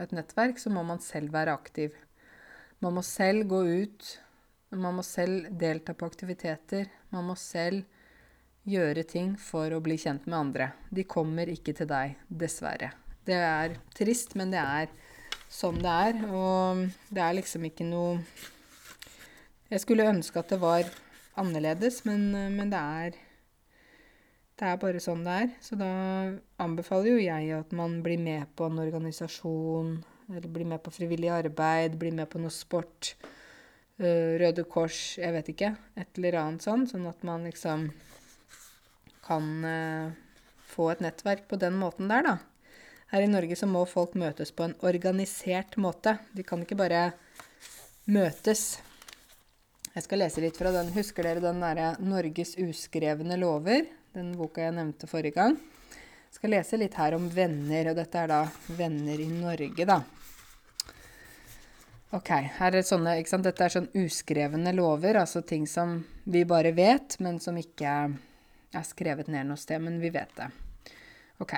et 0.00 0.14
nettverk, 0.14 0.58
så 0.58 0.72
må 0.72 0.82
man 0.86 1.02
selv 1.02 1.32
være 1.34 1.54
aktiv. 1.54 1.94
Man 2.82 2.96
må 2.96 3.04
selv 3.06 3.46
gå 3.48 3.62
ut. 3.64 4.08
Man 4.74 4.96
må 4.98 5.04
selv 5.06 5.50
delta 5.60 5.94
på 5.94 6.08
aktiviteter. 6.08 6.88
Man 7.14 7.28
må 7.28 7.36
selv 7.38 7.84
gjøre 8.68 9.04
ting 9.06 9.34
for 9.40 9.72
å 9.76 9.82
bli 9.84 9.96
kjent 10.00 10.26
med 10.26 10.38
andre. 10.38 10.70
De 10.90 11.04
kommer 11.06 11.50
ikke 11.52 11.74
til 11.76 11.88
deg, 11.90 12.16
dessverre. 12.28 12.90
Det 13.24 13.36
er 13.36 13.76
trist, 13.96 14.34
men 14.36 14.52
det 14.52 14.60
er 14.60 14.90
sånn 15.52 15.78
det 15.84 15.94
er. 16.08 16.20
Og 16.28 16.84
det 17.14 17.22
er 17.24 17.38
liksom 17.40 17.70
ikke 17.70 17.86
noe 17.88 18.18
Jeg 19.70 19.80
skulle 19.80 20.06
ønske 20.06 20.38
at 20.38 20.50
det 20.52 20.60
var 20.60 20.90
annerledes, 21.40 22.02
men, 22.06 22.28
men 22.54 22.70
det 22.70 22.78
er 22.78 23.16
det 24.54 24.66
er 24.70 24.78
bare 24.78 25.02
sånn 25.02 25.24
det 25.26 25.36
er. 25.44 25.52
Så 25.64 25.78
da 25.78 25.90
anbefaler 26.62 27.16
jo 27.16 27.22
jeg 27.22 27.54
at 27.56 27.72
man 27.74 27.98
blir 28.04 28.20
med 28.22 28.46
på 28.54 28.68
en 28.68 28.78
organisasjon, 28.82 29.96
eller 30.30 30.50
blir 30.50 30.68
med 30.70 30.82
på 30.84 30.92
frivillig 30.94 31.32
arbeid, 31.34 31.98
blir 31.98 32.14
med 32.14 32.30
på 32.30 32.42
noe 32.42 32.54
sport. 32.54 33.14
Uh, 33.98 34.38
Røde 34.40 34.64
Kors, 34.70 35.16
jeg 35.18 35.34
vet 35.34 35.50
ikke. 35.52 35.74
Et 35.98 36.20
eller 36.20 36.38
annet 36.40 36.66
sånn. 36.66 36.86
Sånn 36.90 37.06
at 37.10 37.26
man 37.26 37.46
liksom 37.46 37.88
kan 39.26 39.50
uh, 39.66 40.14
få 40.70 40.90
et 40.92 41.02
nettverk 41.02 41.48
på 41.50 41.58
den 41.58 41.78
måten 41.80 42.10
der, 42.10 42.26
da. 42.26 42.36
Her 43.10 43.26
i 43.26 43.30
Norge 43.30 43.58
så 43.58 43.66
må 43.70 43.84
folk 43.86 44.16
møtes 44.18 44.50
på 44.54 44.66
en 44.66 44.78
organisert 44.86 45.76
måte. 45.78 46.16
De 46.34 46.46
kan 46.46 46.62
ikke 46.62 46.78
bare 46.78 47.12
møtes. 48.10 48.80
Jeg 49.94 50.06
skal 50.06 50.24
lese 50.24 50.42
litt 50.42 50.58
fra 50.58 50.72
den. 50.74 50.90
Husker 50.96 51.26
dere 51.26 51.42
den 51.42 51.62
derre 51.62 51.92
'Norges 52.00 52.56
uskrevne 52.58 53.38
lover'? 53.38 53.86
Den 54.14 54.28
boka 54.38 54.62
jeg 54.62 54.76
nevnte 54.76 55.08
forrige 55.10 55.34
gang. 55.34 55.56
Jeg 55.58 56.36
skal 56.36 56.52
lese 56.54 56.78
litt 56.78 56.94
her 56.94 57.16
om 57.16 57.24
venner, 57.34 57.88
og 57.90 57.96
dette 57.98 58.20
er 58.20 58.30
da 58.30 58.44
venner 58.78 59.18
i 59.18 59.26
Norge, 59.26 59.86
da. 59.88 59.96
Ok, 62.14 62.30
her 62.60 62.76
er 62.78 62.86
sånne, 62.86 63.16
ikke 63.18 63.32
sant? 63.32 63.48
Dette 63.48 63.66
er 63.66 63.74
sånn 63.74 63.88
uskrevne 63.98 64.70
lover, 64.76 65.18
altså 65.18 65.42
ting 65.42 65.66
som 65.66 65.96
vi 66.30 66.44
bare 66.46 66.70
vet, 66.76 67.18
men 67.18 67.42
som 67.42 67.58
ikke 67.58 67.96
er 68.70 68.86
skrevet 68.86 69.32
ned 69.34 69.50
noe 69.50 69.58
sted, 69.58 69.82
men 69.82 69.98
vi 69.98 70.12
vet 70.14 70.30
det. 70.38 70.46
Ok. 71.42 71.56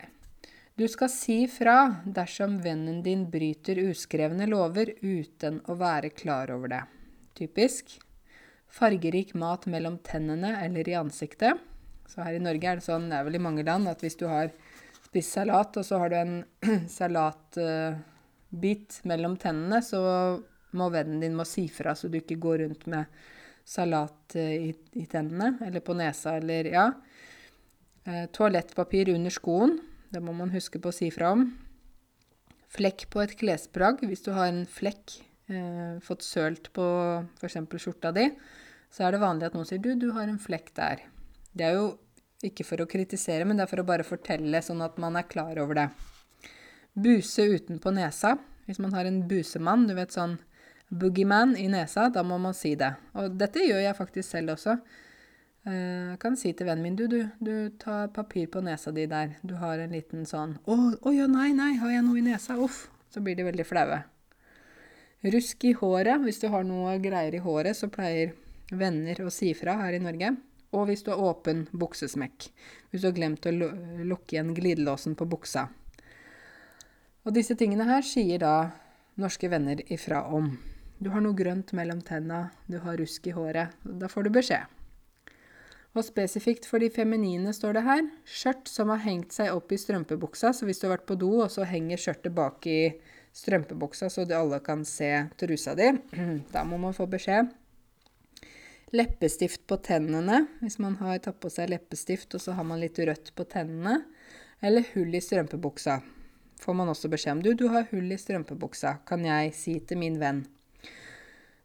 Du 0.80 0.86
skal 0.88 1.12
si 1.12 1.38
fra 1.52 1.76
dersom 2.04 2.57
vennen 2.64 3.04
din 3.04 3.28
bryter 3.32 3.84
uskrevne 3.84 4.48
lover 4.48 4.94
uten 5.04 5.61
å 5.68 5.76
være 5.76 6.14
klar 6.16 6.57
over 6.57 6.72
det. 6.72 6.82
Typisk. 7.36 7.98
Fargerik 8.72 9.36
mat 9.36 9.68
mellom 9.68 10.00
tennene 10.04 10.57
eller 10.64 10.88
i 10.88 10.96
ansiktet. 10.96 11.61
Så 12.07 12.22
her 12.22 12.34
i 12.36 12.42
Norge 12.42 12.68
er 12.70 12.76
det 12.78 12.86
sånn, 12.86 13.11
det 13.11 13.16
er 13.18 13.24
vel 13.26 13.38
i 13.38 13.46
mange 13.46 13.64
land, 13.66 13.88
at 13.90 14.02
hvis 14.04 14.18
du 14.20 14.26
har 14.30 14.48
spist 15.07 15.32
salat, 15.36 15.76
og 15.76 15.84
så 15.86 15.94
har 16.02 16.09
du 16.12 16.16
en 16.18 16.36
salatbit 16.98 18.90
mellom 19.09 19.34
tennene, 19.40 19.82
så 19.84 20.00
må 20.76 20.90
vennen 20.92 21.22
din 21.22 21.36
må 21.38 21.44
si 21.48 21.68
fra, 21.72 21.94
så 21.96 22.09
du 22.11 22.16
ikke 22.20 22.38
går 22.42 22.57
rundt 22.64 22.86
med 22.92 23.04
salat 23.66 24.36
i, 24.38 24.70
i 24.94 25.07
tennene 25.11 25.57
eller 25.66 25.82
på 25.82 25.96
nesa 25.98 26.36
eller 26.38 26.68
ja. 26.70 26.86
Eh, 28.07 28.28
toalettpapir 28.30 29.11
under 29.11 29.34
skoen. 29.34 29.80
Det 30.14 30.20
må 30.22 30.30
man 30.36 30.52
huske 30.54 30.78
på 30.78 30.92
å 30.92 30.94
si 30.94 31.09
fra 31.11 31.32
om. 31.34 31.48
Flekk 32.70 33.09
på 33.11 33.24
et 33.24 33.34
klesplagg. 33.40 34.04
Hvis 34.07 34.22
du 34.22 34.30
har 34.36 34.52
en 34.52 34.62
flekk, 34.70 35.16
eh, 35.50 35.98
fått 36.07 36.22
sølt 36.22 36.70
på 36.76 36.86
f.eks. 37.40 37.59
skjorta 37.82 38.14
di, 38.14 38.28
så 38.94 39.09
er 39.09 39.16
det 39.16 39.24
vanlig 39.24 39.48
at 39.48 39.59
noen 39.59 39.66
sier 39.66 39.82
'du, 39.82 39.96
du 39.98 40.12
har 40.14 40.30
en 40.30 40.38
flekk 40.38 40.70
der'. 40.78 41.02
Det 41.57 41.64
er 41.64 41.78
jo 41.78 41.86
ikke 42.44 42.66
for 42.68 42.82
å 42.82 42.88
kritisere, 42.90 43.46
men 43.48 43.57
det 43.57 43.64
er 43.64 43.70
for 43.70 43.80
å 43.80 43.88
bare 43.88 44.04
fortelle, 44.07 44.61
sånn 44.62 44.84
at 44.84 44.98
man 45.00 45.16
er 45.16 45.28
klar 45.30 45.57
over 45.62 45.78
det. 45.78 45.86
Buse 46.92 47.46
utenpå 47.48 47.92
nesa. 47.96 48.36
Hvis 48.66 48.80
man 48.82 48.92
har 48.96 49.09
en 49.09 49.22
busemann, 49.28 49.86
du 49.88 49.94
vet 49.96 50.12
sånn 50.12 50.36
boogieman 50.90 51.54
i 51.59 51.66
nesa, 51.70 52.09
da 52.12 52.22
må 52.26 52.38
man 52.42 52.54
si 52.54 52.74
det. 52.78 52.92
Og 53.16 53.36
dette 53.40 53.64
gjør 53.64 53.82
jeg 53.84 53.98
faktisk 53.98 54.28
selv 54.28 54.57
også. 54.57 54.76
Jeg 55.66 56.12
eh, 56.12 56.18
kan 56.22 56.36
si 56.38 56.52
til 56.54 56.68
vennen 56.68 56.84
min 56.84 56.98
du, 56.98 57.09
du, 57.11 57.24
du 57.42 57.54
tar 57.82 58.12
papir 58.14 58.46
på 58.52 58.62
nesa 58.62 58.92
di 58.94 59.09
der. 59.11 59.34
Du 59.42 59.57
har 59.59 59.80
en 59.82 59.96
liten 59.96 60.22
sånn 60.28 60.54
Å, 60.62 60.76
å 61.02 61.14
ja, 61.14 61.26
nei, 61.26 61.48
nei, 61.59 61.72
har 61.80 61.90
jeg 61.90 62.04
noe 62.07 62.20
i 62.20 62.26
nesa? 62.26 62.54
Uff. 62.62 62.84
Så 63.11 63.22
blir 63.24 63.38
de 63.38 63.46
veldig 63.46 63.66
flaue. 63.66 64.02
Rusk 65.26 65.64
i 65.66 65.72
håret. 65.74 66.20
Hvis 66.22 66.38
du 66.42 66.46
har 66.52 66.66
noe 66.66 66.98
greier 67.02 67.34
i 67.34 67.42
håret, 67.42 67.74
så 67.78 67.88
pleier 67.90 68.34
venner 68.70 69.24
å 69.24 69.32
si 69.32 69.52
fra 69.59 69.78
her 69.80 69.96
i 69.96 70.02
Norge. 70.02 70.34
Og 70.77 70.91
hvis 70.91 71.05
du 71.07 71.11
har 71.12 71.22
åpen 71.24 71.64
buksesmekk. 71.72 72.51
Hvis 72.91 73.03
du 73.03 73.09
har 73.09 73.16
glemt 73.16 73.49
å 73.49 73.55
lukke 73.55 74.37
igjen 74.37 74.55
glidelåsen 74.57 75.16
på 75.16 75.29
buksa. 75.29 75.68
Og 77.27 77.35
disse 77.35 77.57
tingene 77.59 77.89
her 77.89 78.05
sier 78.07 78.43
da 78.43 78.55
norske 79.18 79.49
venner 79.51 79.81
ifra 79.93 80.27
om. 80.37 80.53
Du 81.03 81.11
har 81.12 81.24
noe 81.24 81.37
grønt 81.37 81.72
mellom 81.77 82.01
tenna, 82.05 82.51
du 82.68 82.79
har 82.85 82.97
rusk 83.01 83.27
i 83.27 83.35
håret. 83.37 83.74
Da 83.85 84.09
får 84.09 84.29
du 84.29 84.35
beskjed. 84.37 84.77
Og 85.97 86.05
spesifikt 86.05 86.68
for 86.68 86.83
de 86.83 86.91
feminine 86.93 87.53
står 87.57 87.79
det 87.79 87.85
her 87.87 88.03
skjørt 88.29 88.68
som 88.68 88.93
har 88.93 89.01
hengt 89.05 89.33
seg 89.33 89.53
opp 89.57 89.72
i 89.72 89.81
strømpebuksa. 89.81 90.53
Så 90.53 90.68
hvis 90.68 90.81
du 90.81 90.87
har 90.87 90.99
vært 90.99 91.09
på 91.09 91.16
do, 91.20 91.31
og 91.41 91.53
så 91.53 91.64
henger 91.68 92.01
skjørtet 92.01 92.37
bak 92.37 92.68
i 92.68 92.81
strømpebuksa 93.37 94.09
så 94.12 94.24
alle 94.37 94.61
kan 94.64 94.85
se 94.89 95.11
trusa 95.41 95.74
di, 95.77 95.91
da 96.55 96.64
må 96.68 96.81
man 96.81 96.97
få 96.97 97.09
beskjed. 97.09 97.49
Leppestift 98.95 99.64
på 99.66 99.80
tennene, 99.82 100.45
hvis 100.61 100.78
man 100.78 100.95
har 101.01 101.18
tatt 101.18 101.41
på 101.43 101.51
seg 101.51 101.72
leppestift 101.72 102.37
og 102.39 102.43
så 102.45 102.55
har 102.55 102.66
man 102.68 102.78
litt 102.78 102.99
rødt 103.03 103.32
på 103.34 103.47
tennene. 103.51 104.05
Eller 104.62 104.87
hull 104.95 105.11
i 105.14 105.20
strømpebuksa. 105.20 105.99
Får 106.62 106.76
man 106.78 106.89
også 106.89 107.11
beskjed 107.11 107.34
om. 107.34 107.43
Du, 107.43 107.51
du 107.59 107.66
har 107.74 107.89
hull 107.91 108.12
i 108.14 108.18
strømpebuksa, 108.20 109.01
kan 109.09 109.26
jeg 109.26 109.51
si 109.59 109.74
til 109.82 109.99
min 110.01 110.20
venn. 110.22 110.45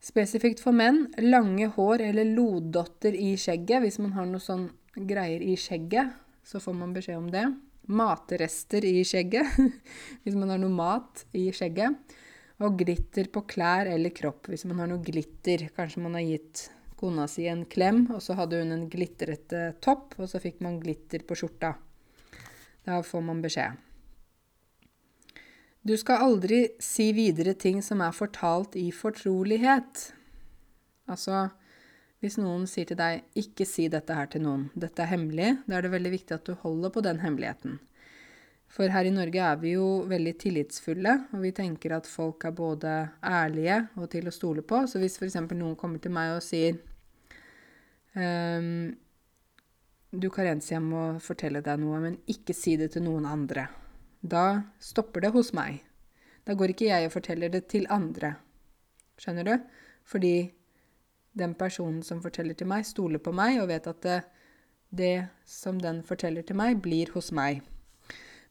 Spesifikt 0.02 0.64
for 0.64 0.74
menn 0.74 1.06
lange 1.22 1.70
hår 1.76 2.02
eller 2.08 2.26
loddotter 2.26 3.14
i 3.14 3.36
skjegget. 3.38 3.86
Hvis 3.86 4.02
man 4.02 4.16
har 4.18 4.26
noe 4.26 4.42
sånn 4.42 4.66
greier 4.98 5.46
i 5.46 5.54
skjegget, 5.62 6.18
så 6.42 6.60
får 6.60 6.74
man 6.80 6.98
beskjed 6.98 7.22
om 7.22 7.30
det. 7.32 7.46
Matrester 7.92 8.86
i 8.88 9.06
skjegget, 9.06 9.62
hvis 10.24 10.38
man 10.38 10.50
har 10.50 10.62
noe 10.62 10.74
mat 10.74 11.26
i 11.38 11.52
skjegget. 11.54 12.18
Og 12.62 12.82
glitter 12.82 13.30
på 13.34 13.46
klær 13.50 13.94
eller 13.94 14.14
kropp, 14.14 14.50
hvis 14.50 14.66
man 14.66 14.82
har 14.82 14.90
noe 14.90 15.06
glitter. 15.06 15.70
Kanskje 15.78 16.02
man 16.02 16.18
har 16.18 16.26
gitt 16.26 16.68
kona 17.02 17.28
si 17.30 17.48
en 17.50 17.66
klem, 17.66 18.06
og 18.14 18.22
så 18.24 18.38
hadde 18.38 18.62
hun 18.62 18.76
en 18.76 18.90
glitrete 18.90 19.72
topp, 19.82 20.20
og 20.22 20.30
så 20.30 20.42
fikk 20.42 20.62
man 20.62 20.80
glitter 20.82 21.26
på 21.26 21.38
skjorta. 21.40 21.74
Da 22.86 23.02
får 23.06 23.26
man 23.26 23.42
beskjed. 23.42 23.80
Du 25.82 25.96
skal 25.98 26.22
aldri 26.22 26.68
si 26.82 27.10
videre 27.18 27.56
ting 27.58 27.82
som 27.82 28.04
er 28.06 28.14
fortalt 28.14 28.76
i 28.78 28.92
fortrolighet. 28.94 30.12
Altså, 31.10 31.48
hvis 32.22 32.38
noen 32.38 32.68
sier 32.70 32.86
til 32.86 33.00
deg 33.00 33.24
'ikke 33.34 33.66
si 33.66 33.88
dette 33.90 34.14
her 34.14 34.28
til 34.30 34.44
noen', 34.46 34.70
dette 34.78 35.02
er 35.02 35.10
hemmelig, 35.10 35.58
da 35.66 35.78
er 35.78 35.82
det 35.82 35.92
veldig 35.92 36.12
viktig 36.12 36.36
at 36.36 36.46
du 36.46 36.54
holder 36.54 36.90
på 36.94 37.02
den 37.02 37.20
hemmeligheten. 37.20 37.80
For 38.70 38.88
her 38.88 39.04
i 39.04 39.12
Norge 39.12 39.42
er 39.42 39.58
vi 39.60 39.74
jo 39.74 40.06
veldig 40.08 40.38
tillitsfulle, 40.38 41.16
og 41.34 41.42
vi 41.42 41.52
tenker 41.52 41.98
at 41.98 42.06
folk 42.08 42.46
er 42.46 42.52
både 42.56 43.10
ærlige 43.24 43.90
og 43.98 44.10
til 44.14 44.28
å 44.28 44.32
stole 44.32 44.62
på. 44.62 44.86
Så 44.88 45.02
hvis 45.02 45.18
f.eks. 45.18 45.36
noen 45.52 45.76
kommer 45.76 46.00
til 46.00 46.14
meg 46.16 46.38
og 46.38 46.46
sier 46.46 46.78
um, 48.16 48.92
Du, 50.12 50.28
Karensi, 50.34 50.74
jeg 50.74 50.84
må 50.84 51.20
fortelle 51.24 51.62
deg 51.64 51.80
noe, 51.80 52.02
men 52.04 52.18
ikke 52.32 52.56
si 52.58 52.76
det 52.80 52.92
til 52.96 53.06
noen 53.06 53.26
andre. 53.30 53.70
Da 54.22 54.64
stopper 54.84 55.24
det 55.24 55.32
hos 55.36 55.54
meg. 55.56 55.80
Da 56.44 56.56
går 56.58 56.74
ikke 56.74 56.90
jeg 56.90 57.08
og 57.08 57.14
forteller 57.14 57.52
det 57.54 57.68
til 57.72 57.88
andre. 57.90 58.36
Skjønner 59.22 59.48
du? 59.48 59.54
Fordi 60.04 60.52
den 61.38 61.54
personen 61.56 62.02
som 62.04 62.22
forteller 62.24 62.58
til 62.58 62.68
meg, 62.68 62.86
stoler 62.86 63.22
på 63.24 63.34
meg 63.36 63.62
og 63.62 63.70
vet 63.72 63.88
at 63.88 64.02
det, 64.04 64.18
det 64.90 65.16
som 65.48 65.80
den 65.80 66.02
forteller 66.04 66.44
til 66.44 66.60
meg, 66.60 66.82
blir 66.84 67.14
hos 67.16 67.32
meg. 67.32 67.62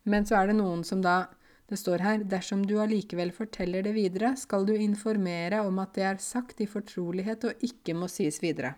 Men 0.08 0.24
så 0.26 0.40
er 0.40 0.50
det 0.50 0.58
noen 0.60 0.86
som 0.86 1.04
da 1.04 1.26
Det 1.70 1.78
står 1.78 2.02
her 2.02 2.22
dersom 2.26 2.64
du 2.66 2.80
allikevel 2.82 3.30
forteller 3.30 3.84
det 3.86 3.92
videre, 3.94 4.32
skal 4.34 4.64
du 4.66 4.72
informere 4.74 5.60
om 5.62 5.76
at 5.78 5.92
det 5.94 6.02
er 6.02 6.16
sagt 6.18 6.58
i 6.58 6.66
fortrolighet 6.66 7.44
og 7.46 7.62
ikke 7.62 7.94
må 7.94 8.08
sies 8.10 8.40
videre. 8.42 8.72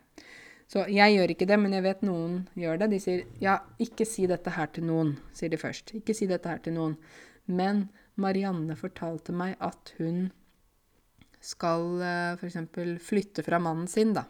Så 0.72 0.86
jeg 0.88 1.18
gjør 1.18 1.34
ikke 1.34 1.46
det, 1.50 1.58
men 1.60 1.74
jeg 1.76 1.84
vet 1.84 2.04
noen 2.06 2.36
gjør 2.56 2.78
det. 2.80 2.86
De 2.94 3.00
sier 3.02 3.24
ja, 3.44 3.58
ikke 3.82 4.06
si 4.08 4.24
dette 4.30 4.54
her 4.54 4.70
til 4.72 4.86
noen, 4.88 5.18
sier 5.36 5.52
de 5.52 5.58
først. 5.60 5.92
Ikke 5.98 6.16
si 6.16 6.28
dette 6.30 6.48
her 6.48 6.62
til 6.64 6.78
noen. 6.78 6.94
Men 7.44 7.90
Marianne 8.22 8.76
fortalte 8.80 9.34
meg 9.36 9.58
at 9.60 9.92
hun 9.98 10.30
skal 11.42 11.84
uh, 12.00 12.38
f.eks. 12.38 12.56
flytte 13.04 13.44
fra 13.44 13.58
mannen 13.60 13.90
sin, 13.90 14.14
da. 14.16 14.24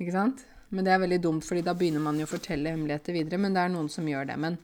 Ikke 0.00 0.14
sant? 0.14 0.46
Men 0.70 0.86
det 0.86 0.94
er 0.94 1.02
veldig 1.02 1.18
dumt, 1.20 1.44
fordi 1.44 1.66
da 1.66 1.74
begynner 1.76 2.00
man 2.04 2.20
jo 2.20 2.28
å 2.28 2.30
fortelle 2.30 2.72
hemmeligheter 2.72 3.18
videre. 3.18 3.40
Men 3.42 3.56
det 3.56 3.64
er 3.64 3.74
noen 3.74 3.90
som 3.92 4.08
gjør 4.08 4.30
det. 4.30 4.38
Men 4.40 4.56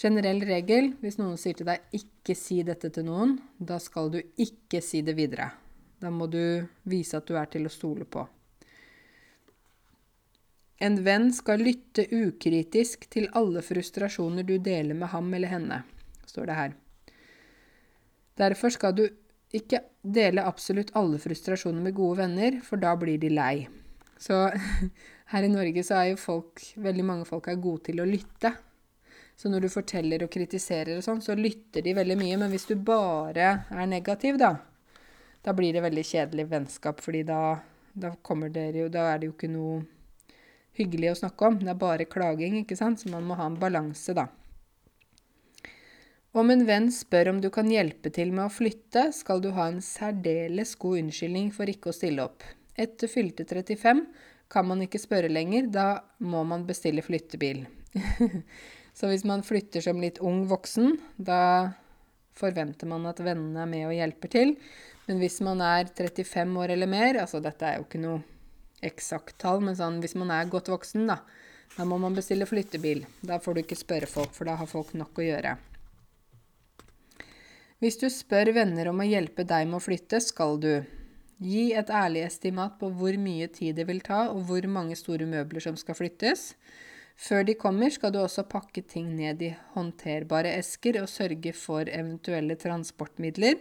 generell 0.00 0.40
regel, 0.48 0.94
hvis 1.02 1.18
noen 1.20 1.36
sier 1.40 1.58
til 1.58 1.68
deg 1.68 1.84
'ikke 1.92 2.38
si 2.38 2.62
dette 2.62 2.88
til 2.88 3.04
noen', 3.04 3.36
da 3.58 3.76
skal 3.82 4.08
du 4.14 4.22
ikke 4.22 4.80
si 4.80 5.02
det 5.02 5.16
videre. 5.18 5.50
Da 6.00 6.08
må 6.10 6.30
du 6.30 6.64
vise 6.88 7.18
at 7.18 7.26
du 7.26 7.36
er 7.36 7.50
til 7.52 7.66
å 7.66 7.74
stole 7.74 8.08
på. 8.08 8.24
En 10.82 10.96
venn 11.06 11.28
skal 11.32 11.62
lytte 11.62 12.06
ukritisk 12.10 13.06
til 13.12 13.28
alle 13.38 13.62
frustrasjoner 13.62 14.46
du 14.46 14.56
deler 14.58 14.96
med 14.98 15.12
ham 15.12 15.30
eller 15.34 15.52
henne, 15.52 15.82
står 16.26 16.50
det 16.50 16.56
her. 16.58 16.74
Derfor 18.40 18.74
skal 18.74 18.96
du 18.98 19.04
ikke 19.54 19.84
dele 20.02 20.42
absolutt 20.42 20.90
alle 20.98 21.20
frustrasjoner 21.22 21.82
med 21.84 21.94
gode 21.94 22.18
venner, 22.24 22.58
for 22.66 22.82
da 22.82 22.96
blir 22.98 23.20
de 23.22 23.30
lei. 23.30 23.68
Så 24.18 24.48
her 25.32 25.46
i 25.46 25.52
Norge 25.52 25.84
så 25.86 26.00
er 26.00 26.12
jo 26.12 26.20
folk, 26.20 26.62
veldig 26.74 27.06
mange 27.06 27.28
folk 27.28 27.48
er 27.48 27.62
gode 27.62 27.86
til 27.90 28.02
å 28.02 28.08
lytte. 28.08 28.50
Så 29.36 29.50
når 29.50 29.66
du 29.66 29.70
forteller 29.70 30.22
og 30.26 30.30
kritiserer 30.34 30.98
og 30.98 31.06
sånn, 31.06 31.22
så 31.22 31.34
lytter 31.38 31.82
de 31.86 31.94
veldig 31.94 32.18
mye. 32.18 32.38
Men 32.42 32.50
hvis 32.50 32.68
du 32.70 32.74
bare 32.78 33.48
er 33.70 33.88
negativ, 33.90 34.38
da, 34.42 34.56
da 35.42 35.54
blir 35.54 35.74
det 35.74 35.82
veldig 35.86 36.04
kjedelig 36.06 36.46
vennskap, 36.50 37.02
fordi 37.02 37.24
da, 37.26 37.40
da 37.94 38.14
kommer 38.22 38.50
dere 38.54 38.84
jo 38.84 38.92
Da 38.92 39.08
er 39.12 39.22
det 39.22 39.30
jo 39.30 39.34
ikke 39.34 39.50
noe 39.50 39.82
hyggelig 40.78 41.12
å 41.12 41.18
snakke 41.24 41.48
om. 41.48 41.58
Det 41.60 41.70
er 41.72 41.80
bare 41.80 42.08
klaging, 42.10 42.60
ikke 42.62 42.78
sant? 42.78 43.02
Så 43.02 43.12
man 43.12 43.26
må 43.28 43.38
ha 43.38 43.46
en 43.50 43.60
balanse, 43.60 44.14
da. 44.16 44.28
Om 46.34 46.50
en 46.50 46.64
venn 46.66 46.88
spør 46.90 47.30
om 47.30 47.40
du 47.42 47.46
kan 47.54 47.68
hjelpe 47.70 48.10
til 48.10 48.32
med 48.34 48.48
å 48.48 48.52
flytte, 48.52 49.06
skal 49.14 49.42
du 49.42 49.52
ha 49.54 49.68
en 49.70 49.78
særdeles 49.84 50.74
god 50.82 51.04
unnskyldning 51.04 51.52
for 51.54 51.70
ikke 51.70 51.92
å 51.92 51.94
stille 51.94 52.24
opp. 52.26 52.42
Etter 52.74 53.06
fylte 53.06 53.46
35 53.46 54.02
kan 54.50 54.66
man 54.66 54.82
ikke 54.82 54.98
spørre 54.98 55.30
lenger, 55.30 55.68
da 55.70 56.02
må 56.18 56.42
man 56.46 56.66
bestille 56.66 57.06
flyttebil. 57.06 57.62
Så 58.98 59.10
hvis 59.10 59.22
man 59.26 59.46
flytter 59.46 59.82
som 59.82 60.02
litt 60.02 60.18
ung 60.22 60.44
voksen, 60.50 60.98
da 61.18 61.74
forventer 62.34 62.90
man 62.90 63.06
at 63.10 63.22
vennene 63.22 63.62
er 63.62 63.70
med 63.70 63.86
og 63.88 63.94
hjelper 63.94 64.34
til. 64.34 64.54
Men 65.06 65.22
hvis 65.22 65.38
man 65.44 65.62
er 65.62 65.86
35 65.86 66.58
år 66.58 66.74
eller 66.74 66.90
mer, 66.90 67.22
altså 67.22 67.38
dette 67.42 67.66
er 67.66 67.78
jo 67.78 67.86
ikke 67.86 68.02
noe 68.02 68.22
eksakt 68.86 69.38
tall, 69.42 69.62
men 69.64 69.76
sånn 69.78 70.00
hvis 70.02 70.16
man 70.20 70.32
er 70.34 70.50
godt 70.52 70.70
voksen, 70.72 71.06
da, 71.10 71.20
da 71.76 71.86
må 71.88 71.98
man 71.98 72.14
bestille 72.14 72.46
flyttebil. 72.46 73.04
Da 73.26 73.40
får 73.42 73.54
du 73.54 73.62
ikke 73.64 73.78
spørre 73.78 74.10
folk, 74.10 74.34
for 74.36 74.48
da 74.48 74.58
har 74.60 74.70
folk 74.70 74.92
nok 74.98 75.18
å 75.18 75.26
gjøre. 75.26 75.56
Hvis 77.82 77.98
du 78.00 78.06
spør 78.08 78.52
venner 78.56 78.88
om 78.88 79.02
å 79.02 79.06
hjelpe 79.08 79.44
deg 79.44 79.66
med 79.68 79.80
å 79.80 79.84
flytte, 79.84 80.20
skal 80.22 80.60
du 80.62 80.70
gi 81.42 81.72
et 81.76 81.90
ærlig 81.90 82.22
estimat 82.28 82.78
på 82.80 82.88
hvor 82.96 83.16
mye 83.20 83.48
tid 83.52 83.76
det 83.76 83.88
vil 83.88 84.00
ta, 84.04 84.28
og 84.30 84.46
hvor 84.48 84.66
mange 84.70 84.96
store 84.96 85.26
møbler 85.28 85.64
som 85.64 85.76
skal 85.76 85.98
flyttes. 85.98 86.52
Før 87.20 87.44
de 87.46 87.56
kommer, 87.58 87.90
skal 87.94 88.14
du 88.14 88.20
også 88.22 88.46
pakke 88.50 88.82
ting 88.88 89.10
ned 89.18 89.42
i 89.42 89.52
håndterbare 89.74 90.54
esker 90.58 91.00
og 91.02 91.10
sørge 91.10 91.52
for 91.54 91.90
eventuelle 91.90 92.56
transportmidler. 92.58 93.60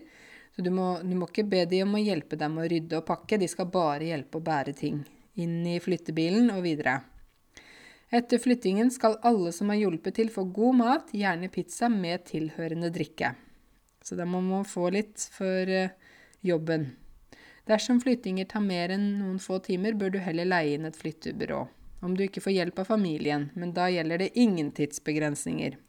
Så 0.56 0.62
du 0.62 0.70
må, 0.74 1.00
du 1.02 1.18
må 1.18 1.28
ikke 1.30 1.50
be 1.50 1.66
de 1.70 1.82
om 1.84 1.98
å 1.98 2.02
hjelpe 2.02 2.38
deg 2.38 2.54
med 2.54 2.66
å 2.66 2.72
rydde 2.72 3.02
og 3.02 3.10
pakke, 3.10 3.42
de 3.42 3.50
skal 3.50 3.70
bare 3.74 4.10
hjelpe 4.14 4.40
å 4.40 4.46
bære 4.46 4.78
ting 4.78 5.04
inn 5.40 5.64
i 5.68 5.80
flyttebilen 5.82 6.52
og 6.54 6.64
videre. 6.66 7.00
Etter 8.14 8.38
flyttingen 8.38 8.92
skal 8.94 9.18
alle 9.26 9.52
som 9.56 9.72
har 9.74 9.80
hjulpet 9.80 10.20
til, 10.20 10.30
få 10.30 10.46
god 10.54 10.76
mat, 10.78 11.14
gjerne 11.18 11.50
pizza 11.50 11.90
med 11.90 12.28
tilhørende 12.30 12.92
drikke. 12.94 13.32
Så 14.06 14.14
da 14.20 14.28
må 14.30 14.42
man 14.44 14.68
få 14.70 14.92
litt 14.94 15.24
for 15.34 15.70
uh, 15.72 15.90
jobben. 16.46 16.92
Dersom 17.66 18.02
flyttinger 18.04 18.46
tar 18.52 18.62
mer 18.62 18.94
enn 18.94 19.08
noen 19.18 19.40
få 19.42 19.58
timer, 19.66 19.98
bør 19.98 20.14
du 20.14 20.20
heller 20.22 20.46
leie 20.46 20.76
inn 20.78 20.86
et 20.86 21.00
flyttebyrå. 21.00 21.64
Om 22.06 22.14
du 22.20 22.26
ikke 22.28 22.44
får 22.44 22.58
hjelp 22.58 22.84
av 22.84 22.92
familien, 22.92 23.50
men 23.58 23.74
da 23.74 23.88
gjelder 23.90 24.26
det 24.26 24.34
ingen 24.38 24.70
tidsbegrensninger. 24.76 25.80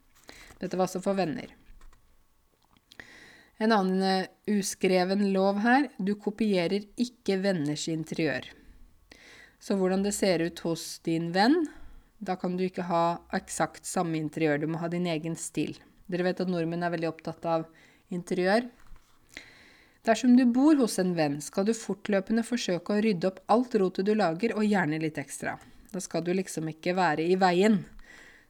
Dette 0.63 0.79
var 0.79 0.87
altså 0.87 1.05
for 1.05 1.19
venner. 1.19 1.53
En 3.61 3.75
annen 3.75 4.01
uh, 4.01 4.31
uskreven 4.49 5.29
lov 5.37 5.61
her 5.67 5.91
du 5.99 6.15
kopierer 6.17 6.89
ikke 6.97 7.43
venners 7.45 7.85
interiør. 7.93 8.49
Så 9.65 9.79
hvordan 9.81 10.03
det 10.05 10.13
ser 10.13 10.43
ut 10.45 10.61
hos 10.67 10.99
din 11.09 11.31
venn, 11.33 11.63
da 12.21 12.37
kan 12.37 12.59
du 12.59 12.67
ikke 12.67 12.85
ha 12.85 13.05
eksakt 13.33 13.87
samme 13.89 14.19
interiør. 14.21 14.59
Du 14.61 14.67
må 14.69 14.81
ha 14.83 14.91
din 14.93 15.07
egen 15.09 15.39
stil. 15.41 15.79
Dere 16.05 16.27
vet 16.27 16.43
at 16.45 16.51
nordmenn 16.53 16.85
er 16.85 16.93
veldig 16.93 17.09
opptatt 17.09 17.47
av 17.49 17.65
interiør. 18.13 18.67
Dersom 20.05 20.35
du 20.37 20.45
bor 20.53 20.77
hos 20.77 20.99
en 21.01 21.15
venn, 21.17 21.39
skal 21.41 21.65
du 21.65 21.73
fortløpende 21.73 22.45
forsøke 22.45 22.93
å 22.93 23.01
rydde 23.07 23.31
opp 23.31 23.41
alt 23.55 23.77
rotet 23.81 24.05
du 24.05 24.13
lager, 24.13 24.53
og 24.53 24.69
gjerne 24.69 24.99
litt 25.01 25.21
ekstra. 25.23 25.57
Da 25.95 26.03
skal 26.05 26.27
du 26.27 26.35
liksom 26.37 26.69
ikke 26.69 26.93
være 26.99 27.25
i 27.25 27.39
veien. 27.41 27.79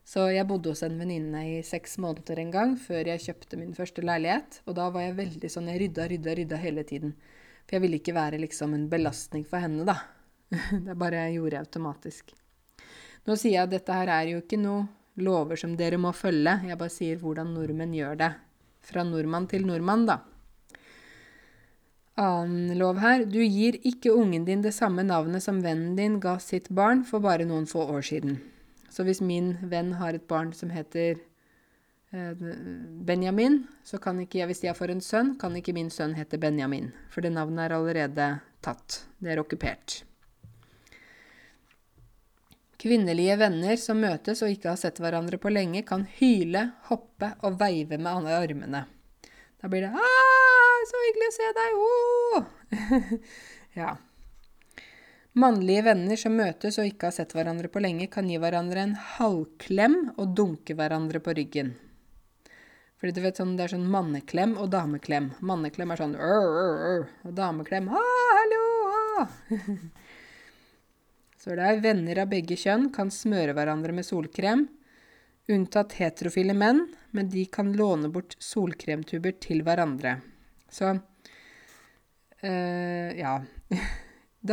Så 0.03 0.27
jeg 0.35 0.49
bodde 0.49 0.73
hos 0.73 0.83
en 0.83 0.99
venninne 0.99 1.45
i 1.47 1.61
seks 1.63 1.95
måneder 2.03 2.41
en 2.43 2.51
gang 2.51 2.75
før 2.75 3.07
jeg 3.13 3.23
kjøpte 3.29 3.61
min 3.61 3.71
første 3.77 4.03
leilighet. 4.03 4.59
Og 4.67 4.75
da 4.75 4.89
var 4.91 5.07
jeg 5.07 5.15
veldig 5.21 5.53
sånn 5.53 5.71
Jeg 5.71 5.79
rydda, 5.85 6.09
rydda, 6.11 6.35
rydda 6.41 6.59
hele 6.59 6.83
tiden. 6.83 7.15
For 7.63 7.79
jeg 7.79 7.85
ville 7.85 8.03
ikke 8.03 8.19
være 8.19 8.43
liksom 8.43 8.75
en 8.75 8.89
belastning 8.91 9.47
for 9.47 9.63
henne, 9.63 9.87
da. 9.87 9.95
det 10.87 10.97
bare 10.99 11.27
gjorde 11.33 11.57
jeg 11.57 11.67
automatisk. 11.67 12.35
Nå 13.25 13.35
sier 13.39 13.57
jeg 13.57 13.65
at 13.65 13.73
dette 13.73 13.97
her 13.97 14.11
er 14.13 14.31
jo 14.33 14.43
ikke 14.43 14.59
noe 14.61 14.85
lover 15.15 15.57
som 15.59 15.75
dere 15.79 15.97
må 16.01 16.11
følge. 16.13 16.59
Jeg 16.67 16.77
bare 16.79 16.93
sier 16.93 17.19
hvordan 17.21 17.53
nordmenn 17.55 17.95
gjør 17.95 18.19
det. 18.19 18.31
Fra 18.85 19.03
nordmann 19.07 19.47
til 19.49 19.65
nordmann, 19.65 20.05
da. 20.09 20.19
Annen 22.21 22.77
lov 22.79 23.01
her. 23.03 23.25
Du 23.27 23.41
gir 23.41 23.79
ikke 23.83 24.13
ungen 24.15 24.45
din 24.47 24.61
det 24.63 24.75
samme 24.75 25.03
navnet 25.03 25.43
som 25.43 25.63
vennen 25.63 25.97
din 25.97 26.19
ga 26.23 26.37
sitt 26.39 26.69
barn 26.69 27.03
for 27.03 27.23
bare 27.23 27.47
noen 27.47 27.65
få 27.67 27.83
år 27.91 28.05
siden. 28.07 28.37
Så 28.89 29.03
hvis 29.03 29.19
min 29.19 29.55
venn 29.67 29.97
har 29.99 30.15
et 30.15 30.27
barn 30.29 30.53
som 30.55 30.71
heter 30.71 31.17
eh, 32.15 32.45
Benjamin, 33.03 33.65
så 33.83 33.99
kan 33.99 34.21
ikke 34.23 34.39
jeg, 34.39 34.47
hvis 34.47 34.63
jeg 34.63 34.77
får 34.77 34.93
en 34.93 35.03
sønn, 35.03 35.35
kan 35.41 35.55
ikke 35.59 35.75
min 35.75 35.91
sønn 35.91 36.15
hete 36.15 36.39
Benjamin. 36.39 36.93
For 37.11 37.25
det 37.25 37.33
navnet 37.35 37.65
er 37.65 37.75
allerede 37.75 38.29
tatt. 38.63 39.01
Det 39.19 39.33
er 39.33 39.43
okkupert. 39.43 40.05
Kvinnelige 42.81 43.37
venner 43.39 43.77
som 43.79 44.01
møtes 44.03 44.41
og 44.43 44.51
ikke 44.51 44.73
har 44.73 44.79
sett 44.79 44.99
hverandre 44.99 45.39
på 45.41 45.51
lenge, 45.53 45.85
kan 45.87 46.03
hyle, 46.17 46.67
hoppe 46.89 47.31
og 47.47 47.59
veive 47.61 47.97
med 47.97 48.27
armene. 48.35 48.85
Da 49.61 49.69
blir 49.71 49.81
det 49.81 49.93
'Ah, 49.95 50.81
så 50.89 50.99
hyggelig 51.05 51.29
å 51.29 51.37
se 51.37 51.47
deg!' 51.59 53.21
Ja. 53.79 53.95
Mannlige 55.33 55.83
venner 55.83 56.15
som 56.15 56.35
møtes 56.37 56.77
og 56.79 56.85
ikke 56.87 57.09
har 57.09 57.15
sett 57.15 57.33
hverandre 57.35 57.67
på 57.67 57.81
lenge, 57.83 58.07
kan 58.11 58.29
gi 58.29 58.37
hverandre 58.39 58.83
en 58.83 58.93
halvklem 58.95 59.97
og 60.17 60.35
dunke 60.35 60.75
hverandre 60.75 61.19
på 61.19 61.33
ryggen. 61.35 61.73
Fordi 62.99 63.11
du 63.11 63.21
vet 63.21 63.37
sånn, 63.37 63.57
Det 63.57 63.63
er 63.65 63.75
sånn 63.75 63.89
manneklem 63.91 64.57
og 64.57 64.69
dameklem. 64.71 65.31
Manneklem 65.41 65.91
er 65.91 65.95
sånn 65.95 66.15
ør, 66.15 67.07
og 67.25 67.35
dameklem 67.35 67.89
'hallo'. 67.89 68.71
Ah. 69.17 69.27
Så 71.45 71.53
det 71.53 71.61
er 71.61 71.77
venner 71.77 72.17
av 72.23 72.31
begge 72.31 72.55
kjønn 72.57 72.87
kan 72.89 73.11
smøre 73.13 73.53
hverandre 73.53 73.93
med 73.93 74.07
solkrem, 74.07 74.63
unntatt 75.53 75.93
heterofile 75.99 76.55
menn, 76.57 76.79
men 77.13 77.29
de 77.29 77.43
kan 77.53 77.69
låne 77.77 78.09
bort 78.09 78.33
solkremtuber 78.41 79.35
til 79.37 79.61
hverandre. 79.61 80.15
Så 80.73 80.95
øh, 82.41 83.11
ja. 83.13 83.35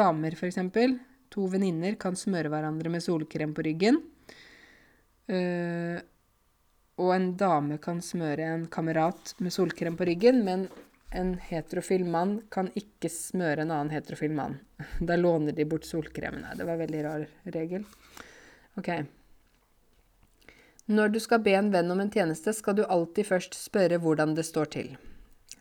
Damer, 0.03 0.36
eksempel. 0.36 0.99
To 1.32 1.47
venninner 1.49 1.97
kan 1.97 2.12
smøre 2.12 2.53
hverandre 2.53 2.93
med 2.93 3.01
solkrem 3.05 3.57
på 3.57 3.64
ryggen. 3.64 3.97
Uh, 5.32 5.97
og 7.01 7.14
en 7.14 7.30
dame 7.40 7.78
kan 7.80 8.05
smøre 8.05 8.53
en 8.53 8.68
kamerat 8.68 9.32
med 9.40 9.55
solkrem 9.55 9.97
på 9.97 10.05
ryggen, 10.11 10.45
men 10.45 10.66
en 11.12 11.34
heterofil 11.48 12.04
mann 12.08 12.38
kan 12.52 12.70
ikke 12.78 13.10
smøre 13.12 13.64
en 13.64 13.72
annen 13.72 13.92
heterofil 13.94 14.32
mann. 14.36 14.58
Da 15.08 15.16
låner 15.16 15.52
de 15.52 15.66
bort 15.68 15.86
solkremen. 15.88 16.46
Det 16.56 16.64
var 16.64 16.76
en 16.76 16.84
veldig 16.84 17.02
rar 17.04 17.26
regel. 17.56 17.84
Ok. 18.80 18.90
Når 20.92 21.12
du 21.14 21.20
skal 21.22 21.42
be 21.44 21.54
en 21.54 21.70
venn 21.72 21.90
om 21.94 22.00
en 22.02 22.10
tjeneste, 22.10 22.52
skal 22.56 22.76
du 22.76 22.84
alltid 22.84 23.28
først 23.28 23.56
spørre 23.56 24.00
hvordan 24.02 24.34
det 24.34 24.44
står 24.48 24.72
til. 24.74 24.94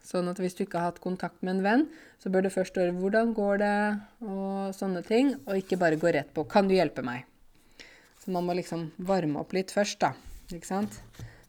Sånn 0.02 0.28
at 0.32 0.40
hvis 0.42 0.58
du 0.58 0.64
ikke 0.66 0.80
har 0.82 0.92
hatt 0.92 1.04
kontakt 1.04 1.44
med 1.46 1.60
en 1.60 1.66
venn, 1.66 1.84
så 2.20 2.32
bør 2.34 2.48
du 2.48 2.54
først 2.54 2.74
spørre 2.74 2.96
hvordan 2.98 3.36
går 3.38 3.62
det, 3.62 3.76
og 4.26 4.74
sånne 4.76 5.04
ting, 5.08 5.36
og 5.46 5.62
ikke 5.62 5.80
bare 5.80 6.00
gå 6.02 6.12
rett 6.12 6.34
på 6.34 6.44
'kan 6.44 6.68
du 6.68 6.74
hjelpe 6.76 7.06
meg'? 7.06 7.24
Så 8.20 8.32
man 8.32 8.46
må 8.46 8.54
liksom 8.54 8.92
varme 8.98 9.40
opp 9.40 9.54
litt 9.54 9.72
først, 9.72 10.00
da. 10.00 10.14
Ikke 10.52 10.68
sant? 10.68 11.00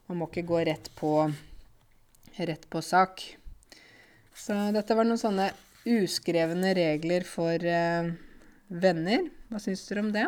Man 0.08 0.18
må 0.18 0.28
ikke 0.28 0.46
gå 0.46 0.64
rett 0.66 0.90
på, 0.96 1.32
rett 2.38 2.70
på 2.70 2.82
sak. 2.82 3.41
Så 4.36 4.56
dette 4.74 4.96
var 4.96 5.06
noen 5.06 5.20
sånne 5.20 5.50
uskrevne 5.88 6.72
regler 6.78 7.26
for 7.26 7.62
eh, 7.66 8.12
venner. 8.68 9.28
Hva 9.50 9.60
syns 9.62 9.84
dere 9.88 10.04
om 10.04 10.12
det? 10.14 10.26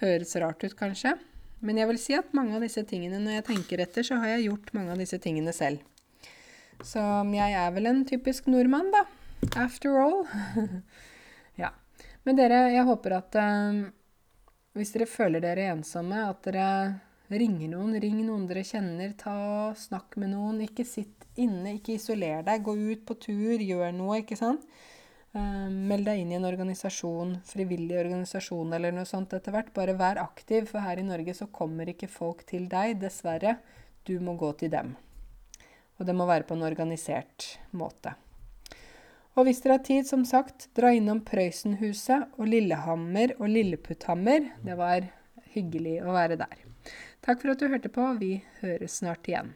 Høres 0.00 0.36
rart 0.40 0.64
ut, 0.64 0.76
kanskje. 0.78 1.14
Men 1.64 1.80
jeg 1.80 1.88
vil 1.90 2.00
si 2.00 2.16
at 2.16 2.34
mange 2.36 2.56
av 2.56 2.64
disse 2.64 2.82
tingene, 2.88 3.20
når 3.22 3.38
jeg 3.38 3.46
tenker 3.50 3.82
etter, 3.84 4.04
så 4.06 4.18
har 4.20 4.34
jeg 4.34 4.48
gjort 4.48 4.72
mange 4.76 4.92
av 4.92 5.00
disse 5.00 5.18
tingene 5.22 5.54
selv. 5.56 5.84
Så 6.84 7.00
jeg 7.32 7.56
er 7.56 7.70
vel 7.72 7.88
en 7.88 8.02
typisk 8.08 8.48
nordmann, 8.52 8.90
da. 8.92 9.06
After 9.56 9.96
all. 10.00 10.24
ja. 11.62 11.72
Men 12.26 12.38
dere, 12.38 12.66
jeg 12.74 12.84
håper 12.88 13.16
at 13.16 13.38
eh, 13.40 13.86
hvis 14.76 14.92
dere 14.92 15.08
føler 15.08 15.44
dere 15.44 15.70
ensomme, 15.72 16.26
at 16.28 16.42
dere 16.44 16.68
ringer 17.30 17.70
noen. 17.72 17.96
Ring 18.02 18.18
noen 18.26 18.46
dere 18.50 18.64
kjenner. 18.66 19.14
Ta, 19.18 19.36
Snakk 19.78 20.18
med 20.20 20.32
noen. 20.34 20.60
Ikke 20.66 20.86
sitt 20.86 21.26
inne, 21.40 21.76
ikke 21.76 21.96
isoler 21.96 22.44
deg. 22.46 22.64
Gå 22.66 22.76
ut 22.76 23.06
på 23.08 23.16
tur, 23.26 23.56
gjør 23.62 23.90
noe, 23.96 24.20
ikke 24.22 24.38
sant. 24.38 24.66
Uh, 25.36 25.68
meld 25.68 26.06
deg 26.08 26.22
inn 26.22 26.30
i 26.32 26.36
en 26.38 26.48
organisasjon, 26.48 27.34
frivillig 27.44 27.98
organisasjon 28.00 28.70
eller 28.72 28.94
noe 28.94 29.08
sånt 29.08 29.34
etter 29.36 29.52
hvert. 29.52 29.72
Bare 29.76 29.96
vær 29.98 30.22
aktiv, 30.22 30.70
for 30.70 30.80
her 30.84 31.02
i 31.02 31.04
Norge 31.04 31.34
så 31.36 31.50
kommer 31.52 31.90
ikke 31.92 32.08
folk 32.08 32.46
til 32.48 32.70
deg, 32.72 32.96
dessverre. 33.02 33.58
Du 34.08 34.16
må 34.22 34.36
gå 34.40 34.52
til 34.60 34.72
dem. 34.72 34.94
Og 35.98 36.08
det 36.08 36.14
må 36.16 36.28
være 36.28 36.46
på 36.48 36.56
en 36.56 36.64
organisert 36.64 37.56
måte. 37.76 38.14
Og 39.36 39.44
hvis 39.44 39.60
dere 39.60 39.76
har 39.76 39.84
tid, 39.84 40.06
som 40.08 40.24
sagt, 40.24 40.70
dra 40.76 40.94
innom 40.96 41.20
Prøysenhuset 41.28 42.38
og 42.38 42.48
Lillehammer 42.48 43.34
og 43.36 43.50
Lilleputthammer. 43.52 44.48
Det 44.64 44.78
var 44.80 45.10
hyggelig 45.52 45.98
å 46.04 46.16
være 46.16 46.40
der. 46.40 46.65
Takk 47.26 47.40
for 47.42 47.50
at 47.50 47.58
du 47.58 47.66
hørte 47.66 47.90
på. 47.90 48.02
Vi 48.20 48.36
høres 48.60 49.00
snart 49.00 49.26
igjen. 49.26 49.48